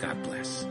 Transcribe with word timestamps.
God 0.00 0.22
bless. 0.22 0.66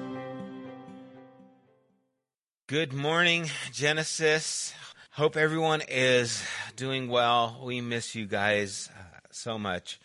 Good 2.68 2.94
morning, 2.94 3.50
Genesis. 3.72 4.74
Hope 5.12 5.38
everyone 5.38 5.82
is 5.88 6.44
doing 6.76 7.10
well. 7.10 7.62
We 7.64 7.82
miss 7.82 8.16
you 8.16 8.26
guys 8.26 8.90
uh, 8.98 9.20
so 9.32 9.58
much. 9.58 10.00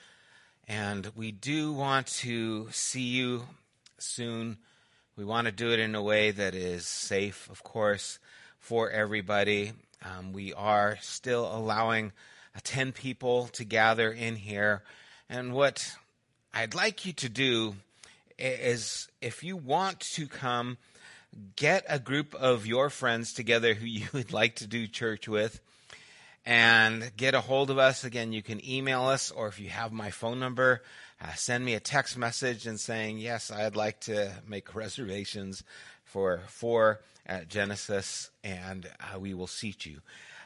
And 0.68 1.10
we 1.14 1.32
do 1.32 1.72
want 1.72 2.06
to 2.08 2.68
see 2.70 3.02
you 3.02 3.42
soon 3.98 4.58
we 5.20 5.26
want 5.26 5.44
to 5.44 5.52
do 5.52 5.70
it 5.70 5.78
in 5.78 5.94
a 5.94 6.02
way 6.02 6.30
that 6.30 6.54
is 6.54 6.86
safe, 6.86 7.50
of 7.50 7.62
course, 7.62 8.18
for 8.58 8.90
everybody. 8.90 9.72
Um, 10.02 10.32
we 10.32 10.54
are 10.54 10.96
still 11.02 11.44
allowing 11.54 12.12
uh, 12.56 12.60
10 12.64 12.92
people 12.92 13.48
to 13.48 13.64
gather 13.66 14.10
in 14.10 14.36
here. 14.36 14.82
And 15.28 15.52
what 15.52 15.94
I'd 16.54 16.74
like 16.74 17.04
you 17.04 17.12
to 17.12 17.28
do 17.28 17.74
is 18.40 19.08
if 19.20 19.44
you 19.44 19.56
want 19.56 20.00
to 20.14 20.26
come, 20.26 20.78
get 21.56 21.84
a 21.88 21.98
group 21.98 22.34
of 22.34 22.66
your 22.66 22.90
friends 22.90 23.32
together 23.32 23.74
who 23.74 23.86
you 23.86 24.06
would 24.12 24.32
like 24.32 24.56
to 24.56 24.66
do 24.66 24.86
church 24.86 25.28
with 25.28 25.60
and 26.46 27.12
get 27.16 27.34
a 27.34 27.40
hold 27.40 27.70
of 27.70 27.78
us. 27.78 28.04
Again, 28.04 28.32
you 28.32 28.42
can 28.42 28.66
email 28.68 29.04
us, 29.04 29.30
or 29.30 29.48
if 29.48 29.60
you 29.60 29.68
have 29.68 29.92
my 29.92 30.10
phone 30.10 30.40
number, 30.40 30.82
uh, 31.20 31.32
send 31.34 31.64
me 31.64 31.74
a 31.74 31.80
text 31.80 32.16
message 32.16 32.66
and 32.66 32.80
saying, 32.80 33.18
Yes, 33.18 33.50
I'd 33.50 33.76
like 33.76 34.00
to 34.02 34.32
make 34.46 34.74
reservations 34.74 35.62
for 36.04 36.40
four 36.48 37.00
at 37.26 37.48
Genesis, 37.48 38.30
and 38.42 38.90
uh, 39.00 39.18
we 39.18 39.34
will 39.34 39.46
seat 39.46 39.86
you. 39.86 40.00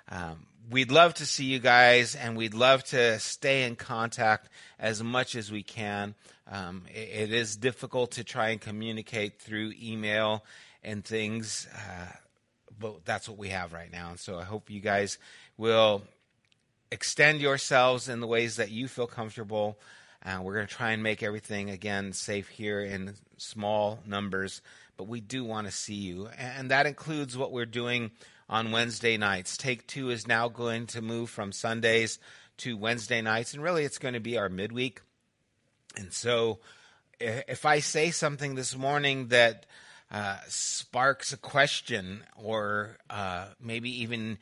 Um, 0.09 0.47
we'd 0.71 0.91
love 0.91 1.15
to 1.15 1.27
see 1.27 1.45
you 1.45 1.59
guys, 1.59 2.15
and 2.15 2.37
we'd 2.37 2.55
love 2.55 2.85
to 2.85 3.19
stay 3.19 3.65
in 3.65 3.77
contact 3.77 4.49
as 4.79 5.03
much 5.03 5.35
as 5.35 5.51
we 5.51 5.63
can. 5.63 6.15
Um, 6.51 6.83
it, 6.93 7.31
it 7.31 7.33
is 7.33 7.57
difficult 7.57 8.13
to 8.13 8.25
try 8.25 8.51
and 8.51 8.61
communicate 8.61 9.41
through 9.41 9.73
email 9.83 10.45
and 10.83 11.05
things, 11.05 11.67
uh, 11.75 12.13
but 12.79 13.05
that's 13.05 13.29
what 13.29 13.39
we 13.39 13.49
have 13.49 13.73
right 13.73 13.91
now. 13.91 14.11
And 14.11 14.21
so 14.21 14.39
I 14.39 14.45
hope 14.45 14.71
you 14.71 14.81
guys 14.81 15.19
will 15.57 16.03
extend 16.91 17.41
yourselves 17.41 18.09
in 18.09 18.21
the 18.21 18.27
ways 18.27 18.57
that 18.57 18.71
you 18.71 18.89
feel 18.89 19.07
comfortable. 19.07 19.79
Uh, 20.25 20.41
we're 20.43 20.55
going 20.55 20.67
to 20.67 20.75
try 20.75 20.93
and 20.93 21.03
make 21.03 21.23
everything, 21.23 21.71
again, 21.71 22.13
safe 22.13 22.49
here 22.49 22.81
in 22.81 23.15
small 23.37 23.99
numbers, 24.07 24.63
but 24.97 25.09
we 25.09 25.21
do 25.21 25.45
want 25.45 25.67
to 25.67 25.73
see 25.73 25.95
you. 25.95 26.29
And 26.39 26.71
that 26.71 26.87
includes 26.87 27.37
what 27.37 27.53
we're 27.53 27.67
doing 27.67 28.11
on 28.49 28.73
Wednesday 28.73 29.17
nights. 29.17 29.57
Take 29.57 29.87
Two 29.87 30.11
is 30.11 30.27
now 30.27 30.49
going 30.49 30.87
to 30.89 31.03
move 31.03 31.31
from 31.31 31.53
Sundays 31.53 32.19
to 32.59 32.77
Wednesday 32.77 33.21
nights, 33.21 33.55
and 33.55 33.63
really 33.63 33.85
it's 33.85 33.99
going 33.99 34.15
to 34.15 34.21
be 34.21 34.39
our 34.39 34.49
midweek. 34.49 35.01
And 35.97 36.13
so 36.13 36.59
if 37.21 37.65
I 37.65 37.79
say 37.81 38.11
something 38.11 38.55
this 38.55 38.77
morning 38.77 39.29
that 39.29 39.67
uh, 40.11 40.39
sparks 40.49 41.33
a 41.33 41.37
question 41.37 42.25
or 42.37 42.99
uh, 43.11 43.47
maybe 43.61 44.03
even 44.03 44.39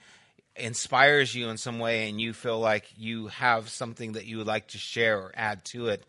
inspires 0.57 1.35
you 1.35 1.49
in 1.49 1.57
some 1.57 1.79
way 1.79 2.09
and 2.09 2.21
you 2.21 2.33
feel 2.33 2.59
like 2.59 2.87
you 2.97 3.29
have 3.29 3.69
something 3.69 4.12
that 4.12 4.27
you 4.27 4.39
would 4.39 4.47
like 4.47 4.69
to 4.69 4.79
share 4.79 5.19
or 5.19 5.33
add 5.35 5.65
to 5.65 5.87
it, 5.87 6.05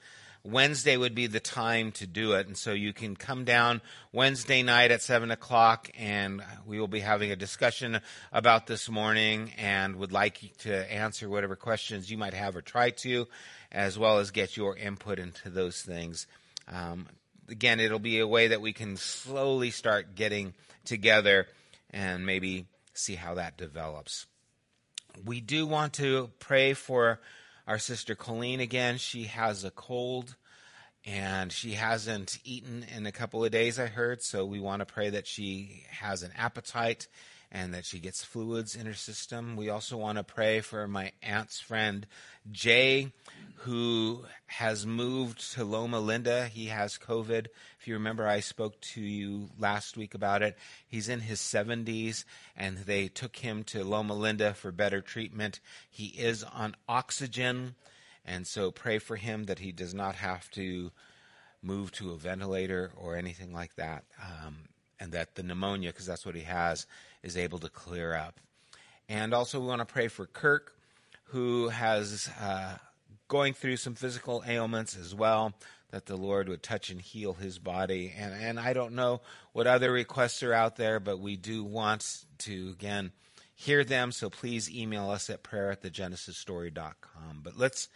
Wednesday 0.45 0.97
would 0.97 1.15
be 1.15 1.27
the 1.27 1.39
time 1.39 1.93
to 1.93 2.05
do 2.05 2.33
it. 2.33 2.47
And 2.47 2.57
so 2.57 2.73
you 2.73 2.91
can 2.91 3.15
come 3.15 3.45
down 3.45 3.81
Wednesday 4.11 4.61
night 4.61 4.91
at 4.91 5.01
7 5.01 5.31
o'clock 5.31 5.89
and 5.97 6.43
we 6.65 6.79
will 6.79 6.89
be 6.89 6.99
having 6.99 7.31
a 7.31 7.35
discussion 7.35 8.01
about 8.31 8.67
this 8.67 8.89
morning 8.89 9.53
and 9.57 9.95
would 9.95 10.11
like 10.11 10.57
to 10.59 10.91
answer 10.91 11.29
whatever 11.29 11.55
questions 11.55 12.11
you 12.11 12.17
might 12.17 12.33
have 12.33 12.55
or 12.57 12.61
try 12.61 12.89
to, 12.89 13.27
as 13.71 13.97
well 13.97 14.19
as 14.19 14.31
get 14.31 14.57
your 14.57 14.75
input 14.75 15.17
into 15.17 15.49
those 15.49 15.81
things. 15.81 16.27
Um, 16.67 17.07
again, 17.47 17.79
it'll 17.79 17.99
be 17.99 18.19
a 18.19 18.27
way 18.27 18.49
that 18.49 18.61
we 18.61 18.73
can 18.73 18.97
slowly 18.97 19.71
start 19.71 20.15
getting 20.15 20.53
together 20.83 21.47
and 21.89 22.25
maybe 22.25 22.65
see 22.93 23.15
how 23.15 23.35
that 23.35 23.57
develops 23.57 24.25
we 25.25 25.41
do 25.41 25.65
want 25.67 25.93
to 25.93 26.31
pray 26.39 26.73
for 26.73 27.19
our 27.67 27.79
sister 27.79 28.15
Colleen 28.15 28.59
again. 28.59 28.97
She 28.97 29.25
has 29.25 29.63
a 29.63 29.71
cold 29.71 30.35
and 31.05 31.51
she 31.51 31.73
hasn't 31.73 32.39
eaten 32.43 32.85
in 32.95 33.05
a 33.05 33.11
couple 33.11 33.43
of 33.43 33.51
days, 33.51 33.79
I 33.79 33.87
heard. 33.87 34.21
So 34.21 34.45
we 34.45 34.59
want 34.59 34.79
to 34.79 34.85
pray 34.85 35.09
that 35.09 35.27
she 35.27 35.85
has 35.89 36.23
an 36.23 36.31
appetite 36.37 37.07
and 37.51 37.73
that 37.73 37.85
she 37.85 37.99
gets 37.99 38.23
fluids 38.23 38.75
in 38.75 38.85
her 38.85 38.93
system. 38.93 39.55
We 39.55 39.69
also 39.69 39.97
want 39.97 40.17
to 40.17 40.23
pray 40.23 40.61
for 40.61 40.87
my 40.87 41.11
aunt's 41.21 41.59
friend, 41.59 42.07
Jay, 42.51 43.11
who 43.63 44.25
has 44.47 44.85
moved 44.85 45.53
to 45.53 45.63
Loma 45.63 45.97
Linda. 45.97 46.47
He 46.47 46.65
has 46.65 46.97
COVID. 46.97 47.47
If 47.79 47.87
you 47.87 47.93
remember, 47.93 48.27
I 48.27 48.41
spoke 48.41 48.79
to 48.81 49.01
you 49.01 49.51
last 49.57 49.95
week 49.95 50.13
about 50.13 50.41
it. 50.41 50.57
He's 50.85 51.07
in 51.07 51.21
his 51.21 51.39
70s, 51.39 52.25
and 52.57 52.79
they 52.79 53.07
took 53.07 53.37
him 53.37 53.63
to 53.65 53.85
Loma 53.85 54.15
Linda 54.15 54.53
for 54.53 54.73
better 54.73 54.99
treatment. 54.99 55.61
He 55.89 56.07
is 56.07 56.43
on 56.43 56.75
oxygen, 56.89 57.75
and 58.25 58.45
so 58.45 58.69
pray 58.69 58.99
for 58.99 59.15
him 59.15 59.45
that 59.45 59.59
he 59.59 59.71
does 59.71 59.93
not 59.93 60.15
have 60.15 60.51
to 60.51 60.91
move 61.61 61.93
to 61.93 62.11
a 62.11 62.17
ventilator 62.17 62.91
or 62.97 63.15
anything 63.15 63.53
like 63.53 63.75
that, 63.77 64.03
um, 64.21 64.57
and 64.99 65.13
that 65.13 65.35
the 65.35 65.43
pneumonia, 65.43 65.91
because 65.91 66.05
that's 66.05 66.25
what 66.25 66.35
he 66.35 66.41
has, 66.41 66.85
is 67.23 67.37
able 67.37 67.59
to 67.59 67.69
clear 67.69 68.13
up. 68.13 68.41
And 69.07 69.33
also, 69.33 69.61
we 69.61 69.67
want 69.67 69.79
to 69.79 69.85
pray 69.85 70.09
for 70.09 70.25
Kirk, 70.25 70.75
who 71.27 71.69
has. 71.69 72.29
Uh, 72.41 72.75
going 73.27 73.53
through 73.53 73.77
some 73.77 73.95
physical 73.95 74.43
ailments 74.47 74.97
as 74.97 75.13
well, 75.13 75.53
that 75.91 76.05
the 76.05 76.17
Lord 76.17 76.49
would 76.49 76.63
touch 76.63 76.89
and 76.89 77.01
heal 77.01 77.33
his 77.33 77.59
body. 77.59 78.13
And, 78.17 78.33
and 78.33 78.59
I 78.59 78.73
don't 78.73 78.95
know 78.95 79.21
what 79.51 79.67
other 79.67 79.91
requests 79.91 80.41
are 80.43 80.53
out 80.53 80.75
there, 80.75 80.99
but 80.99 81.19
we 81.19 81.35
do 81.35 81.63
want 81.63 82.25
to, 82.39 82.69
again, 82.69 83.11
hear 83.55 83.83
them. 83.83 84.11
So 84.11 84.29
please 84.29 84.73
email 84.73 85.09
us 85.09 85.29
at 85.29 85.43
prayer 85.43 85.71
at 85.71 85.83
thegenesisstory.com. 85.83 87.41
But 87.43 87.57
let's 87.57 87.89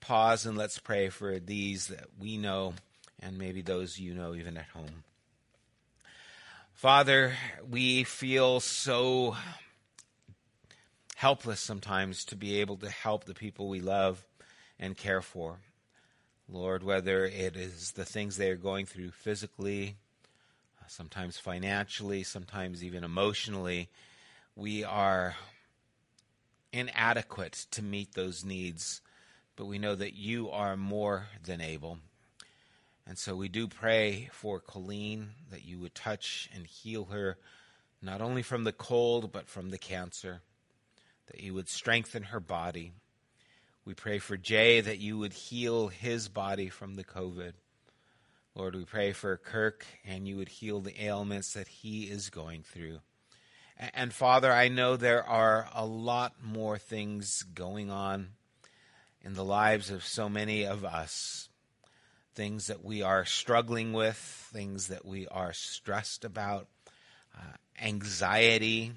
pause 0.00 0.46
and 0.46 0.56
let's 0.58 0.78
pray 0.78 1.08
for 1.08 1.38
these 1.38 1.88
that 1.88 2.06
we 2.18 2.36
know 2.36 2.74
and 3.20 3.38
maybe 3.38 3.62
those 3.62 3.98
you 3.98 4.14
know 4.14 4.34
even 4.34 4.56
at 4.56 4.66
home. 4.74 5.04
Father, 6.74 7.34
we 7.70 8.02
feel 8.02 8.58
so 8.58 9.36
helpless 11.14 11.60
sometimes 11.60 12.24
to 12.24 12.36
be 12.36 12.60
able 12.60 12.76
to 12.78 12.90
help 12.90 13.24
the 13.24 13.34
people 13.34 13.68
we 13.68 13.80
love 13.80 14.24
and 14.82 14.96
care 14.96 15.22
for. 15.22 15.60
Lord, 16.48 16.82
whether 16.82 17.24
it 17.24 17.56
is 17.56 17.92
the 17.92 18.04
things 18.04 18.36
they 18.36 18.50
are 18.50 18.56
going 18.56 18.84
through 18.84 19.12
physically, 19.12 19.94
sometimes 20.88 21.38
financially, 21.38 22.24
sometimes 22.24 22.82
even 22.82 23.04
emotionally, 23.04 23.88
we 24.56 24.82
are 24.82 25.36
inadequate 26.72 27.66
to 27.70 27.80
meet 27.80 28.14
those 28.14 28.44
needs, 28.44 29.00
but 29.54 29.66
we 29.66 29.78
know 29.78 29.94
that 29.94 30.14
you 30.14 30.50
are 30.50 30.76
more 30.76 31.28
than 31.44 31.60
able. 31.60 31.98
And 33.06 33.16
so 33.16 33.36
we 33.36 33.48
do 33.48 33.68
pray 33.68 34.30
for 34.32 34.58
Colleen 34.58 35.30
that 35.50 35.64
you 35.64 35.78
would 35.78 35.94
touch 35.94 36.50
and 36.52 36.66
heal 36.66 37.04
her, 37.06 37.38
not 38.02 38.20
only 38.20 38.42
from 38.42 38.64
the 38.64 38.72
cold, 38.72 39.30
but 39.30 39.48
from 39.48 39.70
the 39.70 39.78
cancer, 39.78 40.40
that 41.28 41.40
you 41.40 41.54
would 41.54 41.68
strengthen 41.68 42.24
her 42.24 42.40
body 42.40 42.92
we 43.84 43.94
pray 43.94 44.18
for 44.18 44.36
Jay 44.36 44.80
that 44.80 44.98
you 44.98 45.18
would 45.18 45.32
heal 45.32 45.88
his 45.88 46.28
body 46.28 46.68
from 46.68 46.94
the 46.94 47.04
COVID. 47.04 47.52
Lord, 48.54 48.76
we 48.76 48.84
pray 48.84 49.12
for 49.12 49.36
Kirk 49.36 49.84
and 50.04 50.28
you 50.28 50.36
would 50.36 50.48
heal 50.48 50.80
the 50.80 51.02
ailments 51.02 51.54
that 51.54 51.66
he 51.66 52.04
is 52.04 52.30
going 52.30 52.62
through. 52.62 53.00
And 53.76 54.12
Father, 54.12 54.52
I 54.52 54.68
know 54.68 54.96
there 54.96 55.24
are 55.24 55.68
a 55.74 55.84
lot 55.84 56.34
more 56.40 56.78
things 56.78 57.42
going 57.42 57.90
on 57.90 58.28
in 59.20 59.34
the 59.34 59.44
lives 59.44 59.90
of 59.90 60.04
so 60.04 60.28
many 60.28 60.64
of 60.64 60.84
us. 60.84 61.48
Things 62.34 62.68
that 62.68 62.84
we 62.84 63.02
are 63.02 63.24
struggling 63.24 63.92
with, 63.92 64.16
things 64.16 64.88
that 64.88 65.04
we 65.04 65.26
are 65.26 65.52
stressed 65.52 66.24
about, 66.24 66.68
uh, 67.36 67.56
anxiety, 67.82 68.92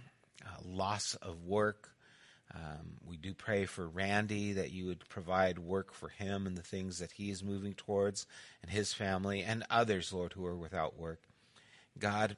uh, 0.46 0.50
loss 0.64 1.16
of 1.16 1.44
work. 1.44 1.95
Um, 2.56 2.98
we 3.06 3.18
do 3.18 3.34
pray 3.34 3.66
for 3.66 3.88
Randy 3.88 4.54
that 4.54 4.72
you 4.72 4.86
would 4.86 5.08
provide 5.10 5.60
work 5.60 5.94
for 5.94 6.10
him 6.10 6.48
and 6.48 6.58
the 6.58 6.64
things 6.64 7.00
that 7.00 7.12
he 7.12 7.30
is 7.30 7.44
moving 7.44 7.74
towards 7.74 8.26
and 8.62 8.72
his 8.72 8.94
family 8.94 9.44
and 9.44 9.66
others, 9.70 10.14
Lord, 10.14 10.34
who 10.34 10.46
are 10.46 10.56
without 10.56 10.98
work. 10.98 11.20
God, 12.00 12.38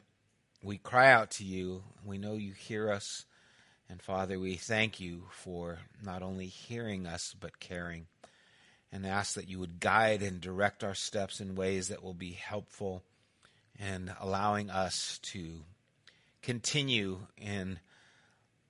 we 0.63 0.77
cry 0.77 1.11
out 1.11 1.31
to 1.31 1.43
you. 1.43 1.83
We 2.03 2.17
know 2.17 2.33
you 2.33 2.53
hear 2.53 2.91
us. 2.91 3.25
And 3.89 4.01
Father, 4.01 4.39
we 4.39 4.55
thank 4.55 4.99
you 4.99 5.23
for 5.31 5.79
not 6.03 6.23
only 6.23 6.47
hearing 6.47 7.05
us, 7.05 7.35
but 7.39 7.59
caring. 7.59 8.07
And 8.91 9.05
ask 9.05 9.35
that 9.35 9.49
you 9.49 9.59
would 9.59 9.79
guide 9.79 10.21
and 10.23 10.41
direct 10.41 10.83
our 10.83 10.95
steps 10.95 11.39
in 11.39 11.55
ways 11.55 11.89
that 11.89 12.03
will 12.03 12.13
be 12.13 12.31
helpful 12.31 13.03
and 13.79 14.13
allowing 14.19 14.69
us 14.69 15.19
to 15.23 15.63
continue 16.41 17.19
in 17.37 17.79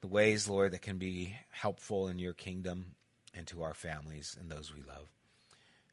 the 0.01 0.07
ways, 0.07 0.47
Lord, 0.47 0.73
that 0.73 0.81
can 0.81 0.97
be 0.97 1.35
helpful 1.49 2.07
in 2.07 2.19
your 2.19 2.33
kingdom 2.33 2.95
and 3.33 3.47
to 3.47 3.63
our 3.63 3.73
families 3.73 4.37
and 4.39 4.49
those 4.49 4.73
we 4.73 4.81
love. 4.81 5.07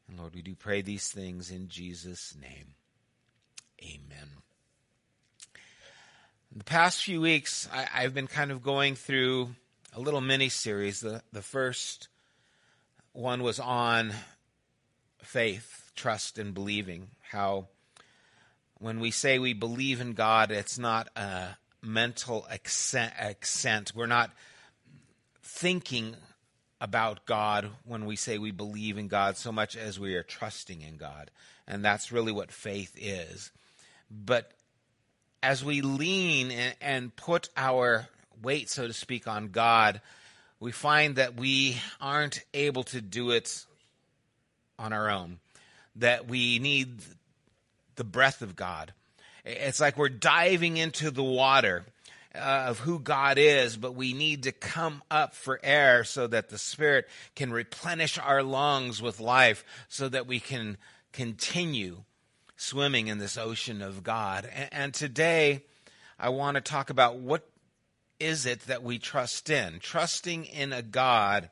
And 0.07 0.19
Lord, 0.19 0.35
we 0.35 0.41
do 0.41 0.55
pray 0.55 0.81
these 0.81 1.09
things 1.09 1.49
in 1.49 1.67
Jesus' 1.67 2.35
name. 2.39 2.75
Amen. 3.81 4.29
In 6.51 6.59
the 6.59 6.63
past 6.63 7.03
few 7.03 7.19
weeks, 7.19 7.67
I, 7.73 8.01
have 8.01 8.13
been 8.13 8.27
kind 8.27 8.51
of 8.51 8.63
going 8.63 8.95
through 8.95 9.49
a 9.93 9.99
little 9.99 10.21
mini 10.21 10.49
series. 10.49 11.01
The, 11.01 11.21
the 11.33 11.41
first 11.41 12.07
one 13.11 13.43
was 13.43 13.59
on 13.59 14.13
faith, 15.21 15.91
trust, 15.95 16.37
and 16.37 16.53
believing. 16.53 17.09
How 17.31 17.67
when 18.77 18.99
we 18.99 19.11
say 19.11 19.39
we 19.39 19.53
believe 19.53 19.99
in 19.99 20.13
God, 20.13 20.51
it's 20.51 20.77
not 20.77 21.09
a 21.15 21.57
mental 21.85 22.45
accent. 22.49 23.13
accent. 23.17 23.93
We're 23.95 24.07
not 24.07 24.31
thinking 25.41 26.15
about 26.81 27.25
God 27.25 27.69
when 27.85 28.05
we 28.05 28.15
say 28.15 28.37
we 28.37 28.51
believe 28.51 28.97
in 28.97 29.07
God 29.07 29.37
so 29.37 29.51
much 29.51 29.77
as 29.77 29.99
we 29.99 30.15
are 30.15 30.23
trusting 30.23 30.81
in 30.81 30.97
God. 30.97 31.31
And 31.67 31.83
that's 31.83 32.11
really 32.11 32.31
what 32.31 32.51
faith 32.51 32.95
is. 32.99 33.51
But 34.11 34.51
as 35.41 35.63
we 35.63 35.81
lean 35.81 36.51
and, 36.51 36.75
and 36.81 37.15
put 37.15 37.49
our 37.55 38.07
weight, 38.41 38.69
so 38.69 38.87
to 38.87 38.93
speak, 38.93 39.27
on 39.27 39.49
God, 39.49 40.01
we 40.59 40.71
find 40.71 41.15
that 41.15 41.35
we 41.35 41.77
aren't 42.01 42.43
able 42.53 42.83
to 42.85 43.01
do 43.01 43.31
it 43.31 43.65
on 44.77 44.93
our 44.93 45.09
own, 45.09 45.39
that 45.95 46.27
we 46.27 46.59
need 46.59 47.01
the 47.95 48.03
breath 48.03 48.41
of 48.41 48.55
God. 48.55 48.93
It's 49.45 49.79
like 49.79 49.97
we're 49.97 50.09
diving 50.09 50.77
into 50.77 51.11
the 51.11 51.23
water 51.23 51.85
uh, 52.33 52.65
of 52.67 52.79
who 52.79 52.99
God 52.99 53.37
is, 53.37 53.77
but 53.77 53.95
we 53.95 54.13
need 54.13 54.43
to 54.43 54.51
come 54.51 55.03
up 55.09 55.35
for 55.35 55.59
air 55.63 56.03
so 56.03 56.27
that 56.27 56.49
the 56.49 56.57
Spirit 56.57 57.07
can 57.35 57.51
replenish 57.51 58.17
our 58.17 58.43
lungs 58.43 59.01
with 59.01 59.19
life 59.19 59.63
so 59.87 60.09
that 60.09 60.27
we 60.27 60.39
can 60.39 60.77
continue 61.13 62.03
swimming 62.57 63.07
in 63.07 63.19
this 63.19 63.37
ocean 63.37 63.81
of 63.81 64.03
God. 64.03 64.49
And, 64.51 64.69
and 64.71 64.93
today, 64.93 65.63
I 66.19 66.29
want 66.29 66.55
to 66.55 66.61
talk 66.61 66.89
about 66.89 67.17
what 67.17 67.47
is 68.19 68.45
it 68.45 68.61
that 68.61 68.83
we 68.83 68.97
trust 68.97 69.49
in? 69.49 69.79
Trusting 69.79 70.45
in 70.45 70.73
a 70.73 70.81
God 70.81 71.49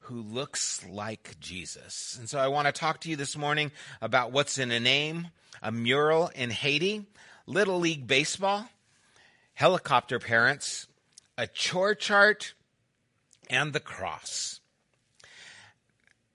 who 0.00 0.20
looks 0.22 0.84
like 0.88 1.36
Jesus. 1.40 2.16
And 2.18 2.28
so 2.28 2.38
I 2.38 2.48
want 2.48 2.66
to 2.66 2.72
talk 2.72 3.00
to 3.00 3.08
you 3.08 3.16
this 3.16 3.36
morning 3.36 3.70
about 4.00 4.32
what's 4.32 4.58
in 4.58 4.70
a 4.70 4.80
name, 4.80 5.28
a 5.62 5.72
mural 5.72 6.30
in 6.34 6.50
Haiti, 6.50 7.06
Little 7.46 7.78
League 7.78 8.06
Baseball, 8.06 8.68
helicopter 9.54 10.18
parents, 10.18 10.86
a 11.36 11.46
chore 11.46 11.94
chart, 11.94 12.54
and 13.48 13.72
the 13.72 13.80
cross. 13.80 14.60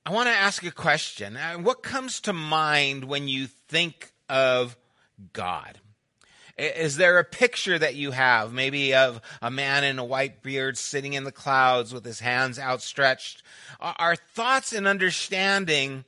I 0.06 0.12
want 0.12 0.27
to 0.27 0.33
ask 0.33 0.63
a 0.63 0.72
question. 0.72 1.36
Uh, 1.36 1.56
what 1.56 1.81
comes 1.81 2.19
to 2.22 2.33
mind 2.33 3.06
when 3.06 3.27
you 3.27 3.48
think 3.48 4.12
of 4.30 4.77
God? 5.33 5.80
Is 6.57 6.95
there 6.95 7.18
a 7.19 7.24
picture 7.25 7.77
that 7.77 7.95
you 7.95 8.12
have, 8.12 8.54
maybe 8.54 8.94
of 8.94 9.19
a 9.42 9.51
man 9.51 9.83
in 9.83 10.00
a 10.00 10.06
white 10.06 10.42
beard 10.42 10.77
sitting 10.77 11.13
in 11.13 11.25
the 11.25 11.31
clouds 11.31 11.94
with 11.94 12.06
his 12.06 12.22
hands 12.22 12.57
outstretched? 12.57 13.44
Our 13.80 14.16
thoughts 14.16 14.72
and 14.72 14.88
understanding 14.88 16.06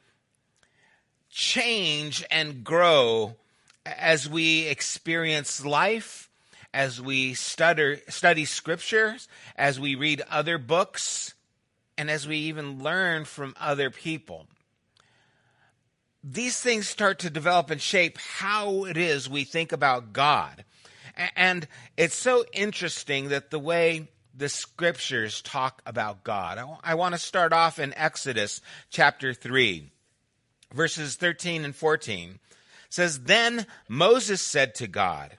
change 1.38 2.26
and 2.32 2.64
grow 2.64 3.36
as 3.86 4.28
we 4.28 4.66
experience 4.68 5.64
life, 5.64 6.32
as 6.74 7.00
we 7.00 7.36
study, 7.36 8.02
study 8.10 8.44
scriptures, 8.44 9.28
as 9.56 9.80
we 9.80 9.94
read 9.94 10.24
other 10.32 10.58
books, 10.58 11.36
and 11.96 12.10
as 12.10 12.28
we 12.28 12.38
even 12.38 12.82
learn 12.82 13.24
from 13.24 13.54
other 13.60 13.92
people. 13.92 14.48
These 16.24 16.60
things 16.60 16.90
start 16.90 17.20
to 17.20 17.30
develop 17.30 17.70
and 17.70 17.80
shape 17.80 18.18
how 18.18 18.86
it 18.86 18.98
is 18.98 19.30
we 19.30 19.44
think 19.44 19.72
about 19.72 20.14
God. 20.14 20.66
And 21.36 21.68
it's 21.98 22.16
so 22.16 22.46
interesting 22.52 23.30
that 23.30 23.52
the 23.52 23.60
way 23.60 24.08
the 24.36 24.50
scriptures 24.50 25.44
talk 25.44 25.84
about 25.86 26.24
God. 26.24 26.60
I 26.84 26.96
want 26.96 27.14
to 27.14 27.20
start 27.20 27.54
off 27.54 27.78
in 27.78 27.94
Exodus 27.96 28.60
chapter 28.90 29.36
3, 29.36 29.92
verses 30.74 31.16
13 31.16 31.66
and 31.66 31.76
14. 31.76 32.40
Says, 32.90 33.22
Then 33.24 33.66
Moses 33.88 34.42
said 34.42 34.74
to 34.76 34.88
God, 34.88 35.38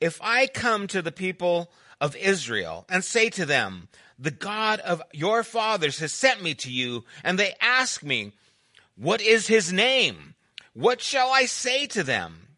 If 0.00 0.20
I 0.22 0.46
come 0.46 0.86
to 0.88 1.02
the 1.02 1.12
people 1.12 1.70
of 2.00 2.16
Israel 2.16 2.86
and 2.88 3.04
say 3.04 3.28
to 3.30 3.44
them, 3.44 3.88
the 4.20 4.30
God 4.30 4.80
of 4.80 5.02
your 5.12 5.42
fathers 5.42 5.98
has 6.00 6.12
sent 6.12 6.42
me 6.42 6.54
to 6.56 6.70
you, 6.70 7.04
and 7.24 7.38
they 7.38 7.54
ask 7.60 8.02
me, 8.02 8.32
What 8.96 9.22
is 9.22 9.46
his 9.46 9.72
name? 9.72 10.34
What 10.74 11.00
shall 11.00 11.30
I 11.30 11.46
say 11.46 11.86
to 11.88 12.02
them? 12.02 12.48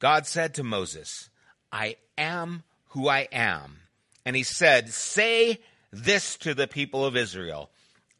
God 0.00 0.26
said 0.26 0.52
to 0.54 0.64
Moses, 0.64 1.30
I 1.72 1.96
am 2.18 2.64
who 2.88 3.08
I 3.08 3.28
am. 3.32 3.78
And 4.24 4.34
he 4.34 4.42
said, 4.42 4.90
Say 4.90 5.60
this 5.92 6.36
to 6.38 6.54
the 6.54 6.66
people 6.66 7.04
of 7.04 7.16
Israel 7.16 7.70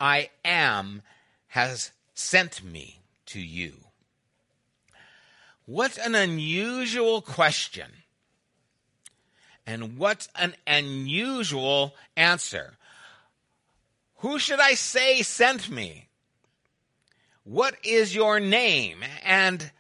I 0.00 0.30
am 0.44 1.02
has 1.48 1.90
sent 2.14 2.62
me 2.62 2.95
to 3.26 3.40
you. 3.40 3.74
What 5.64 5.98
an 5.98 6.14
unusual 6.14 7.20
question. 7.22 7.90
And 9.66 9.98
what 9.98 10.28
an 10.36 10.54
unusual 10.66 11.94
answer. 12.16 12.74
Who 14.18 14.38
should 14.38 14.60
I 14.60 14.74
say 14.74 15.22
sent 15.22 15.68
me? 15.68 16.08
What 17.42 17.76
is 17.84 18.14
your 18.14 18.40
name? 18.40 18.98
And 19.24 19.70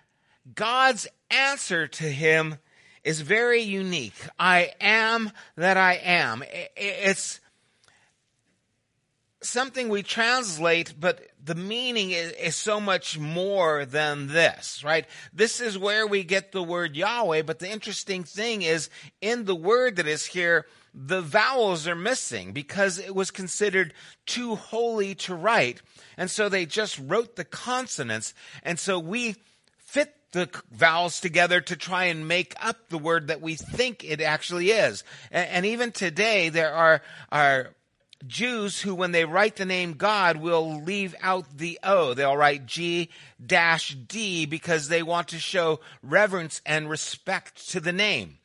God's 0.54 1.06
answer 1.30 1.86
to 1.86 2.04
him 2.04 2.56
is 3.04 3.20
very 3.20 3.62
unique. 3.62 4.20
I 4.38 4.72
am 4.80 5.30
that 5.56 5.76
I 5.76 5.94
am. 5.94 6.42
It's 6.76 7.40
something 9.48 9.88
we 9.88 10.02
translate, 10.02 10.94
but 10.98 11.20
the 11.42 11.54
meaning 11.54 12.10
is, 12.10 12.32
is, 12.32 12.56
so 12.56 12.80
much 12.80 13.18
more 13.18 13.84
than 13.84 14.26
this, 14.26 14.82
right? 14.84 15.06
This 15.32 15.60
is 15.60 15.78
where 15.78 16.06
we 16.06 16.24
get 16.24 16.52
the 16.52 16.62
word 16.62 16.96
Yahweh, 16.96 17.42
but 17.42 17.58
the 17.58 17.70
interesting 17.70 18.24
thing 18.24 18.62
is 18.62 18.90
in 19.20 19.44
the 19.44 19.54
word 19.54 19.96
that 19.96 20.06
is 20.06 20.26
here, 20.26 20.66
the 20.92 21.20
vowels 21.20 21.86
are 21.86 21.94
missing 21.94 22.52
because 22.52 22.98
it 22.98 23.14
was 23.14 23.30
considered 23.30 23.92
too 24.24 24.54
holy 24.54 25.14
to 25.14 25.34
write. 25.34 25.82
And 26.16 26.30
so 26.30 26.48
they 26.48 26.66
just 26.66 26.98
wrote 26.98 27.36
the 27.36 27.44
consonants. 27.44 28.32
And 28.62 28.78
so 28.78 28.98
we 28.98 29.36
fit 29.76 30.14
the 30.32 30.48
vowels 30.70 31.20
together 31.20 31.60
to 31.60 31.76
try 31.76 32.04
and 32.04 32.26
make 32.26 32.54
up 32.60 32.88
the 32.88 32.98
word 32.98 33.28
that 33.28 33.40
we 33.40 33.54
think 33.54 34.04
it 34.04 34.20
actually 34.20 34.70
is. 34.70 35.04
And, 35.30 35.48
and 35.48 35.66
even 35.66 35.92
today, 35.92 36.48
there 36.48 36.74
are, 36.74 37.02
are 37.30 37.75
Jews 38.26 38.80
who, 38.80 38.94
when 38.94 39.12
they 39.12 39.24
write 39.24 39.56
the 39.56 39.64
name 39.64 39.94
God, 39.94 40.36
will 40.36 40.82
leave 40.82 41.14
out 41.20 41.58
the 41.58 41.78
O. 41.82 42.14
They'll 42.14 42.36
write 42.36 42.66
G 42.66 43.10
dash 43.44 43.94
D 43.94 44.46
because 44.46 44.88
they 44.88 45.02
want 45.02 45.28
to 45.28 45.38
show 45.38 45.80
reverence 46.02 46.60
and 46.66 46.90
respect 46.90 47.70
to 47.70 47.80
the 47.80 47.92
name. 47.92 48.38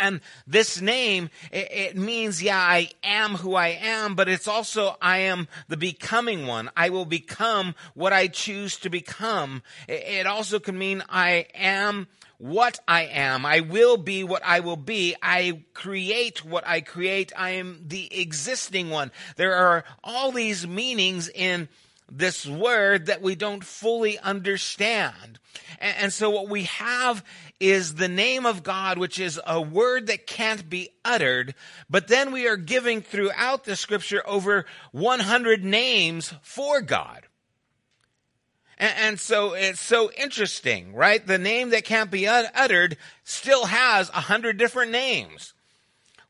And 0.00 0.20
this 0.46 0.80
name, 0.80 1.28
it, 1.50 1.96
means, 1.96 2.42
yeah, 2.42 2.58
I 2.58 2.90
am 3.02 3.34
who 3.34 3.54
I 3.54 3.78
am, 3.80 4.14
but 4.14 4.28
it's 4.28 4.46
also, 4.46 4.96
I 5.02 5.18
am 5.18 5.48
the 5.68 5.76
becoming 5.76 6.46
one. 6.46 6.70
I 6.76 6.90
will 6.90 7.04
become 7.04 7.74
what 7.94 8.12
I 8.12 8.28
choose 8.28 8.76
to 8.78 8.90
become. 8.90 9.62
It 9.88 10.26
also 10.26 10.60
can 10.60 10.78
mean 10.78 11.02
I 11.08 11.46
am 11.54 12.06
what 12.42 12.80
I 12.88 13.04
am. 13.04 13.46
I 13.46 13.60
will 13.60 13.96
be 13.96 14.24
what 14.24 14.42
I 14.44 14.58
will 14.60 14.76
be. 14.76 15.14
I 15.22 15.62
create 15.74 16.44
what 16.44 16.66
I 16.66 16.80
create. 16.80 17.32
I 17.36 17.50
am 17.50 17.84
the 17.86 18.20
existing 18.20 18.90
one. 18.90 19.12
There 19.36 19.54
are 19.54 19.84
all 20.02 20.32
these 20.32 20.66
meanings 20.66 21.28
in 21.28 21.68
this 22.10 22.44
word 22.44 23.06
that 23.06 23.22
we 23.22 23.36
don't 23.36 23.62
fully 23.62 24.18
understand. 24.18 25.38
And, 25.78 25.96
and, 25.98 26.12
so 26.12 26.30
what 26.30 26.48
we 26.48 26.64
have 26.64 27.24
is 27.60 27.94
the 27.94 28.08
name 28.08 28.44
of 28.44 28.64
God, 28.64 28.98
which 28.98 29.20
is 29.20 29.40
a 29.46 29.60
word 29.60 30.08
that 30.08 30.26
can't 30.26 30.68
be 30.68 30.90
uttered. 31.04 31.54
But 31.88 32.08
then 32.08 32.32
we 32.32 32.48
are 32.48 32.56
giving 32.56 33.02
throughout 33.02 33.62
the 33.62 33.76
scripture 33.76 34.22
over 34.26 34.66
100 34.90 35.64
names 35.64 36.34
for 36.42 36.80
God. 36.80 37.22
And, 38.82 38.94
and 38.98 39.20
so 39.20 39.54
it's 39.54 39.80
so 39.80 40.10
interesting, 40.10 40.92
right? 40.92 41.24
The 41.24 41.38
name 41.38 41.70
that 41.70 41.84
can't 41.84 42.10
be 42.10 42.26
uttered 42.26 42.96
still 43.22 43.66
has 43.66 44.10
a 44.10 44.20
hundred 44.20 44.58
different 44.58 44.90
names. 44.90 45.54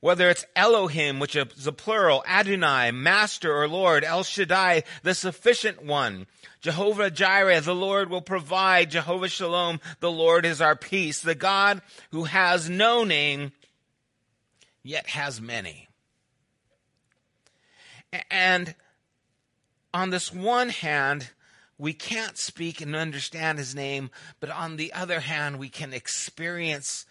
Whether 0.01 0.29
it's 0.29 0.45
Elohim, 0.55 1.19
which 1.19 1.35
is 1.35 1.67
a 1.67 1.73
plural, 1.73 2.25
Adonai, 2.27 2.91
Master 2.91 3.55
or 3.55 3.69
Lord, 3.69 4.05
El 4.05 4.25
Shaddai, 4.25 4.83
the 5.03 5.15
sufficient 5.15 5.83
one, 5.85 6.27
Jehovah 6.61 7.11
Jireh, 7.11 7.61
the 7.61 7.75
Lord 7.75 8.11
will 8.11 8.21
provide, 8.21 8.91
Jehovah 8.91 9.29
Shalom, 9.29 9.81
the 10.01 10.11
Lord 10.11 10.45
is 10.45 10.61
our 10.61 10.77
peace, 10.77 11.21
the 11.21 11.37
God 11.37 11.81
who 12.11 12.25
has 12.25 12.69
no 12.69 13.05
name, 13.05 13.53
yet 14.83 15.09
has 15.11 15.41
many. 15.41 15.89
And 18.31 18.75
on 19.95 20.11
this 20.11 20.33
one 20.33 20.69
hand, 20.69 21.31
we 21.83 21.93
can't 21.93 22.39
speak 22.39 22.81
and 22.81 22.95
understand 22.95 23.59
his 23.59 23.75
name, 23.75 24.09
but 24.39 24.51
on 24.51 24.77
the 24.77 24.93
other 24.93 25.19
hand, 25.19 25.59
we 25.59 25.69
can 25.69 25.93
experience 25.93 27.05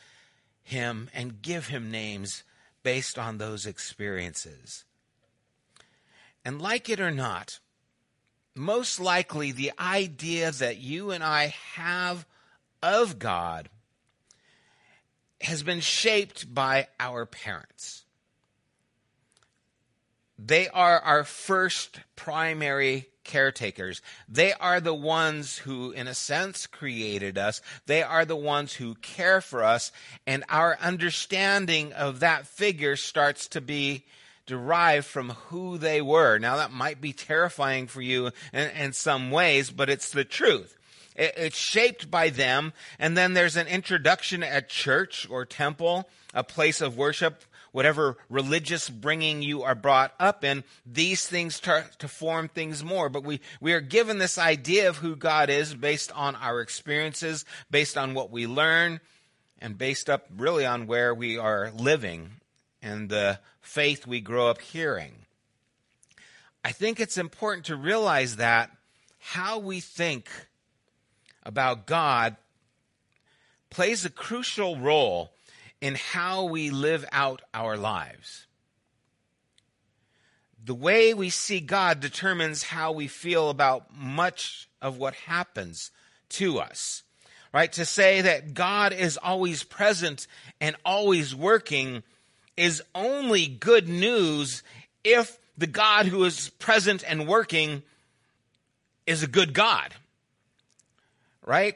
him 0.63 1.09
and 1.13 1.41
give 1.41 1.67
him 1.67 1.91
names 1.91 2.43
based 2.81 3.19
on 3.19 3.37
those 3.37 3.65
experiences. 3.65 4.85
And 6.45 6.61
like 6.61 6.87
it 6.89 7.01
or 7.01 7.11
not, 7.11 7.59
most 8.55 8.97
likely 8.97 9.51
the 9.51 9.73
idea 9.77 10.51
that 10.51 10.77
you 10.77 11.11
and 11.11 11.21
I 11.21 11.53
have 11.73 12.25
of 12.81 13.19
God 13.19 13.67
has 15.41 15.63
been 15.63 15.81
shaped 15.81 16.53
by 16.53 16.87
our 16.97 17.25
parents. 17.25 18.05
They 20.39 20.69
are 20.69 20.97
our 21.01 21.25
first 21.25 21.99
primary 22.15 23.10
caretakers. 23.23 24.01
They 24.27 24.53
are 24.53 24.79
the 24.79 24.93
ones 24.93 25.57
who, 25.59 25.91
in 25.91 26.07
a 26.07 26.13
sense, 26.13 26.67
created 26.67 27.37
us. 27.37 27.61
They 27.85 28.03
are 28.03 28.25
the 28.25 28.35
ones 28.35 28.73
who 28.73 28.95
care 28.95 29.41
for 29.41 29.63
us. 29.63 29.91
And 30.25 30.43
our 30.49 30.77
understanding 30.81 31.93
of 31.93 32.19
that 32.21 32.47
figure 32.47 32.95
starts 32.95 33.47
to 33.49 33.61
be 33.61 34.05
derived 34.45 35.05
from 35.05 35.29
who 35.29 35.77
they 35.77 36.01
were. 36.01 36.37
Now, 36.37 36.57
that 36.57 36.71
might 36.71 36.99
be 36.99 37.13
terrifying 37.13 37.87
for 37.87 38.01
you 38.01 38.31
in, 38.51 38.69
in 38.71 38.93
some 38.93 39.31
ways, 39.31 39.69
but 39.69 39.89
it's 39.89 40.11
the 40.11 40.25
truth. 40.25 40.77
It, 41.15 41.33
it's 41.37 41.57
shaped 41.57 42.11
by 42.11 42.29
them. 42.29 42.73
And 42.99 43.17
then 43.17 43.33
there's 43.33 43.55
an 43.55 43.67
introduction 43.67 44.43
at 44.43 44.69
church 44.69 45.27
or 45.29 45.45
temple, 45.45 46.09
a 46.33 46.43
place 46.43 46.81
of 46.81 46.97
worship 46.97 47.43
whatever 47.71 48.17
religious 48.29 48.89
bringing 48.89 49.41
you 49.41 49.63
are 49.63 49.75
brought 49.75 50.13
up 50.19 50.43
in, 50.43 50.63
these 50.85 51.25
things 51.25 51.55
start 51.55 51.99
to 51.99 52.07
form 52.07 52.47
things 52.47 52.83
more. 52.83 53.09
But 53.09 53.23
we, 53.23 53.39
we 53.59 53.73
are 53.73 53.81
given 53.81 54.17
this 54.17 54.37
idea 54.37 54.89
of 54.89 54.97
who 54.97 55.15
God 55.15 55.49
is 55.49 55.73
based 55.73 56.11
on 56.13 56.35
our 56.35 56.61
experiences, 56.61 57.45
based 57.69 57.97
on 57.97 58.13
what 58.13 58.31
we 58.31 58.47
learn, 58.47 58.99
and 59.59 59.77
based 59.77 60.09
up 60.09 60.27
really 60.35 60.65
on 60.65 60.87
where 60.87 61.13
we 61.13 61.37
are 61.37 61.71
living 61.71 62.31
and 62.81 63.09
the 63.09 63.39
faith 63.61 64.07
we 64.07 64.19
grow 64.19 64.47
up 64.47 64.59
hearing. 64.59 65.13
I 66.63 66.71
think 66.71 66.99
it's 66.99 67.17
important 67.17 67.65
to 67.67 67.75
realize 67.75 68.35
that 68.35 68.71
how 69.19 69.59
we 69.59 69.79
think 69.79 70.29
about 71.43 71.85
God 71.85 72.35
plays 73.69 74.03
a 74.03 74.09
crucial 74.09 74.77
role 74.77 75.31
in 75.81 75.95
how 75.95 76.45
we 76.45 76.69
live 76.69 77.03
out 77.11 77.41
our 77.53 77.75
lives. 77.75 78.45
The 80.63 80.75
way 80.75 81.13
we 81.15 81.31
see 81.31 81.59
God 81.59 81.99
determines 81.99 82.61
how 82.61 82.91
we 82.91 83.07
feel 83.07 83.49
about 83.49 83.95
much 83.95 84.69
of 84.79 84.97
what 84.97 85.15
happens 85.15 85.89
to 86.29 86.59
us. 86.59 87.01
Right? 87.51 87.71
To 87.73 87.83
say 87.83 88.21
that 88.21 88.53
God 88.53 88.93
is 88.93 89.17
always 89.17 89.63
present 89.63 90.27
and 90.61 90.75
always 90.85 91.35
working 91.35 92.03
is 92.55 92.81
only 92.95 93.47
good 93.47 93.89
news 93.89 94.63
if 95.03 95.37
the 95.57 95.67
God 95.67 96.05
who 96.05 96.23
is 96.23 96.49
present 96.49 97.03
and 97.05 97.27
working 97.27 97.83
is 99.05 99.23
a 99.23 99.27
good 99.27 99.53
God. 99.53 99.93
Right? 101.45 101.75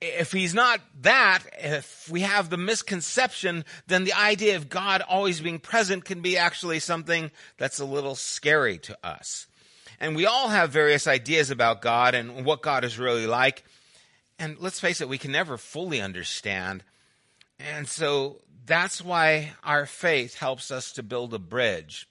If 0.00 0.32
he's 0.32 0.54
not 0.54 0.80
that, 1.02 1.40
if 1.58 2.08
we 2.10 2.20
have 2.22 2.50
the 2.50 2.56
misconception, 2.56 3.64
then 3.86 4.04
the 4.04 4.12
idea 4.12 4.56
of 4.56 4.68
God 4.68 5.02
always 5.02 5.40
being 5.40 5.58
present 5.58 6.04
can 6.04 6.20
be 6.20 6.36
actually 6.36 6.80
something 6.80 7.30
that's 7.56 7.80
a 7.80 7.84
little 7.84 8.14
scary 8.14 8.78
to 8.78 8.98
us. 9.02 9.46
And 9.98 10.14
we 10.14 10.26
all 10.26 10.48
have 10.48 10.70
various 10.70 11.06
ideas 11.06 11.50
about 11.50 11.80
God 11.80 12.14
and 12.14 12.44
what 12.44 12.60
God 12.60 12.84
is 12.84 12.98
really 12.98 13.26
like. 13.26 13.64
And 14.38 14.58
let's 14.58 14.80
face 14.80 15.00
it, 15.00 15.08
we 15.08 15.18
can 15.18 15.32
never 15.32 15.56
fully 15.56 16.02
understand. 16.02 16.84
And 17.58 17.88
so 17.88 18.42
that's 18.66 19.02
why 19.02 19.52
our 19.64 19.86
faith 19.86 20.36
helps 20.36 20.70
us 20.70 20.92
to 20.92 21.02
build 21.02 21.32
a 21.32 21.38
bridge, 21.38 22.06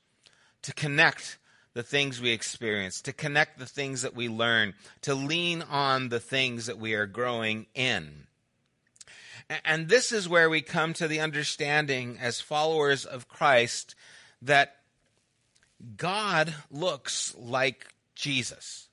to 0.64 0.74
connect 0.74 1.38
the 1.76 1.84
things 1.84 2.22
we 2.22 2.32
experience, 2.32 3.02
to 3.02 3.14
connect 3.14 3.60
the 3.60 3.66
things 3.66 4.02
that 4.02 4.16
we 4.16 4.30
learn, 4.30 4.74
to 5.02 5.14
lean 5.14 5.62
on 5.62 6.10
the 6.10 6.22
things 6.22 6.66
that 6.66 6.80
we 6.80 6.94
are 6.94 7.06
growing 7.06 7.68
in. 7.76 8.26
And 9.64 9.90
this 9.90 10.12
is 10.14 10.28
where 10.28 10.50
we 10.50 10.62
come 10.62 10.94
to 10.94 11.08
the 11.08 11.20
understanding 11.20 12.18
as 12.20 12.40
followers 12.42 13.06
of 13.06 13.28
Christ 13.28 13.94
that 14.42 14.78
God 15.98 16.56
looks 16.72 17.36
like 17.38 17.88
Jesus. 18.16 18.88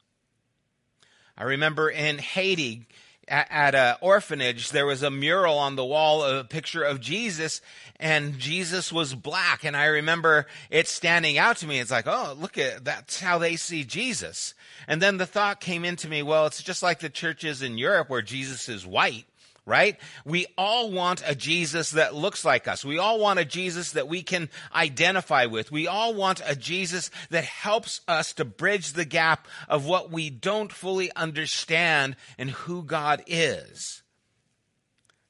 I 1.39 1.45
remember 1.45 1.89
in 1.89 2.19
Haiti, 2.19 2.87
at, 3.33 3.75
an 3.75 3.97
orphanage, 4.01 4.71
there 4.71 4.87
was 4.87 5.03
a 5.03 5.11
mural 5.11 5.59
on 5.59 5.75
the 5.75 5.85
wall, 5.85 6.23
a 6.23 6.45
picture 6.45 6.83
of 6.83 7.01
Jesus, 7.01 7.63
and 7.99 8.39
Jesus 8.39 8.93
was 8.93 9.15
black. 9.15 9.65
And 9.65 9.77
I 9.77 9.87
remember 9.87 10.47
it 10.71 10.87
standing 10.87 11.39
out 11.39 11.57
to 11.59 11.67
me. 11.67 11.81
It's 11.81 11.91
like, 11.91 12.07
oh, 12.07 12.37
look 12.39 12.59
at 12.59 12.85
that's 12.85 13.21
how 13.21 13.39
they 13.39 13.57
see 13.57 13.85
Jesus. 13.85 14.55
And 14.87 15.01
then 15.01 15.17
the 15.17 15.27
thought 15.27 15.61
came 15.61 15.85
into 15.85 16.09
me, 16.09 16.23
well, 16.23 16.47
it's 16.47 16.63
just 16.63 16.83
like 16.83 17.01
the 17.01 17.09
churches 17.09 17.63
in 17.63 17.79
Europe 17.79 18.11
where 18.11 18.23
Jesus 18.23 18.69
is 18.69 18.87
white 18.87 19.27
right? 19.65 19.97
We 20.25 20.47
all 20.59 20.91
want 20.91 21.23
a 21.27 21.35
Jesus 21.35 21.93
that 21.93 22.15
looks 22.15 22.45
like 22.45 22.67
us. 22.67 22.85
We 22.85 22.99
all 22.99 23.21
want 23.21 23.39
a 23.39 23.45
Jesus 23.45 23.93
that 23.93 24.09
we 24.09 24.23
can 24.23 24.51
identify 24.75 25.47
with. 25.47 25.71
We 25.71 25.87
all 25.87 26.15
want 26.15 26.43
a 26.45 26.57
Jesus 26.57 27.11
that 27.31 27.45
helps 27.45 28.01
us 28.09 28.33
to 28.35 28.45
bridge 28.45 28.93
the 28.93 29.05
gap 29.05 29.47
of 29.69 29.87
what 29.87 30.11
we 30.11 30.31
don't 30.31 30.73
fully 30.73 31.13
understand 31.15 32.17
and 32.39 32.51
who 32.51 32.83
God 32.83 33.23
is. 33.27 34.03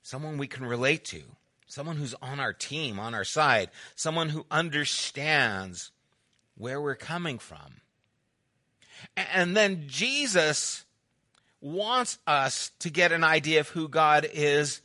Someone 0.03 0.39
we 0.39 0.47
can 0.47 0.65
relate 0.65 1.05
to. 1.07 1.23
Someone 1.67 1.97
who's 1.97 2.15
on 2.21 2.41
our 2.41 2.53
team, 2.53 2.99
on 2.99 3.15
our 3.15 3.25
side. 3.25 3.71
Someone 3.95 4.31
who 4.31 4.47
understands 4.51 5.91
where 6.57 6.81
we're 6.81 6.95
coming 6.95 7.39
from. 7.39 7.81
And 9.17 9.57
then 9.57 9.85
Jesus 9.87 10.85
wants 11.63 12.19
us 12.27 12.73
to 12.81 12.91
get 12.91 13.13
an 13.13 13.25
idea 13.25 13.61
of 13.61 13.69
who 13.69 13.89
God 13.89 14.29
is 14.35 14.83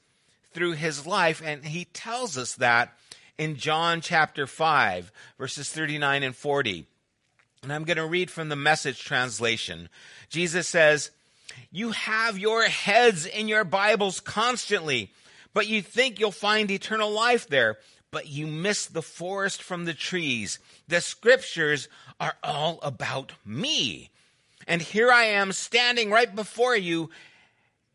through 0.54 0.74
his 0.74 1.06
life. 1.06 1.42
And 1.44 1.66
he 1.66 1.86
tells 1.86 2.38
us 2.38 2.56
that 2.56 2.94
in 3.38 3.56
John 3.56 4.00
chapter 4.00 4.48
5, 4.48 5.12
verses 5.38 5.70
39 5.70 6.24
and 6.24 6.36
40. 6.36 6.86
And 7.64 7.74
I'm 7.74 7.84
going 7.84 7.98
to 7.98 8.06
read 8.06 8.32
from 8.32 8.50
the 8.50 8.56
message 8.56 9.04
translation. 9.04 9.90
Jesus 10.30 10.68
says, 10.68 11.12
You 11.72 11.92
have 11.92 12.38
your 12.38 12.64
heads 12.64 13.26
in 13.26 13.48
your 13.48 13.64
Bibles 13.64 14.20
constantly, 14.20 15.12
but 15.54 15.68
you 15.68 15.82
think 15.82 16.20
you'll 16.20 16.32
find 16.32 16.70
eternal 16.70 17.10
life 17.10 17.48
there, 17.48 17.78
but 18.12 18.28
you 18.28 18.46
miss 18.46 18.86
the 18.86 19.02
forest 19.02 19.64
from 19.64 19.86
the 19.86 19.94
trees. 19.94 20.60
The 20.88 21.02
scriptures 21.02 21.90
are 22.20 22.36
all 22.44 22.80
about 22.84 23.34
me. 23.44 24.12
And 24.68 24.82
here 24.82 25.12
I 25.12 25.24
am 25.24 25.54
standing 25.54 26.12
right 26.12 26.34
before 26.36 26.76
you, 26.76 27.10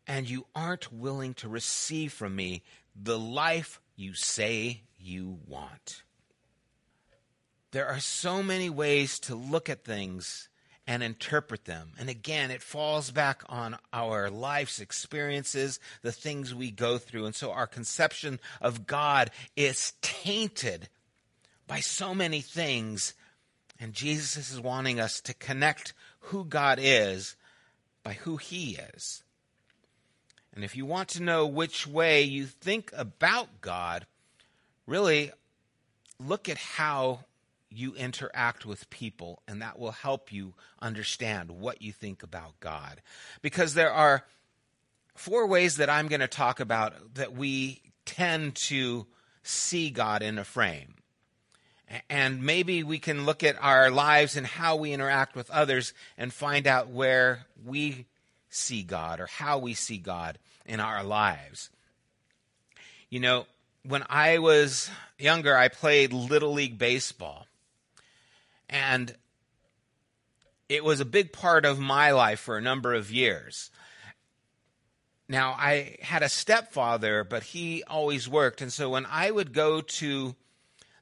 and 0.07 0.27
you 0.27 0.47
aren't 0.55 0.91
willing 0.91 1.35
to 1.35 1.47
receive 1.47 2.11
from 2.11 2.35
me 2.35 2.63
the 2.95 3.19
life 3.19 3.79
you 3.95 4.15
say 4.15 4.81
you 4.99 5.39
want. 5.47 6.03
There 7.71 7.87
are 7.87 7.99
so 7.99 8.43
many 8.43 8.69
ways 8.69 9.19
to 9.21 9.35
look 9.35 9.69
at 9.69 9.85
things 9.85 10.49
and 10.85 11.01
interpret 11.01 11.65
them. 11.65 11.91
And 11.97 12.09
again, 12.09 12.51
it 12.51 12.61
falls 12.61 13.11
back 13.11 13.43
on 13.47 13.77
our 13.93 14.29
life's 14.29 14.79
experiences, 14.79 15.79
the 16.01 16.11
things 16.11 16.53
we 16.53 16.71
go 16.71 16.97
through. 16.97 17.25
And 17.25 17.35
so 17.35 17.51
our 17.51 17.67
conception 17.67 18.39
of 18.61 18.85
God 18.85 19.31
is 19.55 19.93
tainted 20.01 20.89
by 21.67 21.79
so 21.79 22.13
many 22.13 22.41
things. 22.41 23.13
And 23.79 23.93
Jesus 23.93 24.51
is 24.51 24.59
wanting 24.59 24.99
us 24.99 25.21
to 25.21 25.33
connect 25.33 25.93
who 26.23 26.45
God 26.45 26.79
is 26.81 27.35
by 28.03 28.13
who 28.13 28.37
he 28.37 28.77
is. 28.95 29.23
And 30.53 30.63
if 30.63 30.75
you 30.75 30.85
want 30.85 31.09
to 31.09 31.23
know 31.23 31.47
which 31.47 31.87
way 31.87 32.23
you 32.23 32.45
think 32.45 32.91
about 32.95 33.61
God, 33.61 34.05
really 34.85 35.31
look 36.19 36.47
at 36.47 36.57
how 36.57 37.21
you 37.69 37.95
interact 37.95 38.65
with 38.65 38.89
people, 38.91 39.41
and 39.47 39.61
that 39.61 39.79
will 39.79 39.91
help 39.91 40.31
you 40.31 40.53
understand 40.79 41.49
what 41.49 41.81
you 41.81 41.91
think 41.91 42.21
about 42.21 42.59
God. 42.59 43.01
Because 43.41 43.73
there 43.73 43.91
are 43.91 44.25
four 45.15 45.47
ways 45.47 45.77
that 45.77 45.89
I'm 45.89 46.07
going 46.07 46.21
to 46.21 46.27
talk 46.27 46.59
about 46.59 47.15
that 47.15 47.33
we 47.33 47.81
tend 48.05 48.55
to 48.55 49.07
see 49.41 49.89
God 49.89 50.21
in 50.21 50.37
a 50.37 50.43
frame. 50.43 50.95
And 52.09 52.43
maybe 52.43 52.83
we 52.83 52.99
can 52.99 53.25
look 53.25 53.43
at 53.43 53.61
our 53.61 53.91
lives 53.91 54.35
and 54.35 54.47
how 54.47 54.75
we 54.75 54.93
interact 54.93 55.35
with 55.35 55.49
others 55.51 55.93
and 56.17 56.33
find 56.33 56.65
out 56.65 56.89
where 56.89 57.45
we 57.65 58.05
see 58.49 58.83
God 58.83 59.19
or 59.19 59.27
how 59.27 59.59
we 59.59 59.73
see 59.73 59.97
God 59.97 60.37
in 60.65 60.79
our 60.79 61.03
lives. 61.03 61.69
You 63.09 63.19
know, 63.19 63.45
when 63.85 64.03
I 64.09 64.39
was 64.39 64.89
younger, 65.19 65.55
I 65.55 65.67
played 65.67 66.13
Little 66.13 66.53
League 66.53 66.77
Baseball. 66.77 67.45
And 68.69 69.13
it 70.69 70.83
was 70.83 70.99
a 70.99 71.05
big 71.05 71.31
part 71.31 71.65
of 71.65 71.79
my 71.79 72.11
life 72.11 72.39
for 72.39 72.57
a 72.57 72.61
number 72.61 72.93
of 72.93 73.11
years. 73.11 73.69
Now, 75.29 75.51
I 75.51 75.97
had 76.01 76.23
a 76.23 76.29
stepfather, 76.29 77.23
but 77.23 77.43
he 77.43 77.83
always 77.83 78.27
worked. 78.27 78.61
And 78.61 78.73
so 78.73 78.89
when 78.89 79.05
I 79.05 79.29
would 79.31 79.53
go 79.53 79.81
to 79.81 80.35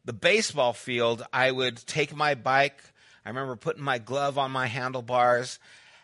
the 0.05 0.13
baseball 0.13 0.73
field, 0.73 1.23
I 1.31 1.51
would 1.51 1.77
take 1.85 2.15
my 2.15 2.35
bike. 2.35 2.81
I 3.25 3.29
remember 3.29 3.55
putting 3.55 3.83
my 3.83 3.99
glove 3.99 4.37
on 4.37 4.51
my 4.51 4.67
handlebars, 4.67 5.59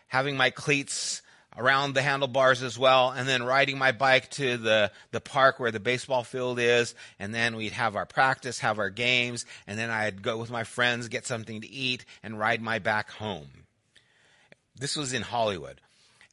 having 0.06 0.36
my 0.36 0.50
cleats 0.50 1.22
around 1.56 1.94
the 1.94 2.02
handlebars 2.02 2.62
as 2.62 2.78
well, 2.78 3.10
and 3.10 3.28
then 3.28 3.42
riding 3.42 3.76
my 3.76 3.90
bike 3.90 4.30
to 4.30 4.56
the, 4.56 4.92
the 5.10 5.20
park 5.20 5.58
where 5.58 5.72
the 5.72 5.80
baseball 5.80 6.22
field 6.22 6.60
is, 6.60 6.94
and 7.18 7.34
then 7.34 7.56
we'd 7.56 7.72
have 7.72 7.96
our 7.96 8.06
practice, 8.06 8.60
have 8.60 8.78
our 8.78 8.90
games, 8.90 9.44
and 9.66 9.76
then 9.76 9.90
I'd 9.90 10.22
go 10.22 10.38
with 10.38 10.50
my 10.50 10.62
friends, 10.62 11.08
get 11.08 11.26
something 11.26 11.60
to 11.60 11.68
eat, 11.68 12.04
and 12.22 12.38
ride 12.38 12.62
my 12.62 12.78
back 12.78 13.10
home. 13.10 13.48
This 14.76 14.96
was 14.96 15.12
in 15.12 15.22
Hollywood. 15.22 15.80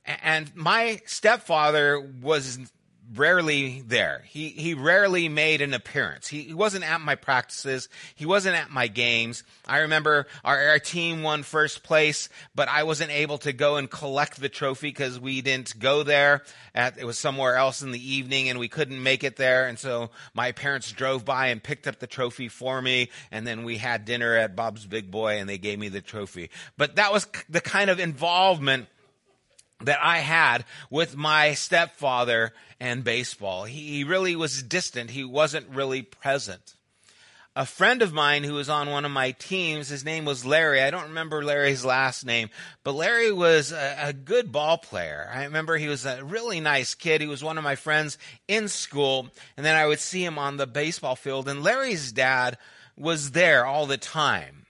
And 0.05 0.55
my 0.55 1.01
stepfather 1.07 1.99
was 2.21 2.59
rarely 3.13 3.81
there. 3.81 4.23
He 4.27 4.49
he 4.49 4.73
rarely 4.73 5.29
made 5.29 5.61
an 5.61 5.73
appearance. 5.73 6.27
He, 6.27 6.41
he, 6.41 6.53
wasn't 6.53 6.89
at 6.89 7.01
my 7.01 7.15
practices. 7.15 7.89
He 8.15 8.25
wasn't 8.25 8.55
at 8.55 8.71
my 8.71 8.87
games. 8.87 9.43
I 9.67 9.79
remember 9.79 10.27
our, 10.43 10.69
our 10.69 10.79
team 10.79 11.21
won 11.21 11.43
first 11.43 11.83
place, 11.83 12.29
but 12.55 12.67
I 12.67 12.83
wasn't 12.83 13.11
able 13.11 13.37
to 13.39 13.53
go 13.53 13.77
and 13.77 13.89
collect 13.89 14.39
the 14.39 14.49
trophy 14.49 14.89
because 14.89 15.19
we 15.19 15.41
didn't 15.41 15.79
go 15.79 16.03
there. 16.03 16.43
At, 16.73 16.97
it 16.97 17.05
was 17.05 17.19
somewhere 17.19 17.55
else 17.55 17.81
in 17.81 17.91
the 17.91 18.13
evening, 18.13 18.49
and 18.49 18.59
we 18.59 18.67
couldn't 18.67 19.01
make 19.01 19.23
it 19.23 19.35
there. 19.35 19.67
And 19.67 19.77
so 19.77 20.09
my 20.33 20.51
parents 20.51 20.91
drove 20.91 21.25
by 21.25 21.47
and 21.47 21.61
picked 21.61 21.87
up 21.87 21.99
the 21.99 22.07
trophy 22.07 22.47
for 22.47 22.81
me, 22.81 23.09
and 23.31 23.45
then 23.45 23.63
we 23.63 23.77
had 23.77 24.05
dinner 24.05 24.35
at 24.35 24.55
Bob's 24.55 24.85
Big 24.85 25.11
Boy, 25.11 25.39
and 25.39 25.49
they 25.49 25.57
gave 25.57 25.79
me 25.79 25.89
the 25.89 26.01
trophy. 26.01 26.49
But 26.77 26.95
that 26.95 27.13
was 27.13 27.27
the 27.49 27.61
kind 27.61 27.89
of 27.89 27.99
involvement 27.99 28.87
that 29.85 29.99
I 30.03 30.19
had 30.19 30.65
with 30.89 31.15
my 31.15 31.53
stepfather 31.53 32.53
and 32.79 33.03
baseball. 33.03 33.63
He 33.63 34.03
really 34.03 34.35
was 34.35 34.61
distant. 34.61 35.11
He 35.11 35.23
wasn't 35.23 35.69
really 35.69 36.01
present. 36.01 36.75
A 37.57 37.65
friend 37.65 38.01
of 38.01 38.11
mine 38.11 38.43
who 38.43 38.55
was 38.55 38.67
on 38.67 38.89
one 38.89 39.05
of 39.05 39.11
my 39.11 39.31
teams, 39.31 39.87
his 39.87 40.03
name 40.03 40.25
was 40.25 40.45
Larry. 40.45 40.81
I 40.81 40.91
don't 40.91 41.07
remember 41.07 41.41
Larry's 41.41 41.85
last 41.85 42.25
name, 42.25 42.49
but 42.83 42.91
Larry 42.95 43.31
was 43.31 43.71
a, 43.71 43.95
a 44.07 44.13
good 44.13 44.51
ball 44.51 44.77
player. 44.77 45.29
I 45.33 45.45
remember 45.45 45.77
he 45.77 45.87
was 45.87 46.05
a 46.05 46.21
really 46.21 46.59
nice 46.59 46.95
kid. 46.95 47.21
He 47.21 47.27
was 47.27 47.41
one 47.41 47.57
of 47.57 47.63
my 47.63 47.75
friends 47.75 48.17
in 48.49 48.67
school, 48.67 49.29
and 49.55 49.65
then 49.65 49.75
I 49.75 49.87
would 49.87 50.01
see 50.01 50.25
him 50.25 50.37
on 50.37 50.57
the 50.57 50.67
baseball 50.67 51.15
field, 51.15 51.47
and 51.47 51.63
Larry's 51.63 52.11
dad 52.11 52.57
was 52.97 53.31
there 53.31 53.65
all 53.65 53.85
the 53.85 53.97
time. 53.97 54.65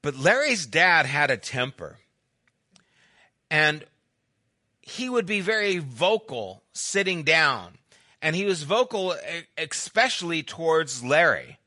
But 0.00 0.16
Larry's 0.16 0.64
dad 0.64 1.04
had 1.04 1.30
a 1.30 1.36
temper. 1.36 1.98
And 3.50 3.84
he 4.80 5.08
would 5.08 5.26
be 5.26 5.40
very 5.40 5.78
vocal 5.78 6.62
sitting 6.72 7.22
down. 7.22 7.78
And 8.20 8.34
he 8.34 8.44
was 8.44 8.62
vocal 8.62 9.14
especially 9.56 10.42
towards 10.42 11.04
Larry. 11.04 11.57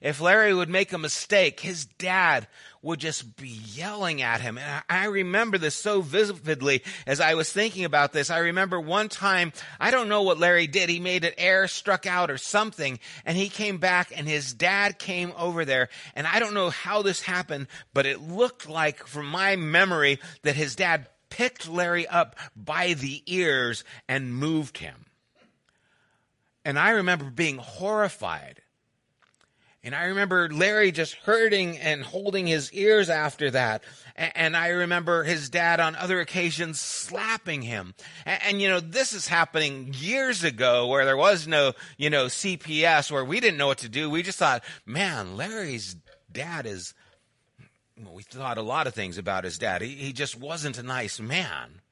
If 0.00 0.20
Larry 0.20 0.52
would 0.52 0.68
make 0.68 0.92
a 0.92 0.98
mistake, 0.98 1.60
his 1.60 1.86
dad 1.86 2.46
would 2.82 3.00
just 3.00 3.36
be 3.36 3.48
yelling 3.48 4.20
at 4.20 4.42
him. 4.42 4.58
And 4.58 4.82
I 4.90 5.06
remember 5.06 5.56
this 5.56 5.74
so 5.74 6.02
vividly 6.02 6.82
as 7.06 7.18
I 7.18 7.34
was 7.34 7.50
thinking 7.50 7.86
about 7.86 8.12
this. 8.12 8.30
I 8.30 8.38
remember 8.38 8.78
one 8.78 9.08
time, 9.08 9.52
I 9.80 9.90
don't 9.90 10.10
know 10.10 10.22
what 10.22 10.38
Larry 10.38 10.66
did. 10.66 10.90
He 10.90 11.00
made 11.00 11.24
an 11.24 11.32
air 11.38 11.66
struck 11.66 12.06
out 12.06 12.30
or 12.30 12.36
something, 12.36 12.98
and 13.24 13.38
he 13.38 13.48
came 13.48 13.78
back 13.78 14.12
and 14.14 14.28
his 14.28 14.52
dad 14.52 14.98
came 14.98 15.32
over 15.38 15.64
there. 15.64 15.88
And 16.14 16.26
I 16.26 16.38
don't 16.38 16.54
know 16.54 16.68
how 16.68 17.00
this 17.00 17.22
happened, 17.22 17.68
but 17.94 18.04
it 18.04 18.20
looked 18.20 18.68
like 18.68 19.06
from 19.06 19.26
my 19.26 19.56
memory 19.56 20.18
that 20.42 20.56
his 20.56 20.76
dad 20.76 21.08
picked 21.30 21.68
Larry 21.68 22.06
up 22.06 22.36
by 22.54 22.92
the 22.92 23.22
ears 23.26 23.82
and 24.06 24.34
moved 24.34 24.78
him. 24.78 25.06
And 26.66 26.78
I 26.78 26.90
remember 26.90 27.30
being 27.30 27.58
horrified 27.58 28.60
and 29.84 29.94
I 29.94 30.04
remember 30.04 30.48
Larry 30.48 30.92
just 30.92 31.14
hurting 31.14 31.76
and 31.76 32.02
holding 32.02 32.46
his 32.46 32.72
ears 32.72 33.10
after 33.10 33.50
that. 33.50 33.84
And 34.16 34.56
I 34.56 34.68
remember 34.68 35.24
his 35.24 35.50
dad 35.50 35.78
on 35.78 35.94
other 35.94 36.20
occasions 36.20 36.80
slapping 36.80 37.60
him. 37.60 37.94
And, 38.24 38.42
and, 38.44 38.62
you 38.62 38.68
know, 38.68 38.80
this 38.80 39.12
is 39.12 39.28
happening 39.28 39.92
years 39.92 40.42
ago 40.42 40.86
where 40.86 41.04
there 41.04 41.18
was 41.18 41.46
no, 41.46 41.74
you 41.98 42.08
know, 42.08 42.26
CPS 42.26 43.10
where 43.10 43.26
we 43.26 43.40
didn't 43.40 43.58
know 43.58 43.66
what 43.66 43.78
to 43.78 43.90
do. 43.90 44.08
We 44.08 44.22
just 44.22 44.38
thought, 44.38 44.64
man, 44.86 45.36
Larry's 45.36 45.96
dad 46.32 46.64
is, 46.64 46.94
well, 48.02 48.14
we 48.14 48.22
thought 48.22 48.56
a 48.56 48.62
lot 48.62 48.86
of 48.86 48.94
things 48.94 49.18
about 49.18 49.44
his 49.44 49.58
dad. 49.58 49.82
He, 49.82 49.88
he 49.88 50.12
just 50.14 50.38
wasn't 50.38 50.78
a 50.78 50.82
nice 50.82 51.20
man. 51.20 51.82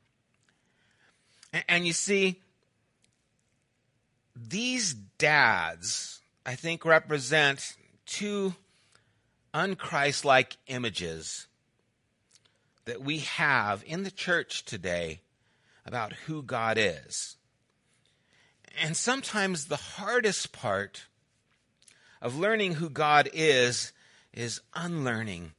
and, 1.53 1.65
and 1.69 1.87
you 1.87 1.93
see, 1.93 2.41
these 4.35 4.95
dads, 4.95 6.23
I 6.47 6.55
think, 6.55 6.87
represent 6.87 7.77
two 8.07 8.55
unchristlike 9.55 10.57
images 10.67 11.47
that 12.85 13.03
we 13.03 13.19
have 13.19 13.85
in 13.87 14.03
the 14.03 14.11
church 14.11 14.65
today 14.65 15.21
about 15.87 16.13
who 16.13 16.43
God 16.43 16.79
is. 16.79 17.37
And 18.81 18.97
sometimes 18.97 19.67
the 19.67 19.77
hardest 19.77 20.53
part 20.53 21.07
of 22.21 22.39
learning 22.39 22.75
who 22.75 22.89
God 22.89 23.29
is 23.33 23.93
is 24.33 24.61
unlearning 24.75 25.53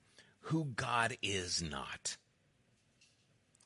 who 0.48 0.66
God 0.76 1.18
is 1.22 1.62
not. 1.62 2.18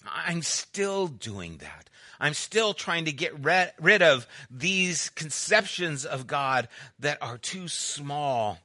I'm 0.06 0.42
still 0.42 1.08
doing 1.08 1.58
that. 1.58 1.90
I'm 2.20 2.34
still 2.34 2.74
trying 2.74 3.06
to 3.06 3.12
get 3.12 3.34
rid 3.80 4.02
of 4.02 4.28
these 4.50 5.10
conceptions 5.10 6.06
of 6.06 6.28
God 6.28 6.68
that 7.00 7.22
are 7.22 7.38
too 7.38 7.68
small 7.68 8.60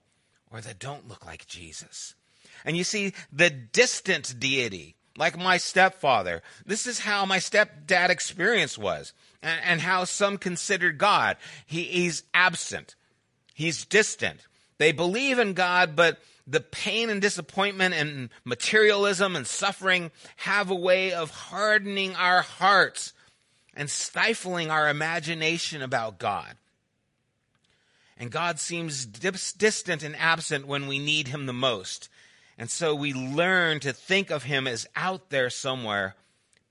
or 0.52 0.60
that 0.60 0.78
don't 0.78 1.08
look 1.08 1.24
like 1.24 1.46
Jesus. 1.46 2.14
And 2.64 2.76
you 2.76 2.84
see, 2.84 3.12
the 3.32 3.50
distant 3.50 4.38
deity, 4.38 4.96
like 5.16 5.38
my 5.38 5.56
stepfather, 5.56 6.42
this 6.64 6.86
is 6.86 7.00
how 7.00 7.24
my 7.24 7.38
stepdad 7.38 8.10
experience 8.10 8.78
was, 8.78 9.12
and, 9.42 9.60
and 9.64 9.80
how 9.80 10.04
some 10.04 10.38
considered 10.38 10.98
God. 10.98 11.36
He, 11.66 11.82
he's 11.84 12.22
absent, 12.34 12.94
he's 13.54 13.84
distant. 13.84 14.46
They 14.78 14.92
believe 14.92 15.38
in 15.38 15.54
God, 15.54 15.94
but 15.94 16.18
the 16.46 16.60
pain 16.60 17.08
and 17.08 17.20
disappointment 17.20 17.94
and 17.94 18.30
materialism 18.44 19.36
and 19.36 19.46
suffering 19.46 20.10
have 20.36 20.70
a 20.70 20.74
way 20.74 21.12
of 21.12 21.30
hardening 21.30 22.16
our 22.16 22.42
hearts 22.42 23.12
and 23.74 23.88
stifling 23.88 24.70
our 24.70 24.88
imagination 24.88 25.82
about 25.82 26.18
God. 26.18 26.56
And 28.22 28.30
God 28.30 28.60
seems 28.60 29.04
distant 29.04 30.04
and 30.04 30.14
absent 30.14 30.68
when 30.68 30.86
we 30.86 31.00
need 31.00 31.26
him 31.26 31.46
the 31.46 31.52
most. 31.52 32.08
And 32.56 32.70
so 32.70 32.94
we 32.94 33.12
learn 33.12 33.80
to 33.80 33.92
think 33.92 34.30
of 34.30 34.44
him 34.44 34.68
as 34.68 34.86
out 34.94 35.30
there 35.30 35.50
somewhere, 35.50 36.14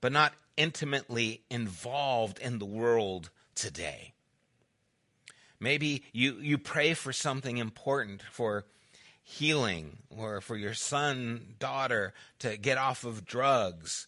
but 0.00 0.12
not 0.12 0.32
intimately 0.56 1.42
involved 1.50 2.38
in 2.38 2.58
the 2.58 2.64
world 2.64 3.28
today. 3.54 4.14
Maybe 5.60 6.04
you, 6.10 6.38
you 6.40 6.56
pray 6.56 6.94
for 6.94 7.12
something 7.12 7.58
important, 7.58 8.22
for 8.22 8.64
healing 9.22 9.98
or 10.08 10.40
for 10.40 10.56
your 10.56 10.72
son, 10.72 11.56
daughter 11.58 12.14
to 12.38 12.56
get 12.56 12.78
off 12.78 13.04
of 13.04 13.26
drugs, 13.26 14.06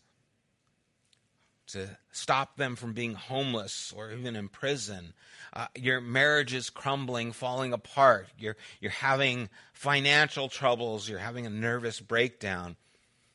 to 1.75 1.97
stop 2.11 2.57
them 2.57 2.75
from 2.75 2.93
being 2.93 3.15
homeless 3.15 3.93
or 3.97 4.11
even 4.11 4.35
in 4.35 4.49
prison. 4.49 5.13
Uh, 5.53 5.67
your 5.77 6.01
marriage 6.01 6.55
is 6.55 6.71
crumbling, 6.71 7.33
falling 7.33 7.73
apart. 7.73 8.29
You're, 8.39 8.57
you're 8.81 8.91
having 8.91 9.49
financial 9.73 10.49
troubles. 10.49 11.09
You're 11.09 11.19
having 11.19 11.47
a 11.47 11.51
nervous 11.51 12.01
breakdown. 12.01 12.77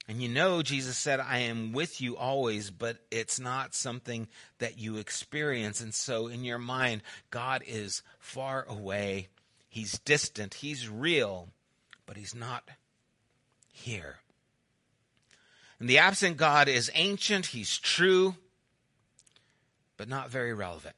And 0.07 0.23
you 0.23 0.27
know, 0.27 0.63
Jesus 0.63 0.97
said, 0.97 1.19
I 1.19 1.39
am 1.39 1.71
with 1.71 2.01
you 2.01 2.17
always, 2.17 2.71
but 2.71 2.97
it's 3.11 3.39
not 3.39 3.75
something 3.75 4.27
that 4.57 4.79
you 4.79 4.97
experience. 4.97 5.81
And 5.81 5.93
so 5.93 6.27
in 6.27 6.43
your 6.43 6.57
mind, 6.57 7.03
God 7.29 7.61
is 7.67 8.01
far 8.17 8.65
away. 8.67 9.27
He's 9.69 9.99
distant. 9.99 10.55
He's 10.55 10.89
real, 10.89 11.49
but 12.07 12.17
he's 12.17 12.33
not 12.33 12.67
here. 13.71 14.17
And 15.79 15.89
the 15.89 15.97
absent 15.97 16.37
God 16.37 16.67
is 16.67 16.91
ancient. 16.93 17.47
He's 17.47 17.77
true, 17.77 18.35
but 19.97 20.09
not 20.09 20.29
very 20.29 20.53
relevant. 20.53 20.95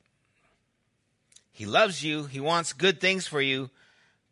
He 1.52 1.66
loves 1.66 2.04
you. 2.04 2.26
He 2.26 2.40
wants 2.40 2.74
good 2.74 3.00
things 3.00 3.28
for 3.28 3.42
you, 3.42 3.70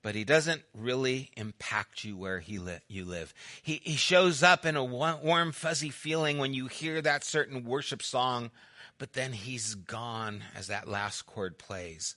but 0.02 0.16
he 0.16 0.24
doesn't 0.24 0.64
really 0.74 1.30
impact 1.38 2.04
you 2.04 2.18
where 2.18 2.40
he 2.40 2.58
li- 2.58 2.80
you 2.88 3.06
live. 3.06 3.34
He, 3.62 3.82
he 3.84 3.96
shows 3.96 4.42
up 4.42 4.66
in 4.66 4.76
a 4.76 4.84
warm, 4.84 5.52
fuzzy 5.52 5.92
feeling 5.92 6.40
when 6.40 6.54
you 6.54 6.68
hear 6.68 7.02
that 7.02 7.24
certain 7.24 7.66
worship 7.66 8.02
song, 8.02 8.50
but 8.98 9.14
then 9.14 9.34
he's 9.34 9.76
gone 9.76 10.42
as 10.56 10.68
that 10.68 10.88
last 10.88 11.28
chord 11.28 11.60
plays. 11.60 12.16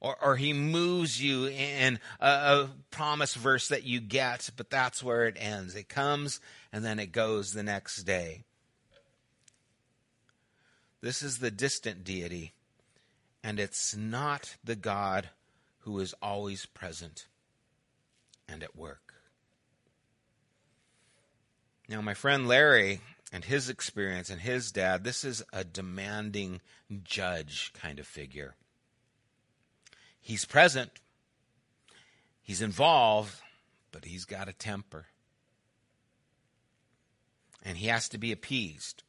Or, 0.00 0.16
or 0.22 0.36
he 0.36 0.52
moves 0.52 1.20
you 1.20 1.46
in 1.48 1.98
a, 2.20 2.28
a 2.28 2.70
promise 2.90 3.34
verse 3.34 3.68
that 3.68 3.84
you 3.84 4.00
get, 4.00 4.50
but 4.56 4.70
that's 4.70 5.02
where 5.02 5.26
it 5.26 5.36
ends. 5.38 5.74
It 5.74 5.88
comes 5.88 6.40
and 6.72 6.84
then 6.84 6.98
it 7.00 7.10
goes 7.10 7.52
the 7.52 7.64
next 7.64 8.04
day. 8.04 8.44
This 11.00 11.22
is 11.22 11.38
the 11.38 11.50
distant 11.50 12.02
deity, 12.02 12.54
and 13.42 13.60
it's 13.60 13.96
not 13.96 14.56
the 14.64 14.74
God 14.74 15.30
who 15.80 15.98
is 16.00 16.14
always 16.20 16.66
present 16.66 17.26
and 18.48 18.62
at 18.62 18.76
work. 18.76 19.14
Now, 21.88 22.02
my 22.02 22.14
friend 22.14 22.48
Larry 22.48 23.00
and 23.32 23.44
his 23.44 23.68
experience 23.68 24.28
and 24.28 24.40
his 24.40 24.72
dad, 24.72 25.04
this 25.04 25.24
is 25.24 25.42
a 25.52 25.64
demanding 25.64 26.60
judge 27.04 27.72
kind 27.74 27.98
of 27.98 28.06
figure. 28.06 28.54
He's 30.20 30.44
present, 30.44 30.90
he's 32.42 32.62
involved, 32.62 33.34
but 33.92 34.04
he's 34.04 34.24
got 34.24 34.48
a 34.48 34.52
temper. 34.52 35.06
And 37.64 37.76
he 37.76 37.88
has 37.88 38.08
to 38.10 38.18
be 38.18 38.32
appeased. 38.32 39.02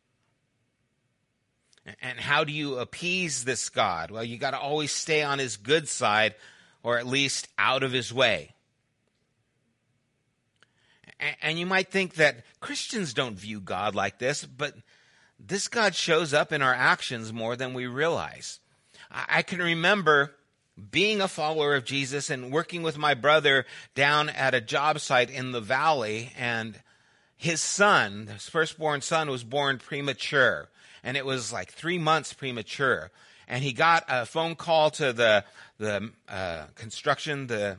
And 2.01 2.19
how 2.19 2.43
do 2.43 2.51
you 2.51 2.77
appease 2.77 3.45
this 3.45 3.69
God? 3.69 4.11
Well, 4.11 4.23
you 4.23 4.37
got 4.37 4.51
to 4.51 4.59
always 4.59 4.91
stay 4.91 5.23
on 5.23 5.39
his 5.39 5.57
good 5.57 5.87
side 5.87 6.35
or 6.83 6.97
at 6.97 7.07
least 7.07 7.47
out 7.57 7.83
of 7.83 7.91
his 7.91 8.13
way. 8.13 8.53
And 11.41 11.59
you 11.59 11.65
might 11.65 11.91
think 11.91 12.15
that 12.15 12.45
Christians 12.59 13.13
don't 13.13 13.37
view 13.37 13.59
God 13.59 13.95
like 13.95 14.19
this, 14.19 14.45
but 14.45 14.75
this 15.39 15.67
God 15.67 15.95
shows 15.95 16.33
up 16.33 16.53
in 16.53 16.61
our 16.61 16.73
actions 16.73 17.33
more 17.33 17.55
than 17.55 17.73
we 17.73 17.87
realize. 17.87 18.59
I 19.11 19.41
can 19.41 19.59
remember 19.59 20.35
being 20.91 21.21
a 21.21 21.27
follower 21.27 21.75
of 21.75 21.85
Jesus 21.85 22.29
and 22.29 22.51
working 22.51 22.83
with 22.83 22.97
my 22.97 23.13
brother 23.13 23.65
down 23.95 24.29
at 24.29 24.53
a 24.53 24.61
job 24.61 24.99
site 24.99 25.29
in 25.29 25.51
the 25.51 25.61
valley, 25.61 26.31
and 26.37 26.79
his 27.35 27.61
son, 27.61 28.27
his 28.27 28.49
firstborn 28.49 29.01
son, 29.01 29.29
was 29.29 29.43
born 29.43 29.77
premature. 29.77 30.69
And 31.03 31.15
it 31.15 31.25
was 31.25 31.53
like 31.53 31.71
three 31.71 31.97
months 31.97 32.33
premature. 32.33 33.11
And 33.47 33.63
he 33.63 33.73
got 33.73 34.05
a 34.07 34.25
phone 34.25 34.55
call 34.55 34.91
to 34.91 35.13
the 35.13 35.45
the 35.77 36.11
uh, 36.27 36.65
construction, 36.75 37.47
the 37.47 37.77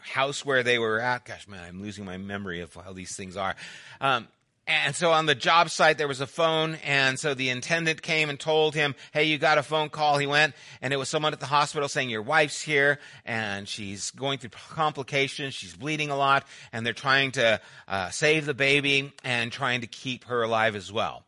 house 0.00 0.44
where 0.44 0.62
they 0.62 0.78
were 0.78 1.00
at. 1.00 1.24
Gosh, 1.24 1.46
man, 1.46 1.62
I'm 1.62 1.82
losing 1.82 2.04
my 2.04 2.16
memory 2.16 2.60
of 2.60 2.74
how 2.74 2.92
these 2.92 3.14
things 3.14 3.36
are. 3.36 3.54
Um, 4.00 4.28
and 4.66 4.96
so 4.96 5.12
on 5.12 5.26
the 5.26 5.34
job 5.34 5.70
site, 5.70 5.96
there 5.96 6.08
was 6.08 6.20
a 6.20 6.26
phone. 6.26 6.76
And 6.84 7.18
so 7.18 7.34
the 7.34 7.50
attendant 7.50 8.02
came 8.02 8.28
and 8.28 8.38
told 8.38 8.74
him, 8.74 8.94
Hey, 9.12 9.24
you 9.24 9.38
got 9.38 9.58
a 9.58 9.62
phone 9.62 9.90
call. 9.90 10.18
He 10.18 10.26
went 10.26 10.54
and 10.82 10.92
it 10.92 10.96
was 10.96 11.08
someone 11.08 11.32
at 11.32 11.40
the 11.40 11.46
hospital 11.46 11.88
saying, 11.88 12.10
your 12.10 12.22
wife's 12.22 12.60
here 12.60 12.98
and 13.24 13.68
she's 13.68 14.10
going 14.10 14.38
through 14.38 14.50
complications. 14.70 15.54
She's 15.54 15.76
bleeding 15.76 16.10
a 16.10 16.16
lot 16.16 16.46
and 16.72 16.84
they're 16.84 16.92
trying 16.92 17.32
to 17.32 17.60
uh, 17.86 18.10
save 18.10 18.46
the 18.46 18.54
baby 18.54 19.12
and 19.22 19.52
trying 19.52 19.82
to 19.82 19.86
keep 19.86 20.24
her 20.24 20.42
alive 20.42 20.74
as 20.74 20.92
well. 20.92 21.24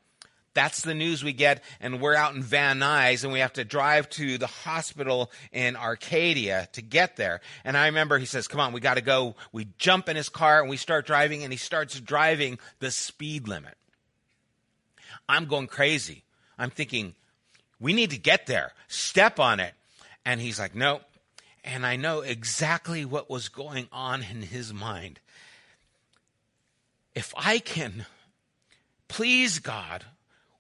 That's 0.59 0.81
the 0.81 0.93
news 0.93 1.23
we 1.23 1.35
get, 1.35 1.63
and 1.81 2.01
we're 2.01 2.17
out 2.17 2.35
in 2.35 2.43
Van 2.43 2.81
Nuys, 2.81 3.23
and 3.23 3.33
we 3.33 3.39
have 3.39 3.53
to 3.53 3.65
drive 3.65 4.11
to 4.11 4.39
the 4.39 4.49
hospital 4.49 5.31
in 5.53 5.77
Arcadia 5.77 6.69
to 6.73 6.83
get 6.83 7.15
there. 7.15 7.43
And 7.63 7.77
I 7.77 7.87
remember 7.87 8.19
he 8.19 8.27
says, 8.27 8.49
Come 8.49 8.59
on, 8.59 8.73
we 8.73 8.81
got 8.81 8.95
to 8.95 9.01
go. 9.01 9.37
We 9.53 9.69
jump 9.79 10.09
in 10.09 10.17
his 10.17 10.29
car 10.29 10.61
and 10.61 10.69
we 10.69 10.77
start 10.77 11.07
driving, 11.07 11.45
and 11.45 11.53
he 11.53 11.59
starts 11.61 12.01
driving 12.01 12.59
the 12.81 12.91
speed 12.91 13.47
limit. 13.47 13.77
I'm 15.29 15.45
going 15.45 15.69
crazy. 15.69 16.25
I'm 16.59 16.71
thinking, 16.71 17.15
We 17.79 17.93
need 17.93 18.11
to 18.11 18.19
get 18.19 18.47
there. 18.47 18.73
Step 18.89 19.39
on 19.39 19.61
it. 19.61 19.75
And 20.25 20.41
he's 20.41 20.59
like, 20.59 20.75
No. 20.75 21.03
And 21.63 21.87
I 21.87 21.95
know 21.95 22.23
exactly 22.23 23.05
what 23.05 23.31
was 23.31 23.49
going 23.49 23.87
on 23.93 24.25
in 24.29 24.43
his 24.43 24.75
mind. 24.75 25.21
If 27.15 27.33
I 27.37 27.61
can 27.61 28.07
please 29.07 29.61
God 29.61 30.05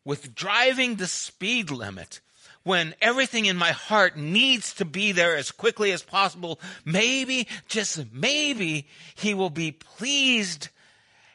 with 0.04 0.34
driving 0.34 0.96
the 0.96 1.06
speed 1.06 1.70
limit 1.70 2.20
when 2.68 2.94
everything 3.00 3.46
in 3.46 3.56
my 3.56 3.72
heart 3.72 4.16
needs 4.16 4.74
to 4.74 4.84
be 4.84 5.12
there 5.12 5.36
as 5.36 5.50
quickly 5.50 5.90
as 5.92 6.02
possible, 6.02 6.60
maybe, 6.84 7.48
just 7.66 8.12
maybe, 8.12 8.86
he 9.14 9.32
will 9.32 9.50
be 9.50 9.72
pleased 9.72 10.68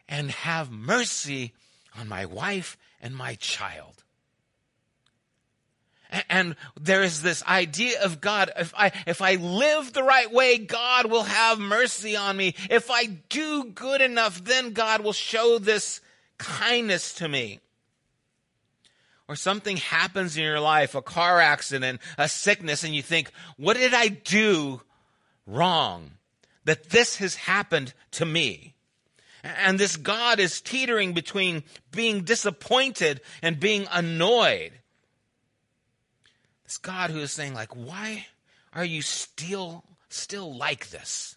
and 0.07 0.29
have 0.29 0.71
mercy 0.71 1.53
on 1.97 2.07
my 2.07 2.25
wife 2.25 2.77
and 3.01 3.15
my 3.15 3.33
child. 3.35 4.03
And 6.29 6.55
there 6.79 7.01
is 7.01 7.23
this 7.23 7.43
idea 7.45 8.03
of 8.03 8.21
God. 8.21 8.51
If 8.55 8.71
I, 8.77 8.91
if 9.07 9.19
I 9.19 9.35
live 9.35 9.93
the 9.93 10.03
right 10.03 10.31
way, 10.31 10.59
God 10.59 11.09
will 11.09 11.23
have 11.23 11.57
mercy 11.57 12.15
on 12.15 12.37
me. 12.37 12.53
If 12.69 12.91
I 12.91 13.05
do 13.05 13.63
good 13.63 14.01
enough, 14.01 14.43
then 14.43 14.73
God 14.73 15.01
will 15.01 15.13
show 15.13 15.57
this 15.57 16.01
kindness 16.37 17.15
to 17.15 17.27
me 17.27 17.59
or 19.27 19.35
something 19.35 19.77
happens 19.77 20.37
in 20.37 20.43
your 20.43 20.59
life, 20.59 20.95
a 20.95 21.01
car 21.01 21.39
accident, 21.39 22.01
a 22.17 22.27
sickness, 22.27 22.83
and 22.83 22.93
you 22.93 23.01
think, 23.01 23.31
what 23.57 23.77
did 23.77 23.93
I 23.93 24.07
do 24.07 24.81
wrong 25.45 26.11
that 26.65 26.89
this 26.89 27.17
has 27.17 27.35
happened 27.35 27.93
to 28.11 28.25
me? 28.25 28.75
And 29.43 29.77
this 29.77 29.97
God 29.97 30.39
is 30.39 30.61
teetering 30.61 31.13
between 31.13 31.63
being 31.91 32.23
disappointed 32.23 33.21
and 33.41 33.59
being 33.59 33.87
annoyed. 33.91 34.71
This 36.63 36.77
God 36.77 37.09
who 37.09 37.19
is 37.19 37.31
saying, 37.31 37.53
like, 37.53 37.75
why 37.75 38.25
are 38.73 38.85
you 38.85 39.01
still, 39.01 39.83
still 40.09 40.55
like 40.55 40.89
this? 40.89 41.35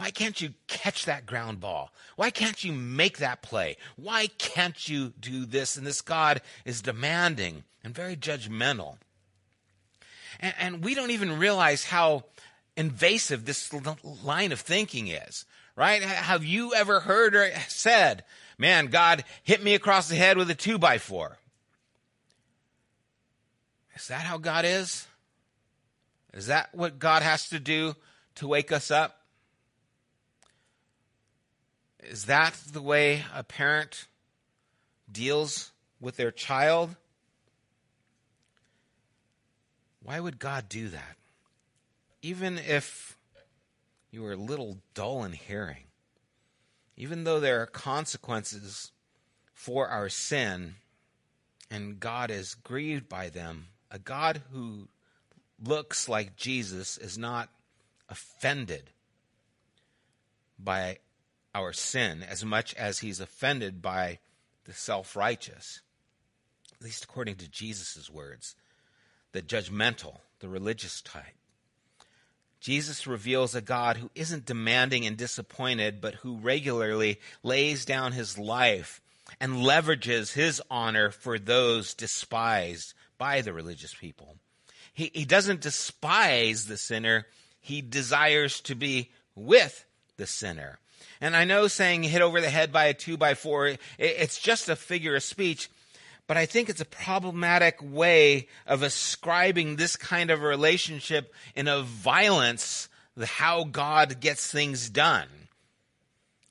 Why 0.00 0.10
can't 0.10 0.40
you 0.40 0.54
catch 0.66 1.04
that 1.04 1.26
ground 1.26 1.60
ball? 1.60 1.92
Why 2.16 2.30
can't 2.30 2.64
you 2.64 2.72
make 2.72 3.18
that 3.18 3.42
play? 3.42 3.76
Why 3.96 4.28
can't 4.38 4.88
you 4.88 5.12
do 5.20 5.44
this? 5.44 5.76
And 5.76 5.86
this 5.86 6.00
God 6.00 6.40
is 6.64 6.80
demanding 6.80 7.64
and 7.84 7.94
very 7.94 8.16
judgmental. 8.16 8.96
And, 10.40 10.54
and 10.58 10.82
we 10.82 10.94
don't 10.94 11.10
even 11.10 11.38
realize 11.38 11.84
how 11.84 12.24
invasive 12.78 13.44
this 13.44 13.70
line 14.24 14.52
of 14.52 14.60
thinking 14.60 15.08
is, 15.08 15.44
right? 15.76 16.00
Have 16.00 16.46
you 16.46 16.72
ever 16.72 17.00
heard 17.00 17.36
or 17.36 17.50
said, 17.68 18.24
man, 18.56 18.86
God 18.86 19.22
hit 19.42 19.62
me 19.62 19.74
across 19.74 20.08
the 20.08 20.16
head 20.16 20.38
with 20.38 20.48
a 20.48 20.54
two 20.54 20.78
by 20.78 20.96
four? 20.96 21.36
Is 23.94 24.08
that 24.08 24.22
how 24.22 24.38
God 24.38 24.64
is? 24.64 25.06
Is 26.32 26.46
that 26.46 26.74
what 26.74 26.98
God 26.98 27.22
has 27.22 27.50
to 27.50 27.60
do 27.60 27.96
to 28.36 28.48
wake 28.48 28.72
us 28.72 28.90
up? 28.90 29.19
Is 32.02 32.24
that 32.26 32.54
the 32.72 32.82
way 32.82 33.24
a 33.34 33.42
parent 33.42 34.06
deals 35.10 35.72
with 36.00 36.16
their 36.16 36.30
child? 36.30 36.96
Why 40.02 40.18
would 40.18 40.38
God 40.38 40.68
do 40.68 40.88
that? 40.88 41.16
Even 42.22 42.58
if 42.58 43.16
you 44.10 44.24
are 44.26 44.32
a 44.32 44.36
little 44.36 44.78
dull 44.94 45.24
in 45.24 45.32
hearing, 45.32 45.84
even 46.96 47.24
though 47.24 47.40
there 47.40 47.62
are 47.62 47.66
consequences 47.66 48.92
for 49.54 49.88
our 49.88 50.08
sin 50.08 50.76
and 51.70 52.00
God 52.00 52.30
is 52.30 52.54
grieved 52.54 53.08
by 53.08 53.28
them, 53.28 53.68
a 53.90 53.98
God 53.98 54.42
who 54.52 54.88
looks 55.62 56.08
like 56.08 56.36
Jesus 56.36 56.96
is 56.98 57.16
not 57.18 57.48
offended 58.08 58.90
by 60.58 60.98
our 61.54 61.72
sin 61.72 62.22
as 62.22 62.44
much 62.44 62.74
as 62.74 63.00
he's 63.00 63.20
offended 63.20 63.82
by 63.82 64.18
the 64.64 64.72
self 64.72 65.16
righteous, 65.16 65.80
at 66.74 66.82
least 66.82 67.04
according 67.04 67.36
to 67.36 67.50
Jesus' 67.50 68.10
words, 68.10 68.54
the 69.32 69.42
judgmental, 69.42 70.18
the 70.40 70.48
religious 70.48 71.00
type. 71.00 71.24
Jesus 72.60 73.06
reveals 73.06 73.54
a 73.54 73.62
God 73.62 73.96
who 73.96 74.10
isn't 74.14 74.44
demanding 74.44 75.06
and 75.06 75.16
disappointed, 75.16 76.00
but 76.00 76.16
who 76.16 76.36
regularly 76.36 77.18
lays 77.42 77.86
down 77.86 78.12
his 78.12 78.36
life 78.36 79.00
and 79.40 79.54
leverages 79.54 80.34
his 80.34 80.60
honor 80.70 81.10
for 81.10 81.38
those 81.38 81.94
despised 81.94 82.92
by 83.16 83.40
the 83.40 83.52
religious 83.52 83.94
people. 83.94 84.36
He, 84.92 85.10
he 85.14 85.24
doesn't 85.24 85.60
despise 85.62 86.66
the 86.66 86.76
sinner, 86.76 87.26
he 87.60 87.80
desires 87.80 88.60
to 88.62 88.74
be 88.74 89.10
with 89.34 89.86
the 90.16 90.26
sinner. 90.26 90.78
And 91.20 91.36
I 91.36 91.44
know 91.44 91.68
saying 91.68 92.02
hit 92.04 92.22
over 92.22 92.40
the 92.40 92.50
head 92.50 92.72
by 92.72 92.86
a 92.86 92.94
two 92.94 93.16
by 93.16 93.34
four, 93.34 93.76
it's 93.98 94.38
just 94.38 94.68
a 94.68 94.76
figure 94.76 95.14
of 95.16 95.22
speech, 95.22 95.70
but 96.26 96.36
I 96.36 96.46
think 96.46 96.68
it's 96.68 96.80
a 96.80 96.86
problematic 96.86 97.78
way 97.82 98.48
of 98.66 98.82
ascribing 98.82 99.76
this 99.76 99.96
kind 99.96 100.30
of 100.30 100.42
relationship 100.42 101.34
in 101.54 101.66
a 101.68 101.82
violence, 101.82 102.88
how 103.20 103.64
God 103.64 104.20
gets 104.20 104.50
things 104.50 104.88
done. 104.88 105.28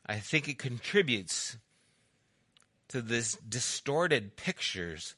I 0.05 0.17
think 0.17 0.49
it 0.49 0.57
contributes 0.57 1.57
to 2.89 3.01
this 3.01 3.35
distorted 3.35 4.35
pictures 4.35 5.15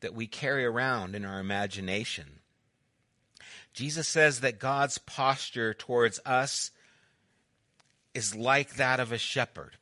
that 0.00 0.14
we 0.14 0.26
carry 0.26 0.64
around 0.64 1.14
in 1.14 1.24
our 1.24 1.40
imagination. 1.40 2.40
Jesus 3.72 4.06
says 4.06 4.40
that 4.40 4.60
God's 4.60 4.98
posture 4.98 5.74
towards 5.74 6.20
us 6.24 6.70
is 8.14 8.34
like 8.34 8.76
that 8.76 9.00
of 9.00 9.12
a 9.12 9.18
shepherd 9.18 9.76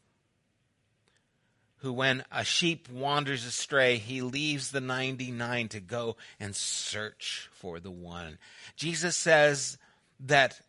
who, 1.83 1.93
when 1.93 2.25
a 2.31 2.45
sheep 2.45 2.89
wanders 2.89 3.45
astray, 3.45 3.99
he 3.99 4.23
leaves 4.23 4.71
the 4.71 4.81
99 4.81 5.69
to 5.69 5.81
go 5.81 6.17
and 6.39 6.55
search 6.55 7.51
for 7.53 7.81
the 7.81 7.91
one. 7.91 8.39
Jesus 8.77 9.17
says 9.17 9.79
that 10.21 10.61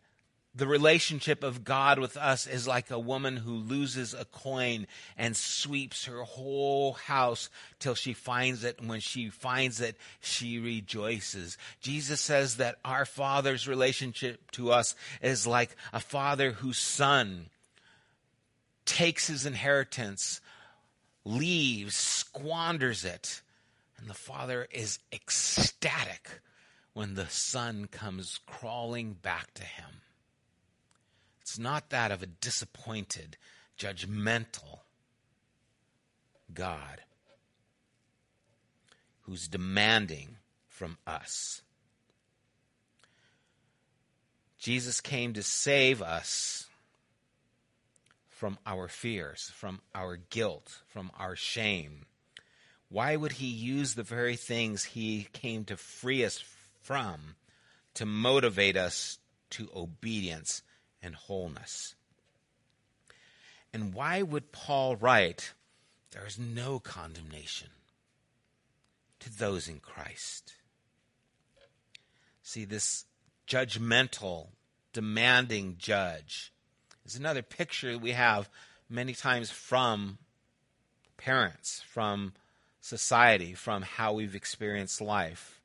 the 0.56 0.66
relationship 0.66 1.42
of 1.42 1.64
God 1.64 1.98
with 1.98 2.16
us 2.16 2.46
is 2.46 2.66
like 2.66 2.90
a 2.90 2.98
woman 2.98 3.36
who 3.36 3.54
loses 3.54 4.12
a 4.12 4.24
coin 4.24 4.86
and 5.16 5.36
sweeps 5.36 6.04
her 6.06 6.22
whole 6.22 6.92
house 6.92 7.48
till 7.78 7.94
she 7.94 8.12
finds 8.12 8.62
it. 8.62 8.78
And 8.78 8.88
when 8.88 9.00
she 9.00 9.30
finds 9.30 9.80
it, 9.80 9.96
she 10.20 10.58
rejoices. 10.58 11.58
Jesus 11.80 12.20
says 12.20 12.56
that 12.56 12.76
our 12.84 13.04
Father's 13.04 13.66
relationship 13.66 14.50
to 14.52 14.70
us 14.70 14.94
is 15.22 15.46
like 15.46 15.74
a 15.92 16.00
father 16.00 16.52
whose 16.52 16.78
son 16.78 17.46
takes 18.84 19.26
his 19.26 19.46
inheritance 19.46 20.40
leaves, 21.24 21.94
squanders 21.94 23.04
it. 23.04 23.42
And 23.98 24.08
the 24.08 24.14
father 24.14 24.66
is 24.70 24.98
ecstatic 25.12 26.40
when 26.92 27.14
the 27.14 27.28
son 27.28 27.86
comes 27.86 28.40
crawling 28.46 29.14
back 29.14 29.54
to 29.54 29.64
him. 29.64 30.02
It's 31.40 31.58
not 31.58 31.90
that 31.90 32.10
of 32.10 32.22
a 32.22 32.26
disappointed, 32.26 33.36
judgmental 33.78 34.80
God 36.52 37.02
who's 39.22 39.48
demanding 39.48 40.36
from 40.68 40.98
us. 41.06 41.62
Jesus 44.58 45.00
came 45.00 45.32
to 45.34 45.42
save 45.42 46.00
us 46.00 46.66
from 48.44 48.58
our 48.66 48.88
fears, 48.88 49.50
from 49.54 49.80
our 49.94 50.16
guilt, 50.16 50.82
from 50.86 51.10
our 51.18 51.34
shame? 51.34 52.04
Why 52.90 53.16
would 53.16 53.32
he 53.32 53.46
use 53.46 53.94
the 53.94 54.02
very 54.02 54.36
things 54.36 54.84
he 54.84 55.28
came 55.32 55.64
to 55.64 55.78
free 55.78 56.22
us 56.22 56.44
from 56.82 57.36
to 57.94 58.04
motivate 58.04 58.76
us 58.76 59.18
to 59.48 59.70
obedience 59.74 60.60
and 61.02 61.14
wholeness? 61.14 61.94
And 63.72 63.94
why 63.94 64.20
would 64.20 64.52
Paul 64.52 64.96
write, 64.96 65.54
There 66.10 66.26
is 66.26 66.38
no 66.38 66.78
condemnation 66.78 67.70
to 69.20 69.34
those 69.34 69.68
in 69.68 69.80
Christ? 69.80 70.52
See, 72.42 72.66
this 72.66 73.06
judgmental, 73.48 74.48
demanding 74.92 75.76
judge 75.78 76.52
is 77.04 77.16
another 77.16 77.42
picture 77.42 77.98
we 77.98 78.12
have 78.12 78.48
many 78.88 79.14
times 79.14 79.50
from 79.50 80.18
parents, 81.16 81.82
from 81.86 82.32
society, 82.80 83.54
from 83.54 83.82
how 83.82 84.12
we've 84.12 84.34
experienced 84.34 85.00
life. 85.00 85.60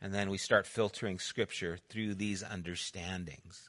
And 0.00 0.12
then 0.12 0.28
we 0.30 0.38
start 0.38 0.66
filtering 0.66 1.18
Scripture 1.18 1.78
through 1.88 2.14
these 2.14 2.42
understandings. 2.42 3.68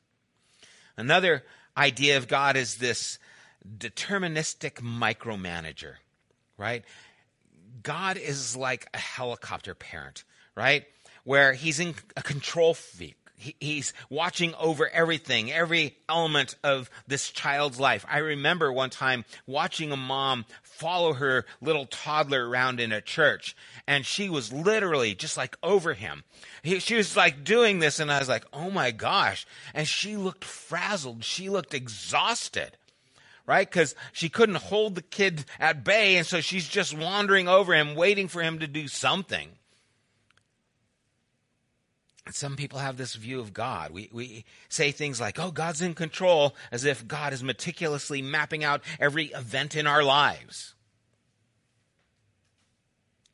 Another 0.97 1.43
idea 1.77 2.17
of 2.17 2.27
God 2.27 2.57
is 2.57 2.75
this 2.75 3.19
deterministic 3.77 4.75
micromanager, 4.81 5.93
right? 6.57 6.83
God 7.83 8.17
is 8.17 8.55
like 8.55 8.87
a 8.93 8.97
helicopter 8.97 9.75
parent, 9.75 10.23
right? 10.55 10.85
Where 11.23 11.53
he's 11.53 11.79
in 11.79 11.95
a 12.15 12.21
control 12.21 12.73
freak 12.73 13.17
he's 13.37 13.93
watching 14.09 14.53
over 14.55 14.89
everything, 14.89 15.51
every 15.51 15.97
element 16.07 16.55
of 16.63 16.89
this 17.07 17.29
child's 17.29 17.79
life. 17.79 18.05
I 18.09 18.19
remember 18.19 18.71
one 18.71 18.89
time 18.89 19.25
watching 19.45 19.91
a 19.91 19.97
mom 19.97 20.45
follow 20.63 21.13
her 21.13 21.45
little 21.61 21.85
toddler 21.85 22.47
around 22.47 22.79
in 22.79 22.91
a 22.91 23.01
church, 23.01 23.55
and 23.87 24.05
she 24.05 24.29
was 24.29 24.51
literally 24.51 25.15
just 25.15 25.37
like 25.37 25.57
over 25.63 25.93
him. 25.93 26.23
He, 26.63 26.79
she 26.79 26.95
was 26.95 27.15
like 27.15 27.43
doing 27.43 27.79
this, 27.79 27.99
and 27.99 28.11
I 28.11 28.19
was 28.19 28.29
like, 28.29 28.45
oh 28.53 28.71
my 28.71 28.91
gosh. 28.91 29.45
And 29.73 29.87
she 29.87 30.17
looked 30.17 30.43
frazzled. 30.43 31.23
She 31.23 31.49
looked 31.49 31.73
exhausted 31.73 32.77
right? 33.47 33.69
Because 33.69 33.93
she 34.11 34.27
couldn't 34.27 34.55
hold 34.55 34.95
the 34.95 35.03
kid 35.03 35.45
at 35.59 35.83
bay, 35.83 36.15
and 36.15 36.25
so 36.25 36.41
she's 36.41 36.67
just 36.67 36.97
wandering 36.97 37.47
over 37.47 37.75
him, 37.75 37.93
waiting 37.93 38.27
for 38.27 38.41
him 38.41 38.57
to 38.57 38.67
do 38.67 38.87
something. 38.87 39.49
Some 42.31 42.55
people 42.55 42.79
have 42.79 42.97
this 42.97 43.13
view 43.13 43.39
of 43.39 43.53
God. 43.53 43.91
We, 43.91 44.09
we 44.11 44.45
say 44.67 44.91
things 44.91 45.21
like, 45.21 45.39
oh, 45.39 45.51
God's 45.51 45.81
in 45.81 45.93
control, 45.93 46.55
as 46.71 46.83
if 46.83 47.07
God 47.07 47.33
is 47.33 47.43
meticulously 47.43 48.21
mapping 48.21 48.63
out 48.63 48.81
every 48.99 49.25
event 49.25 49.75
in 49.75 49.85
our 49.85 50.03
lives. 50.03 50.73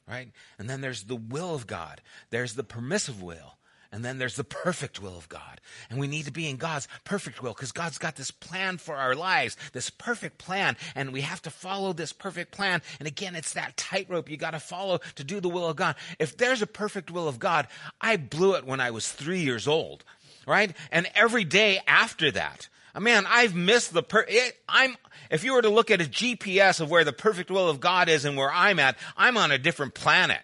Right? 0.07 0.29
And 0.59 0.69
then 0.69 0.81
there's 0.81 1.03
the 1.03 1.15
will 1.15 1.55
of 1.55 1.67
God, 1.67 2.01
there's 2.31 2.55
the 2.55 2.65
permissive 2.65 3.21
will. 3.21 3.55
And 3.93 4.05
then 4.05 4.19
there's 4.19 4.37
the 4.37 4.45
perfect 4.45 5.01
will 5.01 5.17
of 5.17 5.27
God. 5.27 5.59
And 5.89 5.99
we 5.99 6.07
need 6.07 6.23
to 6.23 6.31
be 6.31 6.49
in 6.49 6.55
God's 6.55 6.87
perfect 7.03 7.43
will 7.43 7.51
because 7.53 7.73
God's 7.73 7.97
got 7.97 8.15
this 8.15 8.31
plan 8.31 8.77
for 8.77 8.95
our 8.95 9.15
lives, 9.15 9.57
this 9.73 9.89
perfect 9.89 10.37
plan. 10.37 10.77
And 10.95 11.11
we 11.11 11.21
have 11.21 11.41
to 11.41 11.49
follow 11.49 11.91
this 11.91 12.13
perfect 12.13 12.51
plan. 12.51 12.81
And 12.99 13.07
again, 13.07 13.35
it's 13.35 13.53
that 13.53 13.75
tightrope 13.75 14.29
you 14.29 14.37
got 14.37 14.51
to 14.51 14.59
follow 14.59 14.99
to 15.15 15.23
do 15.25 15.41
the 15.41 15.49
will 15.49 15.67
of 15.67 15.75
God. 15.75 15.95
If 16.19 16.37
there's 16.37 16.61
a 16.61 16.67
perfect 16.67 17.11
will 17.11 17.27
of 17.27 17.37
God, 17.37 17.67
I 17.99 18.15
blew 18.15 18.55
it 18.55 18.65
when 18.65 18.79
I 18.79 18.91
was 18.91 19.11
three 19.11 19.41
years 19.41 19.67
old, 19.67 20.05
right? 20.47 20.73
And 20.89 21.09
every 21.13 21.43
day 21.43 21.81
after 21.85 22.31
that, 22.31 22.69
man, 22.97 23.25
I've 23.27 23.55
missed 23.55 23.93
the 23.93 24.03
per, 24.03 24.25
it, 24.25 24.57
I'm, 24.69 24.95
if 25.29 25.43
you 25.43 25.51
were 25.51 25.61
to 25.61 25.69
look 25.69 25.91
at 25.91 25.99
a 25.99 26.05
GPS 26.05 26.79
of 26.79 26.89
where 26.89 27.03
the 27.03 27.13
perfect 27.13 27.51
will 27.51 27.67
of 27.67 27.81
God 27.81 28.07
is 28.07 28.23
and 28.23 28.37
where 28.37 28.51
I'm 28.53 28.79
at, 28.79 28.95
I'm 29.17 29.35
on 29.35 29.51
a 29.51 29.57
different 29.57 29.95
planet, 29.95 30.41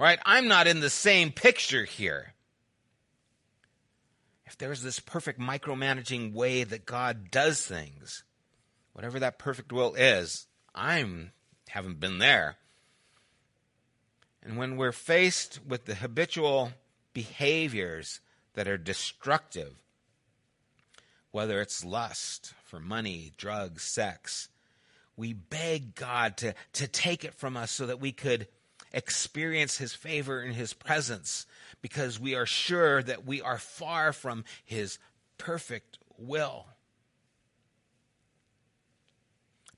right? 0.00 0.18
I'm 0.26 0.48
not 0.48 0.66
in 0.66 0.80
the 0.80 0.90
same 0.90 1.30
picture 1.30 1.84
here 1.84 2.32
if 4.46 4.56
there's 4.56 4.82
this 4.82 5.00
perfect 5.00 5.40
micromanaging 5.40 6.32
way 6.32 6.64
that 6.64 6.86
God 6.86 7.30
does 7.30 7.66
things, 7.66 8.22
whatever 8.92 9.18
that 9.18 9.38
perfect 9.38 9.72
will 9.72 9.94
is, 9.94 10.46
I'm 10.74 11.32
haven't 11.68 12.00
been 12.00 12.18
there. 12.18 12.56
And 14.42 14.56
when 14.56 14.76
we're 14.76 14.92
faced 14.92 15.60
with 15.66 15.86
the 15.86 15.96
habitual 15.96 16.72
behaviors 17.12 18.20
that 18.54 18.68
are 18.68 18.78
destructive, 18.78 19.74
whether 21.32 21.60
it's 21.60 21.84
lust 21.84 22.54
for 22.64 22.78
money, 22.78 23.32
drugs, 23.36 23.82
sex, 23.82 24.48
we 25.16 25.32
beg 25.32 25.94
God 25.94 26.36
to, 26.38 26.54
to 26.74 26.86
take 26.86 27.24
it 27.24 27.34
from 27.34 27.56
us 27.56 27.72
so 27.72 27.86
that 27.86 28.00
we 28.00 28.12
could 28.12 28.46
experience 28.96 29.76
his 29.76 29.94
favor 29.94 30.40
and 30.40 30.54
his 30.54 30.72
presence 30.72 31.46
because 31.82 32.18
we 32.18 32.34
are 32.34 32.46
sure 32.46 33.02
that 33.02 33.26
we 33.26 33.42
are 33.42 33.58
far 33.58 34.12
from 34.12 34.42
his 34.64 34.98
perfect 35.38 35.98
will. 36.18 36.66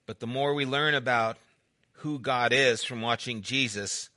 But 0.07 0.21
the 0.21 0.27
more 0.27 0.55
we 0.55 0.65
learn 0.65 0.95
about 0.95 1.37
who 1.95 2.21
God 2.21 2.53
is 2.53 2.85
from 2.85 3.03
watching 3.03 3.43
Jesus, 3.43 4.09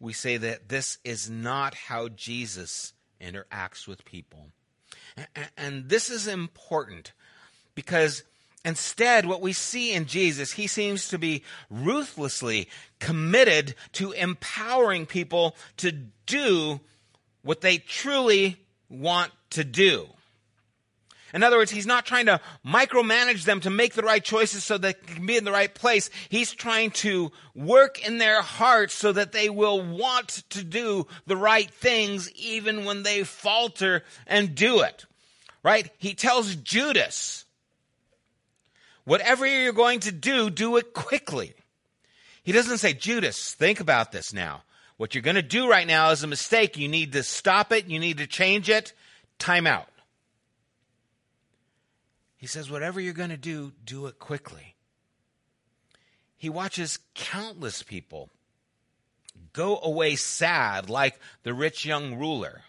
we 0.00 0.12
say 0.12 0.36
that 0.36 0.68
this 0.68 0.98
is 1.04 1.30
not 1.30 1.74
how 1.74 2.08
Jesus 2.08 2.92
interacts 3.20 3.86
with 3.86 4.04
people. 4.04 4.48
And 5.56 5.88
this 5.88 6.10
is 6.10 6.26
important 6.26 7.12
because 7.76 8.24
Instead, 8.64 9.26
what 9.26 9.42
we 9.42 9.52
see 9.52 9.92
in 9.92 10.06
Jesus, 10.06 10.52
he 10.52 10.66
seems 10.66 11.08
to 11.08 11.18
be 11.18 11.42
ruthlessly 11.68 12.68
committed 12.98 13.74
to 13.92 14.12
empowering 14.12 15.04
people 15.04 15.54
to 15.76 15.92
do 16.26 16.80
what 17.42 17.60
they 17.60 17.76
truly 17.76 18.56
want 18.88 19.32
to 19.50 19.64
do. 19.64 20.08
In 21.34 21.42
other 21.42 21.56
words, 21.56 21.72
he's 21.72 21.86
not 21.86 22.06
trying 22.06 22.26
to 22.26 22.40
micromanage 22.64 23.44
them 23.44 23.60
to 23.60 23.70
make 23.70 23.94
the 23.94 24.02
right 24.02 24.22
choices 24.22 24.62
so 24.62 24.78
they 24.78 24.92
can 24.92 25.26
be 25.26 25.36
in 25.36 25.44
the 25.44 25.50
right 25.50 25.74
place. 25.74 26.08
He's 26.28 26.52
trying 26.52 26.92
to 26.92 27.32
work 27.56 28.06
in 28.06 28.18
their 28.18 28.40
hearts 28.40 28.94
so 28.94 29.10
that 29.10 29.32
they 29.32 29.50
will 29.50 29.82
want 29.82 30.44
to 30.50 30.62
do 30.62 31.08
the 31.26 31.36
right 31.36 31.68
things 31.68 32.30
even 32.32 32.84
when 32.84 33.02
they 33.02 33.24
falter 33.24 34.04
and 34.28 34.54
do 34.54 34.80
it. 34.80 35.06
Right? 35.64 35.90
He 35.98 36.14
tells 36.14 36.54
Judas, 36.54 37.43
whatever 39.04 39.46
you're 39.46 39.72
going 39.72 40.00
to 40.00 40.12
do, 40.12 40.50
do 40.50 40.76
it 40.76 40.92
quickly. 40.92 41.54
He 42.42 42.52
doesn't 42.52 42.78
say, 42.78 42.92
Judas, 42.92 43.54
think 43.54 43.80
about 43.80 44.12
this 44.12 44.32
now. 44.32 44.62
What 44.96 45.14
you're 45.14 45.22
going 45.22 45.36
to 45.36 45.42
do 45.42 45.68
right 45.68 45.86
now 45.86 46.10
is 46.10 46.22
a 46.22 46.28
mistake. 46.28 46.76
You 46.76 46.88
need 46.88 47.12
to 47.12 47.22
stop 47.22 47.72
it. 47.72 47.86
You 47.86 47.98
need 47.98 48.18
to 48.18 48.26
change 48.26 48.68
it. 48.68 48.92
Time 49.38 49.66
out. 49.66 49.88
He 52.36 52.46
says, 52.46 52.70
whatever 52.70 53.00
you're 53.00 53.14
going 53.14 53.30
to 53.30 53.36
do, 53.36 53.72
do 53.84 54.06
it 54.06 54.18
quickly. 54.18 54.74
He 56.36 56.50
watches 56.50 56.98
countless 57.14 57.82
people 57.82 58.28
go 59.54 59.78
away 59.82 60.16
sad, 60.16 60.90
like 60.90 61.18
the 61.42 61.54
rich 61.54 61.86
young 61.86 62.18
ruler. 62.18 62.62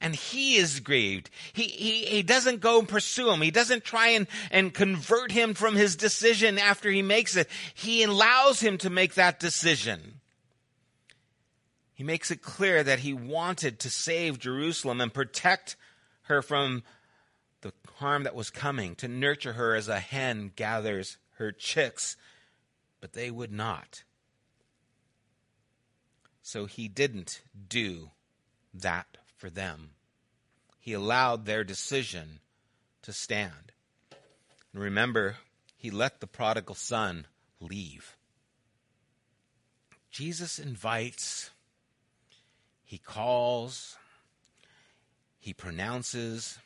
And 0.00 0.14
he 0.14 0.56
is 0.56 0.80
grieved. 0.80 1.30
He, 1.52 1.64
he, 1.64 2.04
he 2.04 2.22
doesn't 2.22 2.60
go 2.60 2.78
and 2.78 2.88
pursue 2.88 3.30
him. 3.30 3.40
He 3.40 3.50
doesn't 3.50 3.84
try 3.84 4.08
and, 4.08 4.26
and 4.50 4.72
convert 4.72 5.32
him 5.32 5.54
from 5.54 5.74
his 5.74 5.96
decision 5.96 6.58
after 6.58 6.90
he 6.90 7.02
makes 7.02 7.34
it. 7.36 7.48
He 7.74 8.02
allows 8.02 8.60
him 8.60 8.78
to 8.78 8.90
make 8.90 9.14
that 9.14 9.40
decision. 9.40 10.20
He 11.94 12.04
makes 12.04 12.30
it 12.30 12.42
clear 12.42 12.82
that 12.84 12.98
he 12.98 13.14
wanted 13.14 13.78
to 13.80 13.90
save 13.90 14.38
Jerusalem 14.38 15.00
and 15.00 15.14
protect 15.14 15.76
her 16.24 16.42
from 16.42 16.82
the 17.62 17.72
harm 17.96 18.24
that 18.24 18.34
was 18.34 18.50
coming, 18.50 18.94
to 18.96 19.08
nurture 19.08 19.54
her 19.54 19.74
as 19.74 19.88
a 19.88 19.98
hen 19.98 20.52
gathers 20.54 21.16
her 21.36 21.52
chicks, 21.52 22.16
but 23.00 23.14
they 23.14 23.30
would 23.30 23.50
not. 23.50 24.04
So 26.42 26.66
he 26.66 26.86
didn't 26.86 27.42
do 27.68 28.10
that 28.74 29.16
for 29.36 29.50
them. 29.50 29.90
He 30.80 30.92
allowed 30.92 31.44
their 31.44 31.64
decision 31.64 32.40
to 33.02 33.12
stand. 33.12 33.72
And 34.72 34.82
remember, 34.82 35.36
he 35.76 35.90
let 35.90 36.20
the 36.20 36.26
prodigal 36.26 36.74
son 36.74 37.26
leave. 37.60 38.16
Jesus 40.10 40.58
invites, 40.58 41.50
he 42.84 42.98
calls, 42.98 43.96
he 45.38 45.52
pronounces, 45.52 46.58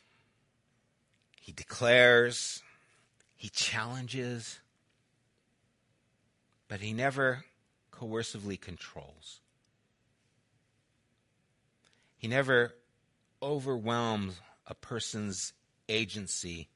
he 1.41 1.51
declares, 1.51 2.61
he 3.35 3.49
challenges, 3.49 4.59
but 6.67 6.79
he 6.79 6.93
never 6.93 7.43
coercively 7.91 8.59
controls. 8.59 9.41
He 12.21 12.27
never 12.27 12.75
overwhelms 13.41 14.39
a 14.67 14.75
person's 14.75 15.53
agency 15.89 16.69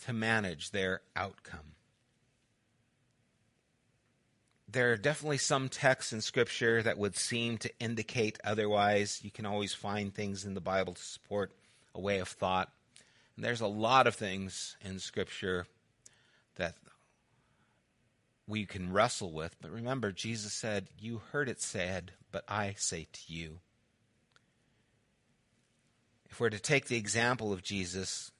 to 0.00 0.12
manage 0.12 0.72
their 0.72 1.00
outcome. 1.16 1.72
There 4.68 4.92
are 4.92 4.98
definitely 4.98 5.38
some 5.38 5.70
texts 5.70 6.12
in 6.12 6.20
Scripture 6.20 6.82
that 6.82 6.98
would 6.98 7.16
seem 7.16 7.56
to 7.58 7.70
indicate 7.80 8.38
otherwise. 8.44 9.20
You 9.22 9.30
can 9.30 9.46
always 9.46 9.72
find 9.72 10.14
things 10.14 10.44
in 10.44 10.52
the 10.52 10.60
Bible 10.60 10.92
to 10.92 11.02
support 11.02 11.52
a 11.94 12.00
way 12.02 12.18
of 12.18 12.28
thought. 12.28 12.70
And 13.36 13.44
there's 13.46 13.62
a 13.62 13.66
lot 13.66 14.06
of 14.06 14.16
things 14.16 14.76
in 14.82 14.98
Scripture 14.98 15.66
that 16.56 16.74
we 18.46 18.66
can 18.66 18.92
wrestle 18.92 19.32
with. 19.32 19.56
But 19.62 19.70
remember, 19.70 20.12
Jesus 20.12 20.52
said, 20.52 20.88
You 20.98 21.22
heard 21.32 21.48
it 21.48 21.62
said, 21.62 22.12
but 22.30 22.44
I 22.46 22.74
say 22.76 23.08
to 23.10 23.32
you. 23.32 23.60
If 26.32 26.40
we're 26.40 26.48
to 26.48 26.58
take 26.58 26.86
the 26.86 26.96
example 26.96 27.52
of 27.52 27.62
Jesus, 27.62 28.30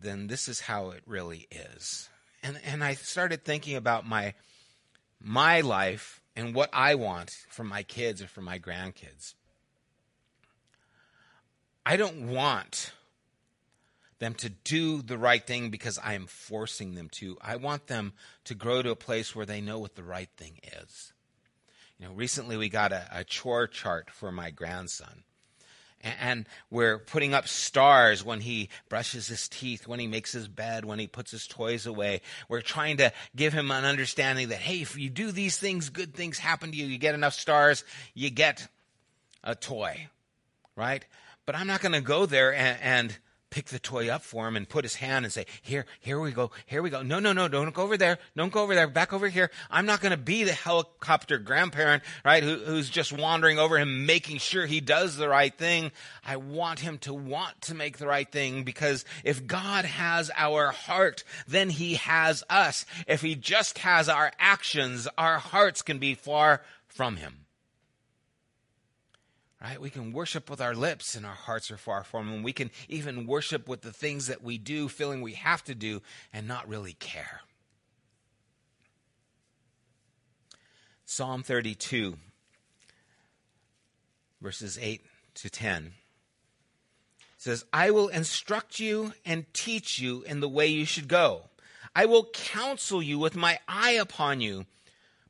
then 0.00 0.26
this 0.26 0.48
is 0.48 0.60
how 0.60 0.88
it 0.88 1.02
really 1.04 1.46
is. 1.50 2.08
And, 2.42 2.58
and 2.64 2.82
I 2.82 2.94
started 2.94 3.44
thinking 3.44 3.76
about 3.76 4.08
my, 4.08 4.32
my 5.20 5.60
life 5.60 6.22
and 6.34 6.54
what 6.54 6.70
I 6.72 6.94
want 6.94 7.30
for 7.50 7.62
my 7.62 7.82
kids 7.82 8.22
or 8.22 8.26
for 8.26 8.40
my 8.40 8.58
grandkids. 8.58 9.34
I 11.84 11.98
don't 11.98 12.28
want 12.28 12.94
them 14.18 14.32
to 14.36 14.48
do 14.48 15.02
the 15.02 15.18
right 15.18 15.46
thing 15.46 15.68
because 15.68 15.98
I 16.02 16.14
am 16.14 16.26
forcing 16.26 16.94
them 16.94 17.10
to. 17.16 17.36
I 17.42 17.56
want 17.56 17.88
them 17.88 18.14
to 18.44 18.54
grow 18.54 18.80
to 18.80 18.92
a 18.92 18.96
place 18.96 19.36
where 19.36 19.46
they 19.46 19.60
know 19.60 19.78
what 19.78 19.94
the 19.94 20.02
right 20.02 20.30
thing 20.38 20.58
is. 20.80 21.12
You 21.98 22.06
know, 22.06 22.14
recently 22.14 22.56
we 22.56 22.70
got 22.70 22.92
a, 22.92 23.06
a 23.12 23.24
chore 23.24 23.66
chart 23.66 24.08
for 24.10 24.32
my 24.32 24.50
grandson. 24.50 25.24
And 26.02 26.46
we're 26.70 26.98
putting 26.98 27.34
up 27.34 27.48
stars 27.48 28.24
when 28.24 28.40
he 28.40 28.68
brushes 28.88 29.26
his 29.26 29.48
teeth, 29.48 29.88
when 29.88 29.98
he 29.98 30.06
makes 30.06 30.32
his 30.32 30.46
bed, 30.46 30.84
when 30.84 30.98
he 30.98 31.06
puts 31.06 31.30
his 31.30 31.46
toys 31.46 31.86
away. 31.86 32.20
We're 32.48 32.60
trying 32.60 32.98
to 32.98 33.12
give 33.34 33.52
him 33.52 33.70
an 33.70 33.84
understanding 33.84 34.48
that, 34.48 34.58
hey, 34.58 34.80
if 34.80 34.96
you 34.96 35.10
do 35.10 35.32
these 35.32 35.58
things, 35.58 35.90
good 35.90 36.14
things 36.14 36.38
happen 36.38 36.70
to 36.70 36.76
you. 36.76 36.86
You 36.86 36.98
get 36.98 37.14
enough 37.14 37.34
stars, 37.34 37.84
you 38.14 38.30
get 38.30 38.68
a 39.42 39.54
toy, 39.54 40.08
right? 40.76 41.04
But 41.46 41.56
I'm 41.56 41.66
not 41.66 41.80
going 41.80 41.92
to 41.92 42.00
go 42.00 42.26
there 42.26 42.54
and, 42.54 42.78
and 42.82 43.18
pick 43.50 43.66
the 43.66 43.78
toy 43.78 44.08
up 44.08 44.22
for 44.22 44.46
him 44.46 44.56
and 44.56 44.68
put 44.68 44.84
his 44.84 44.96
hand 44.96 45.24
and 45.24 45.32
say, 45.32 45.46
Here, 45.62 45.86
here 46.00 46.20
we 46.20 46.32
go, 46.32 46.50
here 46.66 46.82
we 46.82 46.90
go. 46.90 47.02
No, 47.02 47.18
no, 47.18 47.32
no, 47.32 47.48
don't 47.48 47.74
go 47.74 47.82
over 47.82 47.96
there. 47.96 48.18
Don't 48.36 48.52
go 48.52 48.62
over 48.62 48.74
there. 48.74 48.88
Back 48.88 49.12
over 49.12 49.28
here. 49.28 49.50
I'm 49.70 49.86
not 49.86 50.00
going 50.00 50.10
to 50.10 50.16
be 50.16 50.44
the 50.44 50.52
helicopter 50.52 51.38
grandparent, 51.38 52.02
right, 52.24 52.42
who, 52.42 52.56
who's 52.56 52.90
just 52.90 53.12
wandering 53.12 53.58
over 53.58 53.78
him, 53.78 54.06
making 54.06 54.38
sure 54.38 54.66
he 54.66 54.80
does 54.80 55.16
the 55.16 55.28
right 55.28 55.54
thing. 55.54 55.92
I 56.24 56.36
want 56.36 56.80
him 56.80 56.98
to 56.98 57.14
want 57.14 57.60
to 57.62 57.74
make 57.74 57.98
the 57.98 58.06
right 58.06 58.30
thing 58.30 58.64
because 58.64 59.04
if 59.24 59.46
God 59.46 59.84
has 59.84 60.30
our 60.36 60.70
heart, 60.70 61.24
then 61.46 61.70
he 61.70 61.94
has 61.94 62.44
us. 62.50 62.84
If 63.06 63.22
he 63.22 63.34
just 63.34 63.78
has 63.78 64.08
our 64.08 64.32
actions, 64.38 65.08
our 65.16 65.38
hearts 65.38 65.82
can 65.82 65.98
be 65.98 66.14
far 66.14 66.62
from 66.86 67.16
him. 67.16 67.47
Right? 69.60 69.80
We 69.80 69.90
can 69.90 70.12
worship 70.12 70.48
with 70.48 70.60
our 70.60 70.74
lips 70.74 71.16
and 71.16 71.26
our 71.26 71.34
hearts 71.34 71.70
are 71.70 71.76
far 71.76 72.04
from 72.04 72.28
Him. 72.28 72.42
We 72.42 72.52
can 72.52 72.70
even 72.88 73.26
worship 73.26 73.68
with 73.68 73.82
the 73.82 73.92
things 73.92 74.28
that 74.28 74.42
we 74.42 74.56
do, 74.56 74.88
feeling 74.88 75.20
we 75.20 75.34
have 75.34 75.64
to 75.64 75.74
do, 75.74 76.00
and 76.32 76.46
not 76.46 76.68
really 76.68 76.92
care. 76.92 77.40
Psalm 81.04 81.42
32, 81.42 82.18
verses 84.40 84.78
8 84.80 85.02
to 85.34 85.50
10 85.50 85.94
says, 87.38 87.64
I 87.72 87.90
will 87.90 88.08
instruct 88.08 88.78
you 88.78 89.12
and 89.24 89.52
teach 89.54 89.98
you 89.98 90.22
in 90.22 90.40
the 90.40 90.48
way 90.48 90.66
you 90.66 90.84
should 90.84 91.08
go. 91.08 91.44
I 91.96 92.04
will 92.06 92.28
counsel 92.32 93.02
you 93.02 93.18
with 93.18 93.34
my 93.34 93.58
eye 93.66 93.92
upon 93.92 94.40
you 94.40 94.66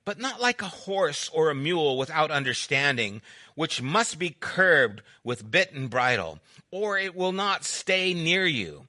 but 0.09 0.19
not 0.19 0.41
like 0.41 0.63
a 0.63 0.69
horse 0.69 1.29
or 1.35 1.51
a 1.51 1.55
mule 1.55 1.99
without 1.99 2.31
understanding, 2.31 3.21
which 3.55 3.83
must 3.83 4.19
be 4.19 4.35
curbed 4.41 5.03
with 5.23 5.51
bit 5.51 5.71
and 5.75 5.91
bridle, 5.91 6.39
or 6.71 6.97
it 6.97 7.15
will 7.15 7.31
not 7.31 7.63
stay 7.63 8.15
near 8.15 8.47
you. 8.47 8.89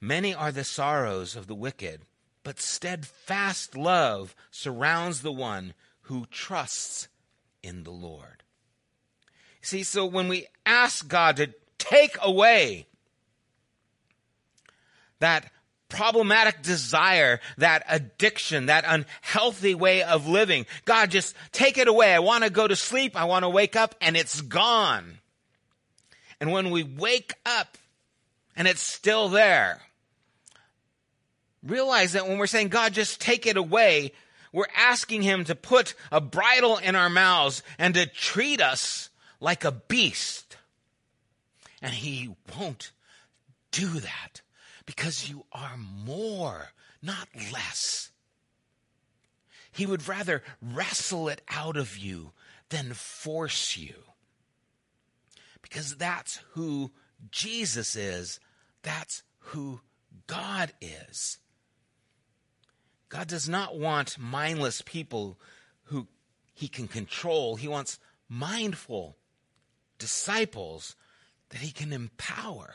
Many 0.00 0.34
are 0.34 0.50
the 0.50 0.64
sorrows 0.64 1.36
of 1.36 1.46
the 1.46 1.54
wicked, 1.54 2.00
but 2.42 2.58
steadfast 2.58 3.76
love 3.76 4.34
surrounds 4.50 5.20
the 5.20 5.30
one 5.30 5.74
who 6.04 6.24
trusts 6.30 7.08
in 7.62 7.84
the 7.84 7.90
Lord. 7.90 8.42
See, 9.60 9.82
so 9.82 10.06
when 10.06 10.26
we 10.26 10.46
ask 10.64 11.06
God 11.06 11.36
to 11.36 11.52
take 11.76 12.16
away 12.22 12.86
that 15.18 15.52
problematic 15.90 16.62
desire, 16.62 17.40
that 17.58 17.84
addiction, 17.88 18.66
that 18.66 18.84
unhealthy 18.86 19.74
way 19.74 20.02
of 20.02 20.26
living. 20.26 20.64
God, 20.86 21.10
just 21.10 21.34
take 21.52 21.76
it 21.76 21.88
away. 21.88 22.14
I 22.14 22.20
want 22.20 22.44
to 22.44 22.50
go 22.50 22.66
to 22.66 22.76
sleep. 22.76 23.14
I 23.16 23.24
want 23.24 23.42
to 23.42 23.48
wake 23.50 23.76
up 23.76 23.94
and 24.00 24.16
it's 24.16 24.40
gone. 24.40 25.18
And 26.40 26.50
when 26.52 26.70
we 26.70 26.82
wake 26.82 27.34
up 27.44 27.76
and 28.56 28.66
it's 28.66 28.80
still 28.80 29.28
there, 29.28 29.80
realize 31.62 32.12
that 32.12 32.26
when 32.26 32.38
we're 32.38 32.46
saying, 32.46 32.68
God, 32.68 32.94
just 32.94 33.20
take 33.20 33.46
it 33.46 33.58
away, 33.58 34.12
we're 34.52 34.64
asking 34.74 35.22
Him 35.22 35.44
to 35.44 35.54
put 35.54 35.94
a 36.10 36.20
bridle 36.20 36.78
in 36.78 36.96
our 36.96 37.10
mouths 37.10 37.62
and 37.78 37.94
to 37.94 38.06
treat 38.06 38.60
us 38.60 39.10
like 39.38 39.64
a 39.64 39.72
beast. 39.72 40.56
And 41.82 41.92
He 41.92 42.34
won't 42.58 42.92
do 43.70 43.86
that 43.86 44.40
because 44.90 45.30
you 45.30 45.44
are 45.52 45.76
more, 46.04 46.70
not 47.00 47.28
less. 47.52 48.10
He 49.70 49.86
would 49.86 50.08
rather 50.08 50.42
wrestle 50.60 51.28
it 51.28 51.42
out 51.48 51.76
of 51.76 51.96
you 51.96 52.32
than 52.70 52.94
force 52.94 53.76
you. 53.76 53.94
Because 55.62 55.94
that's 55.94 56.40
who 56.54 56.90
Jesus 57.30 57.94
is. 57.94 58.40
That's 58.82 59.22
who 59.38 59.80
God 60.26 60.72
is. 60.80 61.38
God 63.10 63.28
does 63.28 63.48
not 63.48 63.78
want 63.78 64.18
mindless 64.18 64.82
people 64.82 65.38
who 65.84 66.08
he 66.52 66.66
can 66.66 66.88
control. 66.88 67.54
He 67.54 67.68
wants 67.68 68.00
mindful 68.28 69.16
disciples 69.98 70.96
that 71.50 71.60
he 71.60 71.70
can 71.70 71.92
empower. 71.92 72.74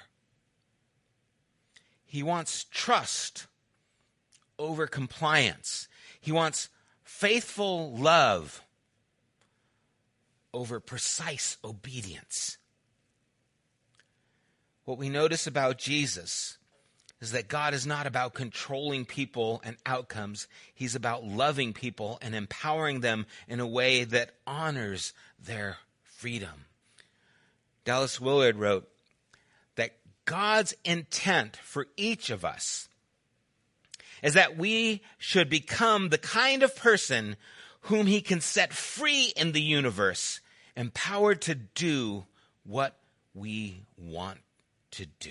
He 2.15 2.23
wants 2.23 2.63
trust 2.71 3.47
over 4.57 4.87
compliance. 4.87 5.89
He 6.21 6.31
wants 6.31 6.69
faithful 7.03 7.93
love 7.93 8.63
over 10.53 10.79
precise 10.79 11.57
obedience. 11.61 12.57
What 14.85 14.97
we 14.97 15.09
notice 15.09 15.45
about 15.45 15.77
Jesus 15.77 16.57
is 17.19 17.33
that 17.33 17.49
God 17.49 17.73
is 17.73 17.85
not 17.85 18.07
about 18.07 18.33
controlling 18.33 19.03
people 19.03 19.59
and 19.65 19.75
outcomes. 19.85 20.47
He's 20.73 20.95
about 20.95 21.25
loving 21.25 21.73
people 21.73 22.17
and 22.21 22.33
empowering 22.33 23.01
them 23.01 23.25
in 23.45 23.59
a 23.59 23.67
way 23.67 24.05
that 24.05 24.35
honors 24.47 25.11
their 25.37 25.79
freedom. 26.01 26.63
Dallas 27.83 28.21
Willard 28.21 28.55
wrote 28.55 28.87
God's 30.25 30.73
intent 30.83 31.57
for 31.57 31.87
each 31.95 32.29
of 32.29 32.43
us 32.43 32.89
is 34.21 34.33
that 34.33 34.57
we 34.57 35.01
should 35.17 35.49
become 35.49 36.09
the 36.09 36.17
kind 36.17 36.63
of 36.63 36.75
person 36.75 37.37
whom 37.81 38.07
he 38.07 38.21
can 38.21 38.41
set 38.41 38.73
free 38.73 39.31
in 39.35 39.51
the 39.51 39.61
universe, 39.61 40.41
empowered 40.75 41.41
to 41.43 41.53
do 41.53 42.25
what 42.63 42.97
we 43.35 43.83
want 43.97 44.39
to 44.91 45.05
do. 45.19 45.29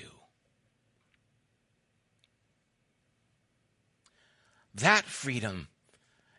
That 4.74 5.04
freedom 5.04 5.68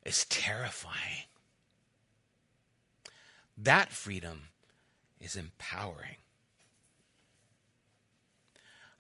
is 0.06 0.26
terrifying. 0.26 1.26
That 3.58 3.90
freedom 3.90 4.50
is 5.20 5.36
empowering. 5.36 6.18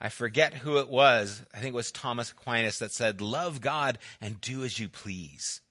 I 0.05 0.09
forget 0.09 0.53
who 0.53 0.77
it 0.77 0.87
was. 0.87 1.41
I 1.51 1.57
think 1.57 1.73
it 1.73 1.75
was 1.75 1.91
Thomas 1.91 2.29
Aquinas 2.29 2.77
that 2.77 2.91
said, 2.91 3.21
Love 3.21 3.59
God 3.59 3.97
and 4.21 4.39
do 4.39 4.63
as 4.63 4.77
you 4.77 4.87
please. 4.87 5.61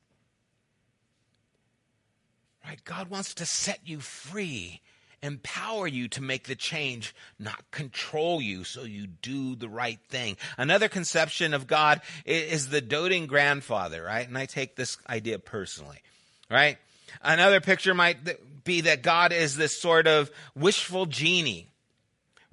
Right? 2.67 2.85
God 2.85 3.11
wants 3.11 3.35
to 3.35 3.47
set 3.47 3.79
you 3.85 4.01
free, 4.01 4.81
empower 5.23 5.87
you 5.87 6.09
to 6.09 6.21
make 6.21 6.49
the 6.49 6.57
change, 6.57 7.15
not 7.39 7.71
control 7.71 8.43
you 8.43 8.65
so 8.65 8.83
you 8.83 9.07
do 9.07 9.55
the 9.55 9.69
right 9.69 10.01
thing. 10.09 10.37
Another 10.59 10.89
conception 10.89 11.55
of 11.55 11.69
God 11.69 12.01
is 12.27 12.71
the 12.71 12.81
doting 12.81 13.29
grandfather, 13.29 14.03
right? 14.03 14.27
And 14.27 14.37
I 14.37 14.47
take 14.47 14.75
this 14.75 14.99
idea 15.09 15.39
personally, 15.39 16.03
right? 16.51 16.79
Another 17.23 17.61
picture 17.61 17.95
might 17.95 18.65
be 18.65 18.81
that 18.81 19.05
God 19.05 19.33
is 19.33 19.57
this 19.57 19.81
sort 19.81 20.09
of 20.09 20.29
wishful 20.57 21.07
genie, 21.07 21.69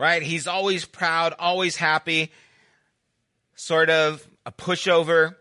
right? 0.01 0.23
He's 0.23 0.47
always 0.47 0.83
proud, 0.83 1.35
always 1.37 1.75
happy, 1.75 2.31
sort 3.53 3.91
of 3.91 4.27
a 4.47 4.51
pushover. 4.51 5.35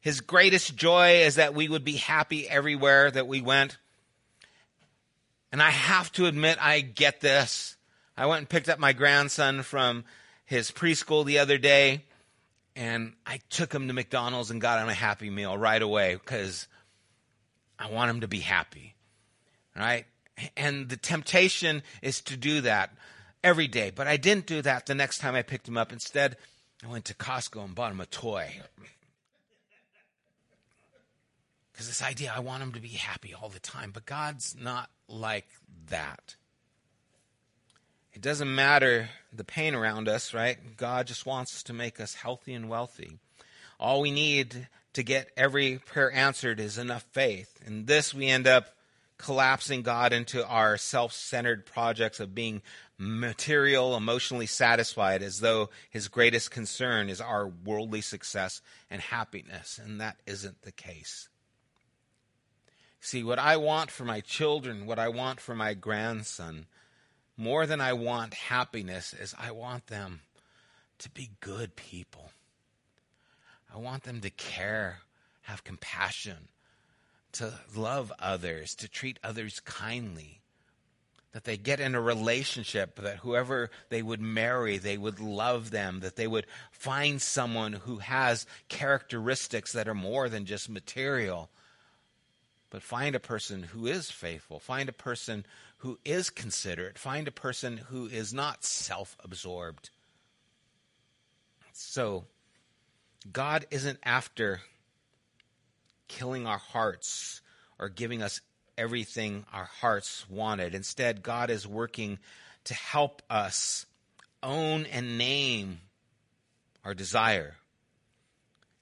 His 0.00 0.20
greatest 0.20 0.74
joy 0.74 1.22
is 1.22 1.36
that 1.36 1.54
we 1.54 1.68
would 1.68 1.84
be 1.84 1.94
happy 1.94 2.48
everywhere 2.48 3.12
that 3.12 3.28
we 3.28 3.40
went. 3.40 3.78
And 5.52 5.62
I 5.62 5.70
have 5.70 6.10
to 6.14 6.26
admit, 6.26 6.58
I 6.60 6.80
get 6.80 7.20
this. 7.20 7.76
I 8.16 8.26
went 8.26 8.38
and 8.38 8.48
picked 8.48 8.68
up 8.68 8.80
my 8.80 8.92
grandson 8.92 9.62
from 9.62 10.02
his 10.46 10.72
preschool 10.72 11.24
the 11.24 11.38
other 11.38 11.56
day, 11.56 12.04
and 12.74 13.12
I 13.24 13.38
took 13.50 13.72
him 13.72 13.86
to 13.86 13.94
McDonald's 13.94 14.50
and 14.50 14.60
got 14.60 14.82
him 14.82 14.88
a 14.88 14.94
Happy 14.94 15.30
Meal 15.30 15.56
right 15.56 15.80
away 15.80 16.16
because 16.16 16.66
I 17.78 17.88
want 17.88 18.10
him 18.10 18.22
to 18.22 18.28
be 18.28 18.40
happy. 18.40 18.96
Right? 19.76 20.06
And 20.56 20.88
the 20.88 20.96
temptation 20.96 21.84
is 22.02 22.20
to 22.22 22.36
do 22.36 22.62
that 22.62 22.90
every 23.42 23.68
day. 23.68 23.90
But 23.94 24.06
I 24.06 24.16
didn't 24.16 24.46
do 24.46 24.62
that 24.62 24.86
the 24.86 24.94
next 24.94 25.18
time 25.18 25.34
I 25.34 25.42
picked 25.42 25.68
him 25.68 25.76
up. 25.76 25.92
Instead, 25.92 26.36
I 26.84 26.88
went 26.88 27.04
to 27.06 27.14
Costco 27.14 27.64
and 27.64 27.74
bought 27.74 27.92
him 27.92 28.00
a 28.00 28.06
toy. 28.06 28.60
Because 31.72 31.88
this 31.88 32.02
idea, 32.02 32.32
I 32.34 32.40
want 32.40 32.62
him 32.62 32.72
to 32.72 32.80
be 32.80 32.88
happy 32.88 33.34
all 33.34 33.48
the 33.48 33.60
time. 33.60 33.90
But 33.92 34.06
God's 34.06 34.56
not 34.58 34.90
like 35.08 35.46
that. 35.88 36.36
It 38.12 38.20
doesn't 38.20 38.54
matter 38.54 39.08
the 39.32 39.44
pain 39.44 39.74
around 39.74 40.06
us, 40.06 40.34
right? 40.34 40.58
God 40.76 41.06
just 41.06 41.24
wants 41.24 41.54
us 41.56 41.62
to 41.64 41.72
make 41.72 41.98
us 41.98 42.14
healthy 42.14 42.52
and 42.52 42.68
wealthy. 42.68 43.18
All 43.80 44.02
we 44.02 44.10
need 44.10 44.68
to 44.92 45.02
get 45.02 45.30
every 45.36 45.78
prayer 45.78 46.12
answered 46.12 46.60
is 46.60 46.76
enough 46.76 47.06
faith. 47.12 47.58
And 47.64 47.86
this 47.86 48.12
we 48.12 48.28
end 48.28 48.46
up 48.46 48.66
collapsing 49.22 49.82
God 49.82 50.12
into 50.12 50.44
our 50.44 50.76
self 50.76 51.12
centered 51.12 51.64
projects 51.64 52.18
of 52.18 52.34
being 52.34 52.60
material, 52.98 53.96
emotionally 53.96 54.46
satisfied, 54.46 55.22
as 55.22 55.38
though 55.38 55.70
his 55.90 56.08
greatest 56.08 56.50
concern 56.50 57.08
is 57.08 57.20
our 57.20 57.46
worldly 57.46 58.00
success 58.00 58.60
and 58.90 59.00
happiness. 59.00 59.80
And 59.82 60.00
that 60.00 60.16
isn't 60.26 60.62
the 60.62 60.72
case. 60.72 61.28
See, 63.00 63.22
what 63.22 63.38
I 63.38 63.56
want 63.56 63.90
for 63.92 64.04
my 64.04 64.20
children, 64.20 64.86
what 64.86 64.98
I 64.98 65.08
want 65.08 65.40
for 65.40 65.54
my 65.54 65.74
grandson, 65.74 66.66
more 67.36 67.64
than 67.64 67.80
I 67.80 67.92
want 67.92 68.34
happiness, 68.34 69.14
is 69.14 69.34
I 69.38 69.52
want 69.52 69.86
them 69.86 70.20
to 70.98 71.10
be 71.10 71.30
good 71.40 71.76
people. 71.76 72.30
I 73.72 73.78
want 73.78 74.02
them 74.02 74.20
to 74.20 74.30
care, 74.30 74.98
have 75.42 75.64
compassion, 75.64 76.48
to 77.32 77.52
love 77.74 78.12
others, 78.18 78.74
to 78.76 78.88
treat 78.88 79.18
others 79.22 79.60
kindly. 79.60 80.40
That 81.32 81.44
they 81.44 81.56
get 81.56 81.80
in 81.80 81.94
a 81.94 82.00
relationship, 82.00 82.96
that 82.96 83.18
whoever 83.18 83.70
they 83.88 84.02
would 84.02 84.20
marry, 84.20 84.76
they 84.76 84.98
would 84.98 85.18
love 85.18 85.70
them, 85.70 86.00
that 86.00 86.16
they 86.16 86.26
would 86.26 86.46
find 86.70 87.22
someone 87.22 87.72
who 87.72 87.98
has 87.98 88.46
characteristics 88.68 89.72
that 89.72 89.88
are 89.88 89.94
more 89.94 90.28
than 90.28 90.44
just 90.44 90.68
material. 90.68 91.48
But 92.68 92.82
find 92.82 93.14
a 93.14 93.20
person 93.20 93.62
who 93.62 93.86
is 93.86 94.10
faithful, 94.10 94.60
find 94.60 94.90
a 94.90 94.94
person 94.94 95.46
who 95.78 95.98
is 96.04 96.28
considerate, 96.28 96.98
find 96.98 97.26
a 97.26 97.32
person 97.32 97.78
who 97.78 98.06
is 98.06 98.34
not 98.34 98.62
self 98.62 99.16
absorbed. 99.24 99.90
So, 101.72 102.24
God 103.32 103.66
isn't 103.70 103.98
after 104.04 104.60
killing 106.12 106.46
our 106.46 106.58
hearts 106.58 107.40
or 107.78 107.88
giving 107.88 108.22
us 108.22 108.40
everything 108.76 109.44
our 109.52 109.64
hearts 109.64 110.28
wanted. 110.28 110.74
Instead, 110.74 111.22
God 111.22 111.50
is 111.50 111.66
working 111.66 112.18
to 112.64 112.74
help 112.74 113.22
us 113.30 113.86
own 114.42 114.84
and 114.86 115.16
name 115.18 115.80
our 116.84 116.94
desire 116.94 117.56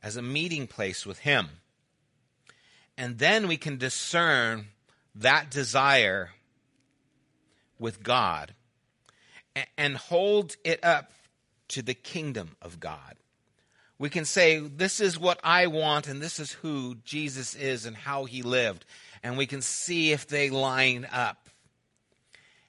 as 0.02 0.16
a 0.16 0.22
meeting 0.22 0.66
place 0.66 1.06
with 1.06 1.20
Him. 1.20 1.48
And 2.98 3.18
then 3.18 3.46
we 3.46 3.56
can 3.56 3.78
discern 3.78 4.66
that 5.14 5.50
desire 5.50 6.30
with 7.78 8.02
God 8.02 8.54
and 9.78 9.96
hold 9.96 10.56
it 10.64 10.84
up 10.84 11.12
to 11.68 11.82
the 11.82 11.94
kingdom 11.94 12.56
of 12.60 12.80
God 12.80 13.16
we 14.00 14.08
can 14.08 14.24
say, 14.24 14.58
This 14.58 14.98
is 14.98 15.18
what 15.18 15.38
I 15.44 15.66
want, 15.66 16.08
and 16.08 16.22
this 16.22 16.40
is 16.40 16.52
who 16.52 16.96
Jesus 17.04 17.54
is 17.54 17.84
and 17.84 17.94
how 17.94 18.24
he 18.24 18.40
lived. 18.40 18.86
And 19.22 19.36
we 19.36 19.46
can 19.46 19.60
see 19.60 20.10
if 20.10 20.26
they 20.26 20.48
line 20.48 21.06
up. 21.12 21.50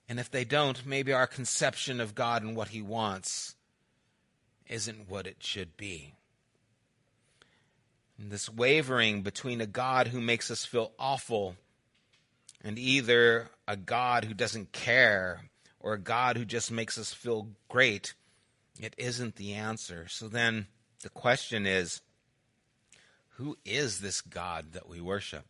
And 0.10 0.20
if 0.20 0.30
they 0.30 0.44
don't, 0.44 0.86
maybe 0.86 1.14
our 1.14 1.28
conception 1.28 2.02
of 2.02 2.16
God 2.16 2.44
and 2.44 2.54
what 2.54 2.68
he 2.68 2.82
wants 2.82 3.56
isn't 4.68 5.10
what 5.10 5.26
it 5.26 5.38
should 5.40 5.78
be. 5.78 6.14
And 8.20 8.30
this 8.30 8.50
wavering 8.50 9.22
between 9.22 9.62
a 9.62 9.66
God 9.66 10.10
who 10.10 10.20
makes 10.20 10.52
us 10.52 10.66
feel 10.66 10.92
awful 11.00 11.56
and 12.62 12.78
either 12.78 13.48
a 13.70 13.78
God 13.78 14.26
who 14.26 14.34
doesn't 14.34 14.74
care 14.74 15.46
or 15.80 15.94
a 15.94 15.98
God 15.98 16.36
who 16.36 16.44
just 16.44 16.72
makes 16.72 16.98
us 16.98 17.14
feel 17.14 17.48
great, 17.70 18.16
it 18.82 18.94
isn't 18.98 19.38
the 19.38 19.54
answer. 19.54 20.08
So 20.10 20.28
then, 20.28 20.68
the 21.02 21.10
question 21.10 21.66
is 21.66 22.02
who 23.36 23.58
is 23.66 24.00
this 24.00 24.22
God 24.22 24.74
that 24.74 24.88
we 24.88 25.02
worship? 25.02 25.46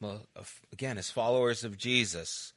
Well, 0.00 0.26
again, 0.72 0.98
as 0.98 1.10
followers 1.10 1.62
of 1.62 1.76
Jesus, 1.76 2.54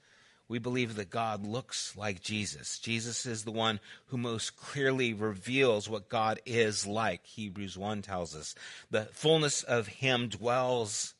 we 0.47 0.59
believe 0.59 0.95
that 0.95 1.09
God 1.09 1.45
looks 1.45 1.95
like 1.95 2.21
Jesus. 2.21 2.79
Jesus 2.79 3.25
is 3.25 3.43
the 3.43 3.51
one 3.51 3.79
who 4.07 4.17
most 4.17 4.55
clearly 4.55 5.13
reveals 5.13 5.89
what 5.89 6.09
God 6.09 6.39
is 6.45 6.87
like, 6.87 7.25
Hebrews 7.25 7.77
1 7.77 8.01
tells 8.01 8.35
us. 8.35 8.55
The 8.89 9.05
fullness 9.11 9.63
of 9.63 9.87
Him 9.87 10.29
dwells 10.29 11.13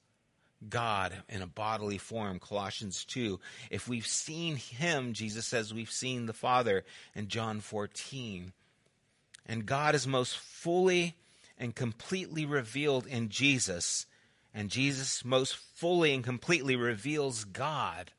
God 0.69 1.13
in 1.29 1.41
a 1.41 1.47
bodily 1.47 1.97
form, 1.97 2.39
Colossians 2.39 3.05
2. 3.05 3.39
If 3.69 3.87
we've 3.87 4.07
seen 4.07 4.55
Him, 4.55 5.13
Jesus 5.13 5.45
says 5.45 5.73
we've 5.73 5.91
seen 5.91 6.25
the 6.25 6.33
Father 6.33 6.85
in 7.15 7.27
John 7.27 7.59
14. 7.59 8.53
And 9.45 9.65
God 9.65 9.95
is 9.95 10.07
most 10.07 10.37
fully 10.37 11.15
and 11.57 11.75
completely 11.75 12.45
revealed 12.45 13.05
in 13.05 13.29
Jesus, 13.29 14.05
and 14.53 14.69
Jesus 14.69 15.23
most 15.23 15.55
fully 15.55 16.13
and 16.13 16.23
completely 16.23 16.75
reveals 16.75 17.43
God 17.43 18.11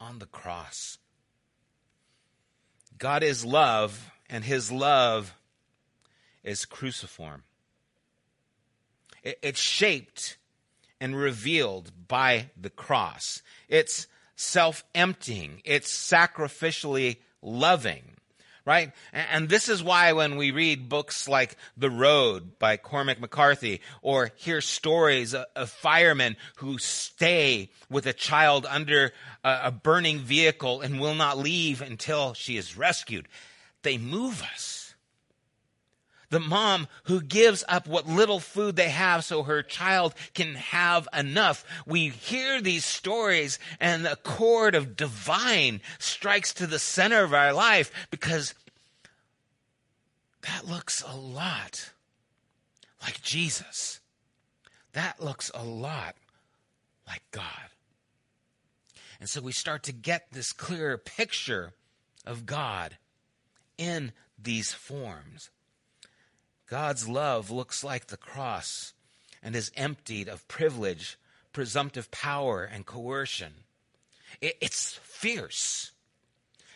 on 0.00 0.18
the 0.18 0.26
cross. 0.26 0.98
God 2.98 3.22
is 3.22 3.44
love, 3.44 4.10
and 4.28 4.44
his 4.44 4.70
love 4.70 5.34
is 6.42 6.64
cruciform. 6.64 7.44
It's 9.22 9.60
shaped 9.60 10.38
and 11.00 11.16
revealed 11.16 11.92
by 12.08 12.50
the 12.58 12.70
cross. 12.70 13.42
It's 13.68 14.06
self 14.36 14.84
emptying, 14.94 15.60
it's 15.64 15.92
sacrificially 15.92 17.18
loving 17.42 18.16
right? 18.64 18.92
And 19.12 19.48
this 19.48 19.68
is 19.68 19.82
why 19.82 20.12
when 20.12 20.36
we 20.36 20.50
read 20.50 20.88
books 20.88 21.28
like 21.28 21.56
The 21.76 21.90
Road 21.90 22.58
by 22.58 22.76
Cormac 22.76 23.20
McCarthy 23.20 23.80
or 24.02 24.30
hear 24.36 24.60
stories 24.60 25.34
of 25.34 25.70
firemen 25.70 26.36
who 26.56 26.78
stay 26.78 27.70
with 27.88 28.06
a 28.06 28.12
child 28.12 28.66
under 28.68 29.12
a 29.44 29.70
burning 29.70 30.18
vehicle 30.18 30.80
and 30.80 31.00
will 31.00 31.14
not 31.14 31.38
leave 31.38 31.82
until 31.82 32.34
she 32.34 32.56
is 32.56 32.76
rescued, 32.76 33.28
they 33.82 33.98
move 33.98 34.42
us. 34.42 34.79
The 36.30 36.40
mom 36.40 36.86
who 37.04 37.20
gives 37.20 37.64
up 37.68 37.88
what 37.88 38.06
little 38.06 38.40
food 38.40 38.76
they 38.76 38.88
have 38.88 39.24
so 39.24 39.42
her 39.42 39.62
child 39.62 40.14
can 40.32 40.54
have 40.54 41.08
enough. 41.16 41.64
We 41.86 42.08
hear 42.08 42.60
these 42.60 42.84
stories 42.84 43.58
and 43.80 44.04
the 44.04 44.16
chord 44.22 44.74
of 44.76 44.96
divine 44.96 45.80
strikes 45.98 46.54
to 46.54 46.66
the 46.68 46.78
center 46.78 47.24
of 47.24 47.34
our 47.34 47.52
life 47.52 47.90
because 48.10 48.54
that 50.42 50.66
looks 50.66 51.02
a 51.02 51.16
lot 51.16 51.90
like 53.02 53.20
Jesus. 53.22 54.00
That 54.92 55.22
looks 55.22 55.50
a 55.52 55.64
lot 55.64 56.16
like 57.06 57.22
God. 57.32 57.44
And 59.18 59.28
so 59.28 59.40
we 59.40 59.52
start 59.52 59.82
to 59.84 59.92
get 59.92 60.28
this 60.32 60.52
clearer 60.52 60.96
picture 60.96 61.72
of 62.24 62.46
God 62.46 62.96
in 63.76 64.12
these 64.38 64.72
forms. 64.72 65.50
God's 66.70 67.08
love 67.08 67.50
looks 67.50 67.82
like 67.82 68.06
the 68.06 68.16
cross 68.16 68.92
and 69.42 69.56
is 69.56 69.72
emptied 69.76 70.28
of 70.28 70.46
privilege, 70.46 71.18
presumptive 71.52 72.12
power, 72.12 72.62
and 72.62 72.86
coercion. 72.86 73.52
It's 74.40 74.94
fierce. 75.02 75.90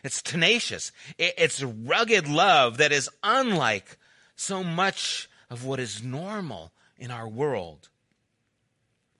It's 0.02 0.20
tenacious. 0.20 0.90
It's 1.16 1.62
rugged 1.62 2.26
love 2.26 2.78
that 2.78 2.90
is 2.90 3.08
unlike 3.22 3.96
so 4.34 4.64
much 4.64 5.28
of 5.48 5.64
what 5.64 5.78
is 5.78 6.02
normal 6.02 6.72
in 6.98 7.12
our 7.12 7.28
world. 7.28 7.88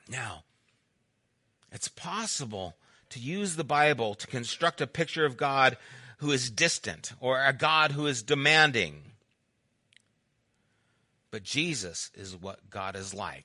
Now, 0.09 0.43
it's 1.71 1.89
possible 1.89 2.75
to 3.11 3.21
use 3.21 3.55
the 3.55 3.63
Bible 3.63 4.15
to 4.17 4.27
construct 4.27 4.81
a 4.81 4.89
picture 4.89 5.25
of 5.25 5.37
God 5.37 5.77
who 6.19 6.33
is 6.33 6.51
distant 6.51 7.13
or 7.21 7.45
a 7.45 7.53
God 7.53 7.93
who 7.93 8.07
is 8.07 8.25
demanding. 8.25 9.13
But 11.35 11.43
Jesus 11.43 12.13
is 12.15 12.37
what 12.37 12.71
God 12.71 12.95
is 12.95 13.13
like 13.13 13.45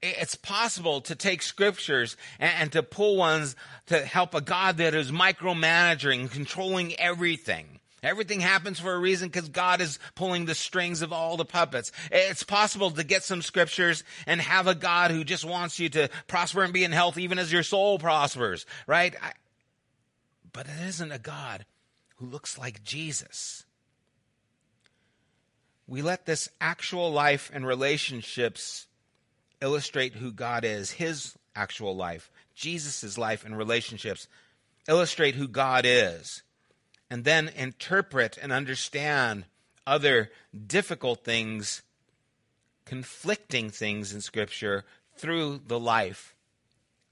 it's 0.00 0.36
possible 0.36 1.00
to 1.00 1.16
take 1.16 1.42
scriptures 1.42 2.16
and, 2.38 2.70
to 2.70 2.84
pull 2.84 3.16
ones 3.16 3.56
to 3.86 3.98
help 3.98 4.32
a 4.32 4.40
God 4.40 4.76
that 4.76 4.94
is 4.94 5.10
micromanaging, 5.10 6.30
controlling 6.30 6.94
everything. 7.00 7.80
Everything 8.00 8.38
happens 8.38 8.78
for 8.78 8.94
a 8.94 8.98
reason 9.00 9.26
because 9.26 9.48
God 9.48 9.80
is 9.80 9.98
pulling 10.14 10.44
the 10.44 10.54
strings 10.54 11.02
of 11.02 11.12
all 11.12 11.36
the 11.36 11.44
puppets. 11.44 11.90
It's 12.12 12.44
possible 12.44 12.92
to 12.92 13.02
get 13.02 13.24
some 13.24 13.42
scriptures 13.42 14.04
and 14.28 14.40
have 14.40 14.68
a 14.68 14.74
God 14.76 15.10
who 15.10 15.24
just 15.24 15.44
wants 15.44 15.80
you 15.80 15.88
to 15.88 16.08
prosper 16.28 16.62
and 16.62 16.72
be 16.72 16.84
in 16.84 16.92
health 16.92 17.18
even 17.18 17.40
as 17.40 17.52
your 17.52 17.64
soul 17.64 17.98
prospers, 17.98 18.66
right? 18.86 19.16
I, 19.20 19.32
but 20.52 20.66
it 20.66 20.86
isn't 20.86 21.10
a 21.10 21.18
God 21.18 21.66
who 22.18 22.26
looks 22.26 22.56
like 22.56 22.84
Jesus. 22.84 23.65
We 25.86 26.02
let 26.02 26.26
this 26.26 26.48
actual 26.60 27.12
life 27.12 27.50
and 27.54 27.66
relationships 27.66 28.86
illustrate 29.60 30.14
who 30.14 30.32
God 30.32 30.64
is, 30.64 30.92
his 30.92 31.36
actual 31.54 31.96
life, 31.96 32.30
Jesus' 32.54 33.16
life 33.16 33.44
and 33.44 33.56
relationships, 33.56 34.28
illustrate 34.88 35.34
who 35.34 35.48
God 35.48 35.84
is, 35.86 36.42
and 37.08 37.24
then 37.24 37.48
interpret 37.48 38.36
and 38.40 38.52
understand 38.52 39.44
other 39.86 40.30
difficult 40.66 41.24
things, 41.24 41.82
conflicting 42.84 43.70
things 43.70 44.12
in 44.12 44.20
Scripture 44.20 44.84
through 45.16 45.60
the 45.66 45.78
life 45.78 46.34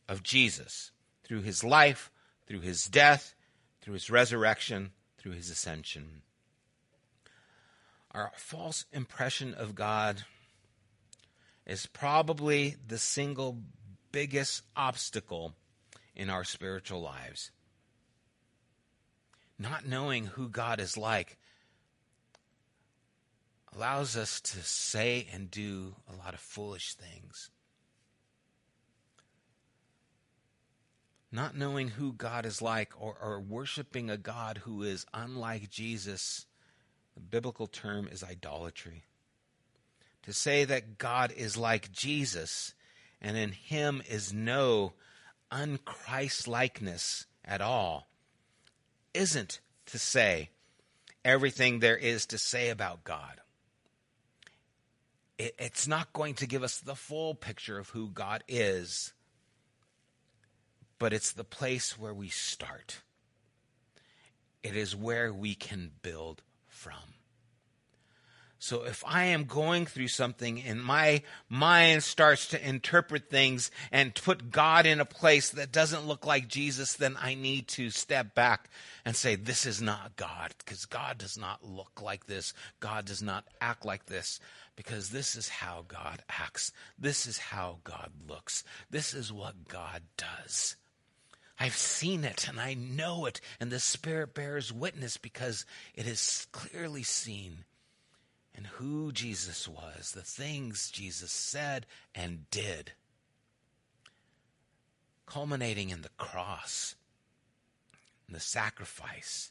of 0.09 0.23
Jesus, 0.23 0.91
through 1.23 1.43
his 1.43 1.63
life, 1.63 2.11
through 2.47 2.61
his 2.61 2.87
death, 2.87 3.35
through 3.81 3.95
his 3.95 4.11
resurrection, 4.11 4.91
through 5.17 5.33
his 5.33 5.49
ascension. 5.49 6.23
Our 8.15 8.31
false 8.37 8.85
impression 8.93 9.55
of 9.55 9.75
God 9.75 10.23
is 11.67 11.87
probably 11.87 12.77
the 12.87 12.99
single 12.99 13.59
biggest 14.13 14.63
obstacle 14.77 15.55
in 16.15 16.31
our 16.31 16.45
spiritual 16.45 17.01
lives. 17.03 17.51
Not 19.59 19.87
knowing 19.87 20.27
who 20.27 20.49
God 20.49 20.79
is 20.81 20.97
like 20.97 21.39
allows 23.75 24.17
us 24.17 24.41
to 24.41 24.63
say 24.63 25.27
and 25.33 25.51
do 25.51 25.97
a 26.09 26.17
lot 26.17 26.35
of 26.35 26.41
foolish 26.41 26.95
things. 26.95 27.51
Not 31.33 31.57
knowing 31.57 31.89
who 31.89 32.13
God 32.13 32.47
is 32.47 32.63
like 32.63 32.93
or, 32.97 33.17
or 33.21 33.41
worshiping 33.41 34.09
a 34.09 34.17
God 34.17 34.59
who 34.59 34.85
is 34.85 35.05
unlike 35.13 35.69
Jesus, 35.69 36.47
the 37.15 37.21
biblical 37.21 37.67
term 37.67 38.09
is 38.11 38.23
idolatry 38.23 39.05
to 40.23 40.33
say 40.33 40.65
that 40.65 40.99
God 40.99 41.33
is 41.33 41.57
like 41.57 41.93
Jesus 41.93 42.75
and 43.21 43.37
in 43.37 43.53
him 43.53 44.03
is 44.09 44.33
no 44.33 44.95
unChristlikeness 45.53 47.27
at 47.45 47.61
all 47.61 48.09
isn't 49.13 49.61
to 49.87 49.99
say 49.99 50.51
everything 51.25 51.79
there 51.79 51.97
is 51.97 52.27
to 52.27 52.39
say 52.39 52.69
about 52.69 53.05
God. 53.05 53.41
It, 55.39 55.55
it's 55.59 55.89
not 55.89 56.13
going 56.13 56.35
to 56.35 56.47
give 56.47 56.63
us 56.63 56.81
the 56.81 56.97
full 56.97 57.35
picture 57.35 57.79
of 57.79 57.91
who 57.91 58.09
God 58.09 58.45
is, 58.49 59.13
but 60.99 61.13
it's 61.13 61.33
the 61.33 61.45
place 61.45 61.99
where 61.99 62.15
we 62.15 62.29
start. 62.29 63.03
It 64.63 64.77
is 64.77 64.97
where 64.97 65.33
we 65.33 65.55
can 65.55 65.91
build. 66.03 66.43
So 68.65 68.85
if 68.85 69.05
I 69.07 69.25
am 69.25 69.45
going 69.45 69.85
through 69.85 70.09
something 70.09 70.63
and 70.63 70.83
my 70.83 71.21
mind 71.51 72.03
starts 72.03 72.47
to 72.47 72.67
interpret 72.67 73.29
things 73.29 73.71
and 73.93 74.15
put 74.15 74.51
God 74.51 74.87
in 74.87 75.01
a 75.01 75.05
place 75.05 75.51
that 75.51 75.71
doesn't 75.71 76.07
look 76.07 76.25
like 76.25 76.49
Jesus, 76.49 76.95
then 76.95 77.15
I 77.21 77.35
need 77.35 77.69
to 77.69 77.91
step 77.91 78.35
back 78.35 78.71
and 79.05 79.15
say, 79.15 79.37
this 79.37 79.67
is 79.67 79.83
not 79.83 80.17
God 80.17 80.55
because 80.57 80.87
God 80.87 81.19
does 81.19 81.37
not 81.37 81.63
look 81.63 82.01
like 82.01 82.25
this. 82.25 82.55
God 82.81 83.05
does 83.05 83.21
not 83.21 83.45
act 83.61 83.85
like 83.85 84.07
this 84.07 84.41
because 84.77 85.11
this 85.11 85.37
is 85.37 85.51
how 85.51 85.85
God 85.87 86.23
acts. 86.31 86.73
This 86.99 87.27
is 87.27 87.37
how 87.37 87.81
God 87.85 88.13
looks. 88.27 88.65
This 88.89 89.13
is 89.13 89.31
what 89.31 89.69
God 89.69 90.01
does. 90.17 90.77
I've 91.61 91.77
seen 91.77 92.25
it 92.25 92.49
and 92.49 92.59
I 92.59 92.73
know 92.73 93.27
it, 93.27 93.43
and 93.61 93.71
the 93.71 93.79
Spirit 93.79 94.33
bears 94.33 94.73
witness 94.73 95.19
because 95.19 95.67
it 95.95 96.07
is 96.07 96.47
clearly 96.51 97.03
seen 97.03 97.67
and 98.55 98.67
who 98.67 99.13
Jesus 99.13 99.67
was, 99.67 100.13
the 100.13 100.23
things 100.23 100.91
Jesus 100.91 101.33
said 101.33 101.87
and 102.15 102.49
did, 102.51 102.93
culminating 105.27 105.91
in 105.91 106.03
the 106.03 106.11
cross, 106.17 106.95
and 108.27 108.37
the 108.37 108.41
sacrifice. 108.41 109.51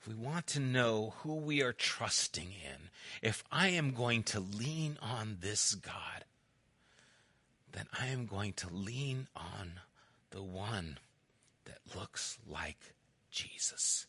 If 0.00 0.08
we 0.08 0.14
want 0.14 0.46
to 0.48 0.60
know 0.60 1.14
who 1.18 1.34
we 1.34 1.62
are 1.62 1.74
trusting 1.74 2.48
in, 2.48 2.88
if 3.20 3.44
I 3.52 3.68
am 3.68 3.92
going 3.92 4.22
to 4.24 4.40
lean 4.40 4.96
on 5.02 5.38
this 5.40 5.74
God, 5.74 6.24
then 7.72 7.86
I 7.98 8.06
am 8.06 8.24
going 8.24 8.54
to 8.54 8.72
lean 8.72 9.28
on 9.36 9.72
the 10.30 10.42
one 10.42 10.98
that 11.66 11.94
looks 11.94 12.38
like 12.48 12.94
Jesus. 13.30 14.06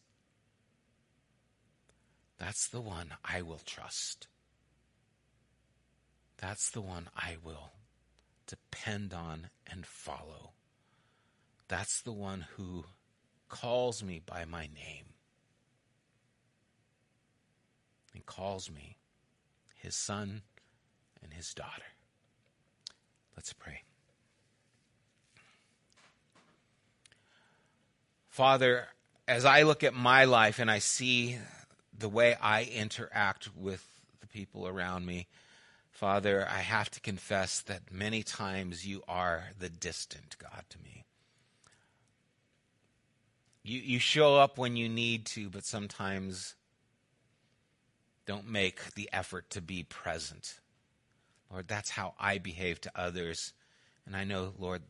That's 2.41 2.69
the 2.69 2.81
one 2.81 3.11
I 3.23 3.43
will 3.43 3.61
trust. 3.67 4.27
That's 6.37 6.71
the 6.71 6.81
one 6.81 7.07
I 7.15 7.35
will 7.43 7.69
depend 8.47 9.13
on 9.13 9.51
and 9.71 9.85
follow. 9.85 10.53
That's 11.67 12.01
the 12.01 12.11
one 12.11 12.47
who 12.57 12.85
calls 13.47 14.01
me 14.01 14.23
by 14.25 14.45
my 14.45 14.61
name 14.61 15.13
and 18.15 18.25
calls 18.25 18.71
me 18.71 18.97
his 19.75 19.93
son 19.93 20.41
and 21.21 21.31
his 21.35 21.53
daughter. 21.53 21.93
Let's 23.37 23.53
pray. 23.53 23.83
Father, 28.29 28.87
as 29.27 29.45
I 29.45 29.61
look 29.61 29.83
at 29.83 29.93
my 29.93 30.23
life 30.23 30.57
and 30.57 30.71
I 30.71 30.79
see 30.79 31.37
the 32.01 32.09
way 32.09 32.35
I 32.41 32.63
interact 32.63 33.55
with 33.55 33.87
the 34.19 34.27
people 34.27 34.67
around 34.67 35.05
me, 35.05 35.27
Father, 35.91 36.47
I 36.49 36.59
have 36.59 36.89
to 36.91 36.99
confess 36.99 37.61
that 37.61 37.91
many 37.91 38.23
times 38.23 38.85
you 38.85 39.03
are 39.07 39.49
the 39.57 39.69
distant 39.69 40.35
God 40.39 40.63
to 40.69 40.79
me. 40.79 41.05
You, 43.63 43.79
you 43.79 43.99
show 43.99 44.37
up 44.37 44.57
when 44.57 44.75
you 44.75 44.89
need 44.89 45.25
to, 45.27 45.49
but 45.49 45.63
sometimes 45.63 46.55
don't 48.25 48.49
make 48.49 48.95
the 48.95 49.09
effort 49.13 49.49
to 49.51 49.61
be 49.61 49.83
present. 49.83 50.59
Lord, 51.51 51.67
that's 51.67 51.91
how 51.91 52.15
I 52.19 52.39
behave 52.39 52.81
to 52.81 52.91
others. 52.95 53.53
And 54.05 54.15
I 54.15 54.23
know, 54.23 54.53
Lord, 54.57 54.81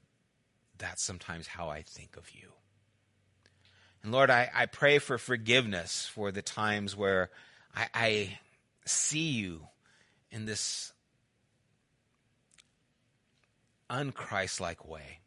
that's 0.77 1.03
sometimes 1.03 1.47
how 1.47 1.69
I 1.69 1.81
think 1.81 2.15
of 2.15 2.31
you. 2.31 2.49
And 4.03 4.11
Lord, 4.11 4.29
I, 4.29 4.49
I 4.53 4.65
pray 4.65 4.97
for 4.99 5.17
forgiveness 5.17 6.07
for 6.07 6.31
the 6.31 6.41
times 6.41 6.95
where 6.95 7.29
I, 7.75 7.87
I 7.93 8.39
see 8.85 9.31
you 9.31 9.67
in 10.31 10.45
this 10.45 10.93
unchristlike 13.89 14.87
way. 14.87 15.19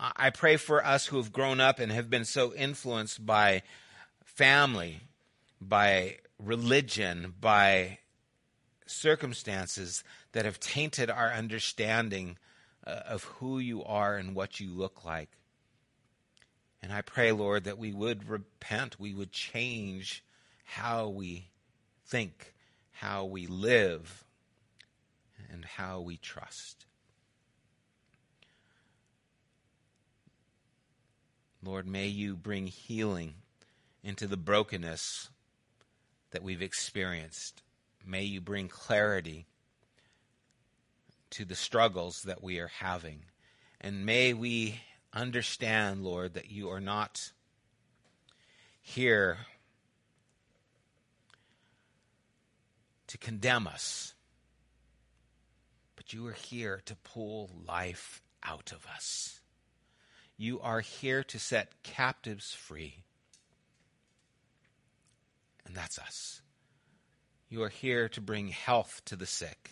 I 0.00 0.30
pray 0.30 0.56
for 0.56 0.84
us 0.84 1.06
who 1.06 1.16
have 1.16 1.32
grown 1.32 1.60
up 1.60 1.80
and 1.80 1.90
have 1.90 2.08
been 2.08 2.24
so 2.24 2.54
influenced 2.54 3.26
by 3.26 3.62
family, 4.22 5.00
by 5.60 6.18
religion, 6.38 7.34
by 7.40 7.98
circumstances 8.86 10.04
that 10.32 10.44
have 10.44 10.60
tainted 10.60 11.10
our 11.10 11.32
understanding 11.32 12.38
uh, 12.86 12.90
of 13.08 13.24
who 13.24 13.58
you 13.58 13.82
are 13.82 14.16
and 14.16 14.36
what 14.36 14.60
you 14.60 14.70
look 14.70 15.04
like. 15.04 15.30
And 16.82 16.92
I 16.92 17.00
pray, 17.02 17.32
Lord, 17.32 17.64
that 17.64 17.78
we 17.78 17.92
would 17.92 18.28
repent, 18.28 19.00
we 19.00 19.12
would 19.12 19.32
change 19.32 20.22
how 20.64 21.08
we 21.08 21.48
think, 22.06 22.54
how 22.92 23.24
we 23.24 23.46
live, 23.46 24.24
and 25.50 25.64
how 25.64 26.00
we 26.00 26.16
trust. 26.16 26.86
Lord, 31.62 31.86
may 31.86 32.06
you 32.06 32.36
bring 32.36 32.68
healing 32.68 33.34
into 34.04 34.26
the 34.26 34.36
brokenness 34.36 35.28
that 36.30 36.42
we've 36.42 36.62
experienced. 36.62 37.62
May 38.06 38.22
you 38.22 38.40
bring 38.40 38.68
clarity 38.68 39.46
to 41.30 41.44
the 41.44 41.56
struggles 41.56 42.22
that 42.22 42.42
we 42.42 42.58
are 42.58 42.70
having. 42.80 43.24
And 43.80 44.06
may 44.06 44.32
we 44.32 44.80
understand, 45.12 46.04
Lord, 46.04 46.34
that 46.34 46.50
you 46.50 46.70
are 46.70 46.80
not 46.80 47.32
here 48.80 49.38
to 53.08 53.18
condemn 53.18 53.66
us, 53.66 54.14
but 55.96 56.12
you 56.12 56.26
are 56.26 56.32
here 56.32 56.82
to 56.84 56.94
pull 56.96 57.50
life 57.66 58.22
out 58.42 58.72
of 58.72 58.86
us. 58.86 59.40
You 60.36 60.60
are 60.60 60.80
here 60.80 61.24
to 61.24 61.38
set 61.38 61.82
captives 61.82 62.52
free. 62.52 63.02
And 65.66 65.74
that's 65.74 65.98
us. 65.98 66.40
You 67.48 67.62
are 67.62 67.68
here 67.68 68.08
to 68.10 68.20
bring 68.20 68.48
health 68.48 69.02
to 69.06 69.16
the 69.16 69.26
sick. 69.26 69.70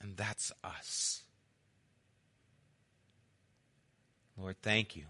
And 0.00 0.16
that's 0.16 0.52
us. 0.62 1.23
Lord, 4.44 4.60
thank 4.60 4.94
you 4.94 5.04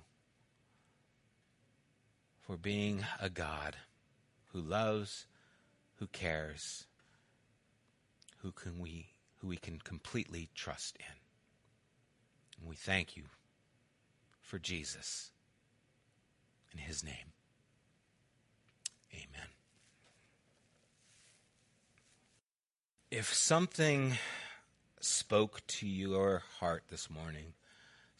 for 2.46 2.56
being 2.56 3.04
a 3.20 3.28
God 3.28 3.74
who 4.52 4.60
loves, 4.60 5.26
who 5.96 6.06
cares, 6.06 6.84
who 8.42 8.52
can 8.52 8.78
we 8.78 9.08
who 9.38 9.48
we 9.48 9.56
can 9.56 9.80
completely 9.80 10.50
trust 10.54 10.96
in. 11.00 11.16
And 12.60 12.68
we 12.68 12.76
thank 12.76 13.16
you 13.16 13.24
for 14.40 14.60
Jesus 14.60 15.32
in 16.72 16.78
his 16.78 17.02
name. 17.02 17.32
Amen. 19.12 19.48
If 23.10 23.34
something 23.34 24.16
spoke 25.00 25.66
to 25.66 25.88
your 25.88 26.44
heart 26.60 26.84
this 26.88 27.10
morning, 27.10 27.54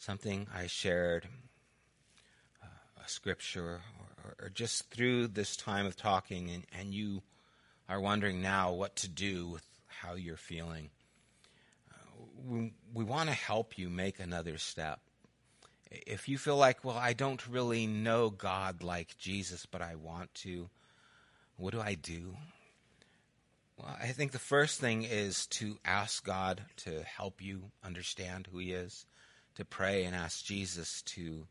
something 0.05 0.45
I 0.53 0.67
shared, 0.67 1.27
uh, 2.61 3.03
a 3.03 3.09
scripture, 3.09 3.81
or, 4.23 4.35
or, 4.39 4.49
just 4.49 4.91
through 4.91 5.29
this 5.29 5.57
time 5.57 5.87
of 5.87 5.95
talking, 5.95 6.51
and, 6.51 6.63
and 6.77 6.93
you 6.93 7.23
are 7.89 7.99
wondering 7.99 8.39
now 8.39 8.71
what 8.71 8.95
to 8.97 9.09
do 9.09 9.47
with 9.47 9.65
how 9.87 10.13
you're 10.13 10.37
feeling, 10.37 10.91
uh, 11.91 12.21
we, 12.45 12.73
we 12.93 13.03
want 13.03 13.29
to 13.29 13.35
help 13.35 13.79
you 13.79 13.89
make 13.89 14.19
another 14.19 14.59
step. 14.59 14.99
If 15.89 16.29
you 16.29 16.37
feel 16.37 16.57
like, 16.57 16.85
well, 16.85 16.97
I 16.97 17.13
don't 17.13 17.45
really 17.47 17.87
know 17.87 18.29
God 18.29 18.83
like 18.83 19.17
Jesus, 19.17 19.65
but 19.65 19.81
I 19.81 19.95
want 19.95 20.31
to, 20.35 20.69
what 21.57 21.73
do 21.73 21.81
I 21.81 21.95
do? 21.95 22.37
Well, 23.77 23.97
I 23.99 24.09
think 24.09 24.33
the 24.33 24.39
first 24.39 24.79
thing 24.79 25.01
is 25.03 25.47
to 25.47 25.79
ask 25.83 26.23
God 26.23 26.61
to 26.77 27.03
help 27.03 27.41
you 27.41 27.71
understand 27.83 28.47
who 28.51 28.59
He 28.59 28.71
is, 28.71 29.07
to 29.55 29.65
pray 29.65 30.03
and 30.03 30.15
ask 30.15 30.43
Jesus 30.43 31.01
to 31.03 31.47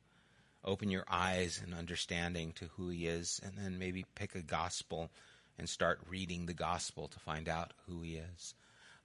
open 0.65 0.91
your 0.91 1.05
eyes 1.11 1.61
and 1.63 1.75
understanding 1.75 2.53
to 2.53 2.67
who 2.77 2.89
He 2.89 3.07
is, 3.07 3.41
and 3.45 3.53
then 3.57 3.79
maybe 3.79 4.05
pick 4.15 4.35
a 4.35 4.43
gospel 4.43 5.11
and 5.59 5.69
start 5.69 6.01
reading 6.09 6.47
the 6.47 6.55
gospel 6.55 7.09
to 7.09 7.19
find 7.19 7.49
out 7.49 7.73
who 7.87 8.03
He 8.03 8.17
is. 8.17 8.55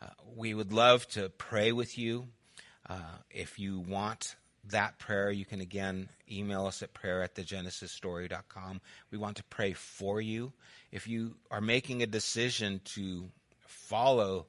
Uh, 0.01 0.07
we 0.35 0.53
would 0.53 0.71
love 0.71 1.07
to 1.09 1.29
pray 1.29 1.71
with 1.71 1.97
you. 1.97 2.27
Uh, 2.89 3.17
if 3.29 3.59
you 3.59 3.79
want 3.79 4.35
that 4.65 4.97
prayer, 4.99 5.31
you 5.31 5.45
can 5.45 5.61
again 5.61 6.09
email 6.31 6.65
us 6.65 6.81
at 6.81 6.93
prayer 6.93 7.21
at 7.21 7.35
thegenesisstory.com. 7.35 8.81
We 9.11 9.17
want 9.17 9.37
to 9.37 9.43
pray 9.43 9.73
for 9.73 10.21
you. 10.21 10.53
If 10.91 11.07
you 11.07 11.35
are 11.51 11.61
making 11.61 12.01
a 12.01 12.07
decision 12.07 12.81
to 12.95 13.29
follow 13.67 14.45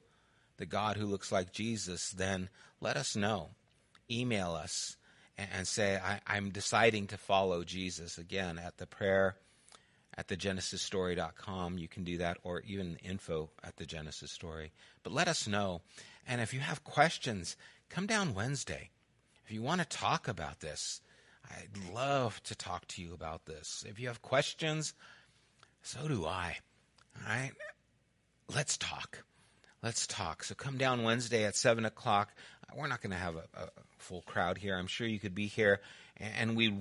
the 0.57 0.65
God 0.65 0.97
who 0.97 1.05
looks 1.05 1.31
like 1.31 1.51
Jesus, 1.51 2.11
then 2.11 2.49
let 2.79 2.97
us 2.97 3.15
know. 3.15 3.49
Email 4.11 4.51
us 4.51 4.97
and, 5.37 5.67
say, 5.67 5.97
I, 5.97 6.37
am 6.37 6.49
deciding 6.49 7.07
to 7.07 7.17
follow 7.17 7.63
Jesus. 7.63 8.17
Again, 8.17 8.59
at 8.59 8.77
the 8.77 8.85
prayer 8.85 9.35
at 10.15 10.27
thegenesisstory.com, 10.27 11.77
you 11.77 11.87
can 11.87 12.03
do 12.03 12.17
that, 12.17 12.37
or 12.43 12.61
even 12.61 12.97
info 13.03 13.49
at 13.63 13.77
the 13.77 13.85
Genesis 13.85 14.31
Story. 14.31 14.71
But 15.03 15.13
let 15.13 15.27
us 15.27 15.47
know. 15.47 15.81
And 16.27 16.41
if 16.41 16.53
you 16.53 16.59
have 16.59 16.83
questions, 16.83 17.55
come 17.89 18.05
down 18.05 18.35
Wednesday 18.35 18.91
if 19.51 19.55
you 19.55 19.63
want 19.63 19.81
to 19.81 19.97
talk 19.97 20.29
about 20.29 20.61
this, 20.61 21.01
I'd 21.49 21.93
love 21.93 22.41
to 22.43 22.55
talk 22.55 22.87
to 22.87 23.01
you 23.01 23.13
about 23.13 23.45
this. 23.45 23.83
If 23.85 23.99
you 23.99 24.07
have 24.07 24.21
questions, 24.21 24.93
so 25.81 26.07
do 26.07 26.25
I. 26.25 26.55
All 27.17 27.27
right? 27.27 27.51
Let's 28.55 28.77
talk. 28.77 29.25
Let's 29.83 30.07
talk. 30.07 30.45
So 30.45 30.55
come 30.55 30.77
down 30.77 31.03
Wednesday 31.03 31.43
at 31.43 31.57
7 31.57 31.83
o'clock. 31.83 32.33
We're 32.75 32.87
not 32.87 33.01
going 33.01 33.11
to 33.11 33.17
have 33.17 33.35
a, 33.35 33.43
a, 33.55 33.69
full 33.97 34.21
crowd 34.21 34.57
here. 34.57 34.75
I'm 34.75 34.87
sure 34.87 35.07
you 35.07 35.19
could 35.19 35.35
be 35.35 35.47
here. 35.47 35.79
And 36.17 36.55
we 36.55 36.73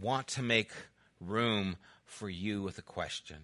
want 0.00 0.28
to 0.28 0.42
make 0.42 0.70
room 1.20 1.76
for 2.06 2.28
you 2.28 2.62
with 2.62 2.78
a 2.78 2.82
question. 2.82 3.38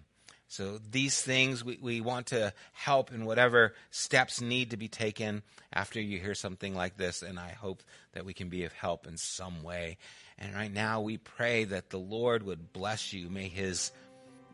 So 0.47 0.79
these 0.91 1.21
things 1.21 1.65
we, 1.65 1.77
we 1.81 2.01
want 2.01 2.27
to 2.27 2.53
help 2.71 3.11
in 3.11 3.25
whatever 3.25 3.73
steps 3.89 4.41
need 4.41 4.71
to 4.71 4.77
be 4.77 4.87
taken 4.87 5.43
after 5.73 5.99
you 5.99 6.19
hear 6.19 6.35
something 6.35 6.75
like 6.75 6.97
this, 6.97 7.23
and 7.23 7.39
I 7.39 7.49
hope 7.49 7.83
that 8.13 8.25
we 8.25 8.33
can 8.33 8.49
be 8.49 8.63
of 8.63 8.71
help 8.71 9.07
in 9.07 9.17
some 9.17 9.63
way. 9.63 9.97
And 10.37 10.53
right 10.53 10.71
now 10.71 11.01
we 11.01 11.17
pray 11.17 11.63
that 11.65 11.89
the 11.89 11.99
Lord 11.99 12.43
would 12.43 12.71
bless 12.71 13.11
you. 13.11 13.29
May 13.29 13.47
his 13.47 13.91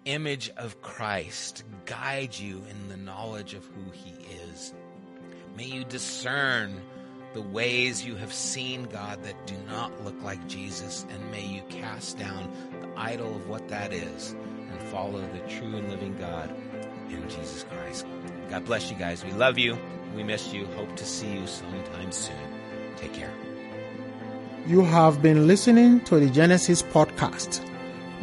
image 0.06 0.50
of 0.58 0.82
Christ 0.82 1.64
guide 1.86 2.38
you 2.38 2.64
in 2.70 2.90
the 2.90 2.98
knowledge 2.98 3.54
of 3.54 3.66
who 3.66 3.92
he 3.92 4.14
is. 4.50 4.74
May 5.58 5.66
you 5.66 5.84
discern 5.84 6.82
the 7.34 7.42
ways 7.42 8.06
you 8.06 8.16
have 8.16 8.34
seen, 8.34 8.84
God, 8.84 9.24
that 9.24 9.48
do 9.48 9.56
not 9.68 10.04
look 10.04 10.22
like 10.22 10.46
Jesus, 10.48 11.06
and 11.10 11.32
may 11.32 11.46
you 11.46 11.62
cast 11.70 12.18
down 12.18 12.52
the 12.82 12.90
idol 13.00 13.36
of 13.36 13.48
what 13.48 13.68
that 13.70 13.94
is 13.94 14.36
and 14.70 14.82
follow 14.90 15.22
the 15.22 15.40
true 15.48 15.76
and 15.76 15.90
living 15.90 16.18
God 16.18 16.54
in 17.10 17.22
Jesus 17.30 17.66
Christ. 17.70 18.06
God 18.50 18.66
bless 18.66 18.92
you 18.92 18.98
guys. 18.98 19.24
We 19.24 19.32
love 19.32 19.58
you. 19.58 19.78
We 20.16 20.24
miss 20.24 20.54
you. 20.54 20.66
Hope 20.76 20.94
to 20.98 21.06
see 21.06 21.32
you 21.32 21.48
sometime 21.48 22.12
soon. 22.12 22.36
Take 22.98 23.14
care. 23.14 23.32
You 24.68 24.84
have 24.84 25.22
been 25.22 25.48
listening 25.48 26.02
to 26.02 26.20
the 26.20 26.30
Genesis 26.30 26.84
podcast. 26.84 27.66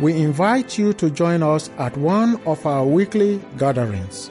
We 0.01 0.13
invite 0.15 0.79
you 0.79 0.93
to 0.93 1.11
join 1.11 1.43
us 1.43 1.71
at 1.79 1.97
one 1.97 2.41
of 2.47 2.65
our 2.67 2.85
weekly 2.85 3.41
gatherings. 3.57 4.31